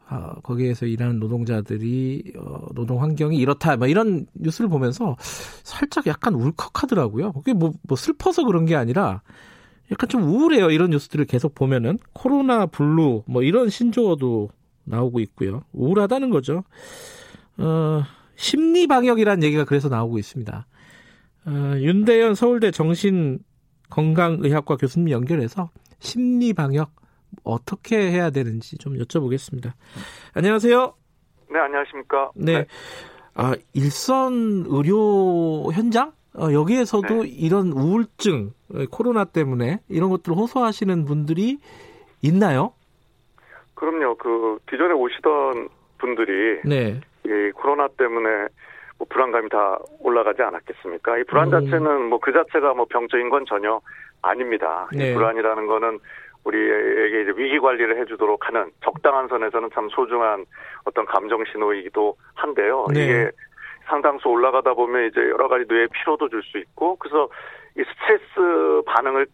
[0.10, 5.16] 어, 거기에서 일하는 노동자들이 어, 노동 환경이 이렇다 뭐 이런 뉴스를 보면서
[5.64, 7.34] 살짝 약간 울컥하더라고요.
[7.34, 9.22] 그게 뭐, 뭐 슬퍼서 그런 게 아니라
[9.92, 10.70] 약간 좀 우울해요.
[10.70, 14.50] 이런 뉴스들을 계속 보면은 코로나 블루 뭐 이런 신조어도
[14.86, 15.64] 나오고 있고요.
[15.74, 16.64] 우울하다는 거죠.
[17.58, 18.04] 어,
[18.36, 20.66] 심리 방역이라는 얘기가 그래서 나오고 있습니다.
[21.48, 26.92] 어, 윤대현 서울대 정신건강의학과 교수님 연결해서 심리 방역
[27.44, 29.74] 어떻게 해야 되는지 좀 여쭤보겠습니다.
[30.36, 30.94] 안녕하세요.
[31.52, 32.32] 네, 안녕하십니까.
[32.36, 32.60] 네.
[32.60, 32.66] 네.
[33.34, 36.14] 아, 일선 의료 현장?
[36.34, 37.30] 어, 여기에서도 네.
[37.30, 38.52] 이런 우울증,
[38.90, 41.58] 코로나 때문에 이런 것들을 호소하시는 분들이
[42.22, 42.74] 있나요?
[43.74, 44.16] 그럼요.
[44.16, 46.62] 그, 기존에 오시던 분들이.
[46.66, 47.02] 네.
[47.26, 48.48] 이 코로나 때문에
[49.02, 51.18] 뭐 불안감이 다 올라가지 않았겠습니까?
[51.18, 51.66] 이 불안 음.
[51.66, 53.82] 자체는 뭐 그 자체가 뭐 병적인 건 전혀
[54.22, 54.88] 아닙니다.
[54.94, 55.10] 네.
[55.10, 55.98] 이 불안이라는 거는
[56.44, 60.46] 우리에게 이제 위기 관리를 해주도록 하는 적당한 선에서는 참 소중한
[60.86, 62.86] 어떤 감정 신호이기도 한데요.
[62.94, 63.04] 네.
[63.04, 63.32] 이게
[63.86, 67.28] 상당수 올라가다 보면 이제 여러 가지 뇌에 피로도 줄 수 있고 그래서
[67.76, 69.26] 이 스트레스 반응을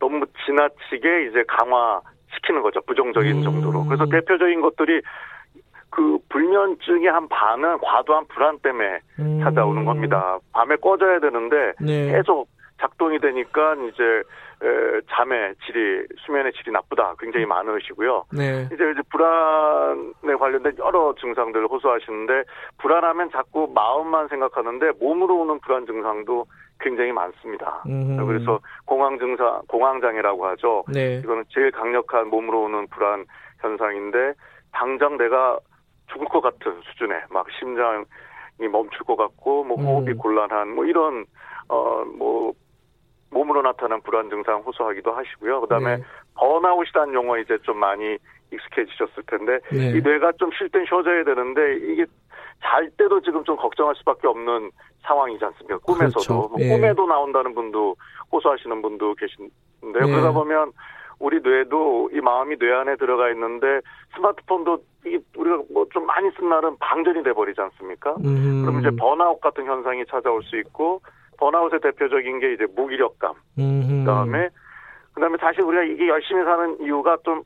[0.00, 2.80] 너무 지나치게 이제 강화시키는 거죠.
[2.80, 3.42] 부정적인 음.
[3.44, 3.84] 정도로.
[3.84, 5.00] 그래서 대표적인 것들이
[5.96, 9.40] 그 불면증의 한 반은 과도한 불안 때문에 음.
[9.42, 10.38] 찾아오는 겁니다.
[10.52, 12.12] 밤에 꺼져야 되는데 네.
[12.12, 12.48] 계속
[12.78, 17.48] 작동이 되니까 이제 에, 잠의 질이 수면의 질이 나쁘다 굉장히 음.
[17.48, 18.24] 많으시고요.
[18.36, 18.68] 네.
[18.70, 22.42] 이제 이제 불안에 관련된 여러 증상들을 호소하시는데
[22.76, 26.44] 불안하면 자꾸 마음만 생각하는데 몸으로 오는 불안 증상도
[26.78, 27.82] 굉장히 많습니다.
[27.86, 28.26] 음흠.
[28.26, 30.84] 그래서 공황 증상, 공황 장애라고 하죠.
[30.92, 31.20] 네.
[31.24, 33.24] 이거는 제일 강력한 몸으로 오는 불안
[33.62, 34.34] 현상인데
[34.72, 35.58] 당장 내가
[36.12, 38.04] 죽을 것 같은 수준의 막 심장이
[38.70, 40.18] 멈출 것 같고 뭐 호흡이 음.
[40.18, 41.24] 곤란한 뭐 이런
[41.68, 42.52] 어뭐
[43.30, 45.60] 몸으로 나타난 불안 증상 호소하기도 하시고요.
[45.62, 46.02] 그다음에 네.
[46.34, 48.16] 번아웃이라는 용어 이제 좀 많이
[48.52, 49.90] 익숙해지셨을 텐데 네.
[49.98, 52.06] 이 뇌가 좀 쉴 땐 쉬어져야 되는데 이게
[52.62, 54.70] 잘 때도 지금 좀 걱정할 수밖에 없는
[55.02, 55.78] 상황이지 않습니까?
[55.78, 56.48] 꿈에서도 그렇죠.
[56.48, 56.68] 뭐 예.
[56.70, 57.96] 꿈에도 나온다는 분도
[58.32, 60.06] 호소하시는 분도 계신데요.
[60.06, 60.10] 예.
[60.10, 60.72] 그러다 보면
[61.18, 63.80] 우리 뇌도 이 마음이 뇌 안에 들어가 있는데
[64.14, 68.14] 스마트폰도 이게 우리가 뭐 좀 많이 쓴 날은 방전이 돼 버리지 않습니까?
[68.24, 68.62] 음.
[68.64, 71.00] 그럼 이제 번아웃 같은 현상이 찾아올 수 있고
[71.38, 73.34] 번아웃의 대표적인 게 이제 무기력감.
[73.58, 73.98] 음흠.
[74.04, 74.48] 그다음에
[75.14, 77.42] 그다음에 사실 우리가 이게 열심히 사는 이유가 좀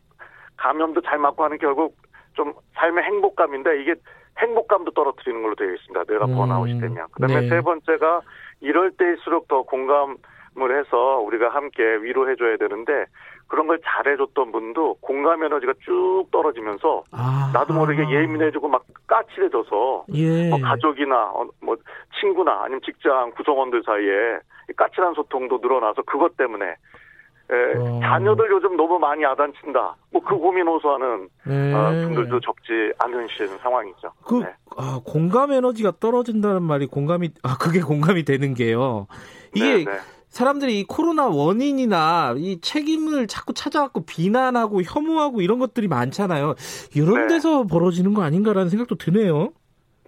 [0.57, 1.97] 감염도 잘 맞고 하는 결국
[2.35, 3.95] 좀 삶의 행복감인데 이게
[4.39, 6.05] 행복감도 떨어뜨리는 걸로 되어 있습니다.
[6.05, 6.35] 내가 음.
[6.35, 7.07] 번아웃이 되면.
[7.13, 7.49] 그다음에 네.
[7.49, 8.23] 세 번째가
[8.61, 13.07] 이럴 때일수록 더 공감을 해서 우리가 함께 위로해줘야 되는데
[13.51, 20.49] 그런 걸 잘해줬던 분도 공감 에너지가 쭉 떨어지면서 아, 나도 모르게 예민해지고 막 까칠해져서 예.
[20.49, 21.77] 뭐 가족이나 어, 뭐
[22.21, 24.39] 친구나 아니면 직장 구성원들 사이에
[24.77, 27.99] 까칠한 소통도 늘어나서 그것 때문에 에, 어.
[28.01, 29.97] 자녀들 요즘 너무 많이 야단친다.
[30.13, 31.75] 뭐 그 고민 호소하는 네.
[31.75, 34.13] 어, 분들도 적지 않으신 상황이죠.
[34.25, 34.55] 그 네.
[34.77, 39.09] 아, 공감 에너지가 떨어진다는 말이 공감이 아 그게 공감이 되는 게요.
[39.57, 39.99] 이게 네, 네.
[40.31, 46.55] 사람들이 이 코로나 원인이나 이 책임을 자꾸 찾아갖고 비난하고 혐오하고 이런 것들이 많잖아요.
[46.95, 47.35] 이런 네.
[47.35, 49.53] 데서 벌어지는 거 아닌가라는 생각도 드네요.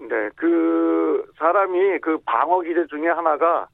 [0.01, 3.67] 네, 그 사람이 그 방어 기제 중에 하나가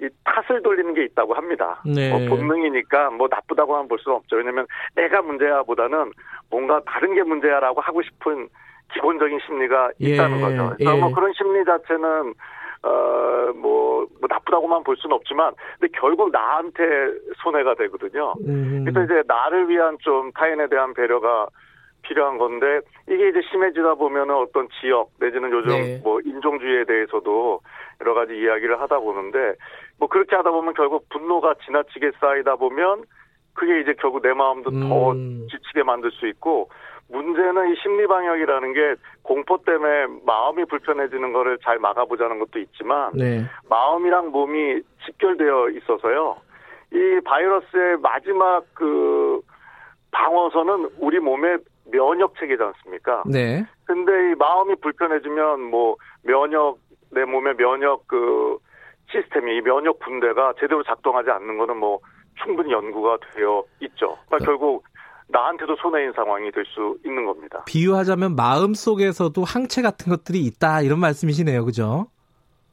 [0.00, 1.82] 이 탓을 돌리는 게 있다고 합니다.
[1.84, 2.10] 네.
[2.10, 4.36] 뭐 본능이니까 뭐 나쁘다고만 볼 수는 없죠.
[4.36, 4.66] 왜냐하면
[4.96, 6.10] 내가 문제야보다는
[6.50, 8.48] 뭔가 다른 게 문제야라고 하고 싶은
[8.94, 10.74] 기본적인 심리가 예, 있다는 거죠.
[10.76, 11.00] 그래서 예.
[11.00, 12.34] 뭐 그런 심리 자체는
[12.82, 16.82] 어, 뭐, 뭐 나쁘다고만 볼 수는 없지만, 근데 결국 나한테
[17.42, 18.34] 손해가 되거든요.
[18.46, 18.84] 음.
[18.84, 21.46] 그래서 이제 나를 위한 좀 타인에 대한 배려가
[22.02, 26.00] 필요한 건데, 이게 이제 심해지다 보면은 어떤 지역, 내지는 요즘 네.
[26.02, 27.60] 뭐 인종주의에 대해서도
[28.00, 29.54] 여러 가지 이야기를 하다 보는데,
[29.98, 33.04] 뭐 그렇게 하다 보면 결국 분노가 지나치게 쌓이다 보면,
[33.54, 34.88] 그게 이제 결국 내 마음도 음.
[34.88, 35.14] 더
[35.56, 36.70] 지치게 만들 수 있고,
[37.08, 43.44] 문제는 이 심리 방역이라는 게 공포 때문에 마음이 불편해지는 거를 잘 막아보자는 것도 있지만 네.
[43.68, 46.36] 마음이랑 몸이 직결되어 있어서요.
[46.92, 49.40] 이 바이러스의 마지막 그
[50.10, 51.58] 방어선은 우리 몸의
[51.90, 53.22] 면역 체계지 않습니까?
[53.26, 53.64] 네.
[53.84, 56.78] 근데 이 마음이 불편해지면 뭐 면역
[57.10, 58.58] 내 몸의 면역 그
[59.10, 61.98] 시스템이 이 면역 군대가 제대로 작동하지 않는 거는 뭐
[62.42, 64.16] 충분히 연구가 되어 있죠.
[64.26, 64.44] 그러니까 네.
[64.44, 64.84] 결국
[65.32, 67.64] 나한테도 손해인 상황이 될 수 있는 겁니다.
[67.66, 72.06] 비유하자면 마음 속에서도 항체 같은 것들이 있다 이런 말씀이시네요, 그죠?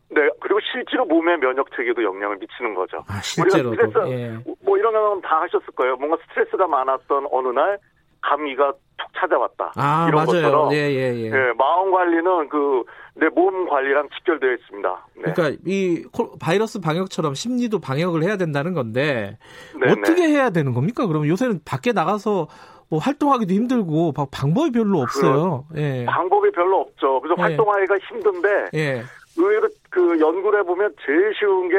[0.10, 3.03] 네, 그리고 실제로 몸의 면역 체계도 영향을 미치는 거죠.
[3.07, 4.38] 아, 실제로 우리가 스트레스, 예.
[4.64, 5.95] 뭐 이런 경험 다 하셨을 거예요.
[5.98, 7.77] 뭔가 스트레스가 많았던 어느 날
[8.22, 9.74] 감기가 툭 찾아왔다.
[9.76, 10.41] 아, 이런 맞아요.
[10.44, 11.26] 것처럼 예, 예, 예.
[11.26, 12.84] 예, 마음 관리는 그
[13.20, 15.08] 내 몸 관리랑 직결되어 있습니다.
[15.18, 15.34] 네.
[15.34, 16.06] 그러니까 이
[16.40, 19.38] 바이러스 방역처럼 심리도 방역을 해야 된다는 건데
[19.78, 19.91] 네네.
[19.91, 20.34] 어떻게 네.
[20.34, 21.06] 해야 되는 겁니까?
[21.06, 22.48] 그러면 요새는 밖에 나가서
[22.90, 25.66] 뭐 활동하기도 힘들고 방법이 별로 없어요.
[25.76, 26.06] 예.
[26.06, 27.20] 방법이 별로 없죠.
[27.20, 27.41] 그래서 예.
[27.41, 29.04] 활동하기가 힘든데 예.
[29.38, 31.76] 의외로 그 연구를 해보면 제일 쉬운 게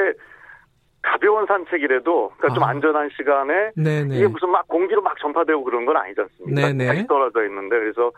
[1.03, 2.55] 가벼운 산책이라도 그러니까 아.
[2.55, 4.17] 좀 안전한 시간에 네네.
[4.17, 6.73] 이게 무슨 막 공기로 막 전파되고 그런 건 아니지 않습니까?
[6.73, 7.07] 네네.
[7.07, 8.11] 떨어져 있는데 그래서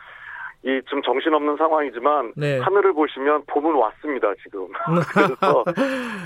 [0.64, 2.59] 이 좀 정신없는 상황이지만 네.
[2.60, 4.68] 하늘을 보시면 봄은 왔습니다 지금.
[5.12, 5.64] 그래서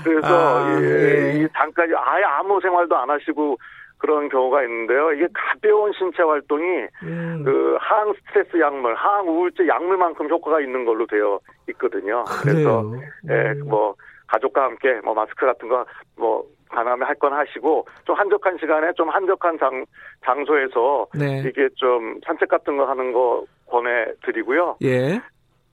[0.03, 0.27] 그래서
[0.67, 1.33] 아, 이, 예.
[1.41, 3.57] 이 잠깐 아예 아무 생활도 안 하시고
[3.97, 5.11] 그런 경우가 있는데요.
[5.13, 7.41] 이게 가벼운 신체 활동이 음.
[7.45, 11.39] 그 항 스트레스 약물, 항 우울제 약물만큼 효과가 있는 걸로 되어
[11.69, 12.23] 있거든요.
[12.43, 12.99] 그래서 음.
[13.29, 13.95] 예, 뭐
[14.27, 19.57] 가족과 함께 뭐 마스크 같은 거뭐 가능하면 할 건 하시고 좀 한적한 시간에 좀 한적한
[19.57, 19.85] 장
[20.25, 21.43] 장소에서 네.
[21.47, 24.77] 이게 좀 산책 같은 거 하는 거 권해드리고요.
[24.83, 25.21] 예.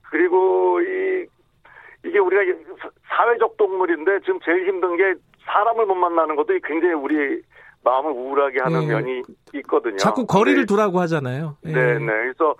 [0.09, 1.25] 그리고 이
[2.05, 2.41] 이게 우리가
[3.09, 5.13] 사회적 동물인데 지금 제일 힘든 게
[5.45, 7.41] 사람을 못 만나는 것도 굉장히 우리
[7.83, 8.87] 마음을 우울하게 하는 예.
[8.87, 9.21] 면이
[9.55, 9.97] 있거든요.
[9.97, 11.57] 자꾸 거리를 두라고 하잖아요.
[11.65, 11.71] 예.
[11.71, 12.05] 네, 네.
[12.05, 12.55] 그래서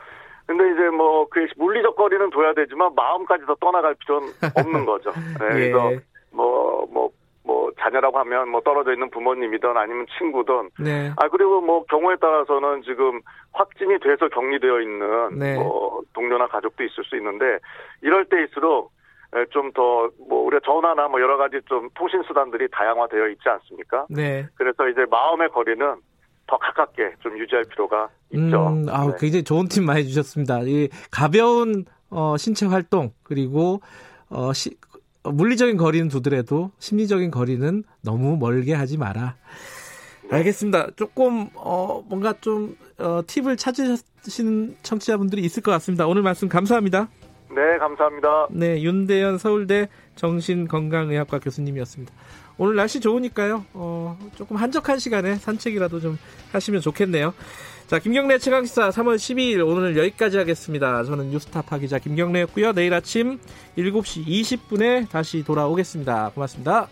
[0.46, 5.12] 근데 이제 뭐 그 물리적 거리는 둬야 되지만 마음까지 더 떠나갈 필요는 없는 거죠.
[5.40, 5.72] 네, 예.
[5.72, 5.92] 그래서
[6.32, 7.10] 뭐 뭐,
[7.44, 11.12] 뭐 자녀라고 하면 뭐 떨어져 있는 부모님이든 아니면 친구든 네.
[11.18, 13.22] 아 그리고 뭐 경우에 따라서는 지금
[13.54, 15.56] 확진이 돼서 격리되어 있는 네.
[15.56, 17.60] 뭐 동료나 가족도 있을 수 있는데
[18.02, 18.92] 이럴 때일수록
[19.50, 24.06] 좀더뭐 우리가 전화나 뭐 여러 가지 좀 통신 수단들이 다양화되어 있지 않습니까?
[24.10, 24.48] 네.
[24.56, 25.96] 그래서 이제 마음의 거리는
[26.48, 28.68] 더 가깝게 좀 유지할 필요가 있죠.
[28.68, 29.14] 음, 아, 네.
[29.20, 30.62] 굉장히 좋은 팁 많이 주셨습니다.
[30.64, 33.82] 이 가벼운 어, 신체 활동 그리고
[34.30, 34.78] 어, 시,
[35.24, 39.36] 어, 물리적인 거리는 두더라도 심리적인 거리는 너무 멀게 하지 마라.
[40.32, 40.92] 알겠습니다.
[40.96, 46.08] 조금 어, 뭔가 좀 어, 팁을 찾으시는 청취자분들이 있을 것 같습니다.
[46.08, 47.08] 오늘 말씀 감사합니다.
[47.50, 48.48] 네, 감사합니다.
[48.52, 52.14] 네, 윤대현 서울대 정신건강의학과 교수님이었습니다.
[52.58, 53.66] 오늘 날씨 좋으니까요.
[53.74, 56.18] 어, 조금 한적한 시간에 산책이라도 좀
[56.52, 57.34] 하시면 좋겠네요.
[57.88, 61.04] 자, 김경래 최강시사 3월 12일 오늘 여기까지 하겠습니다.
[61.04, 62.74] 저는 뉴스타파 기자 김경래였고요.
[62.74, 63.40] 내일 아침
[63.78, 66.32] 7시 20분에 다시 돌아오겠습니다.
[66.34, 66.88] 고맙습니다.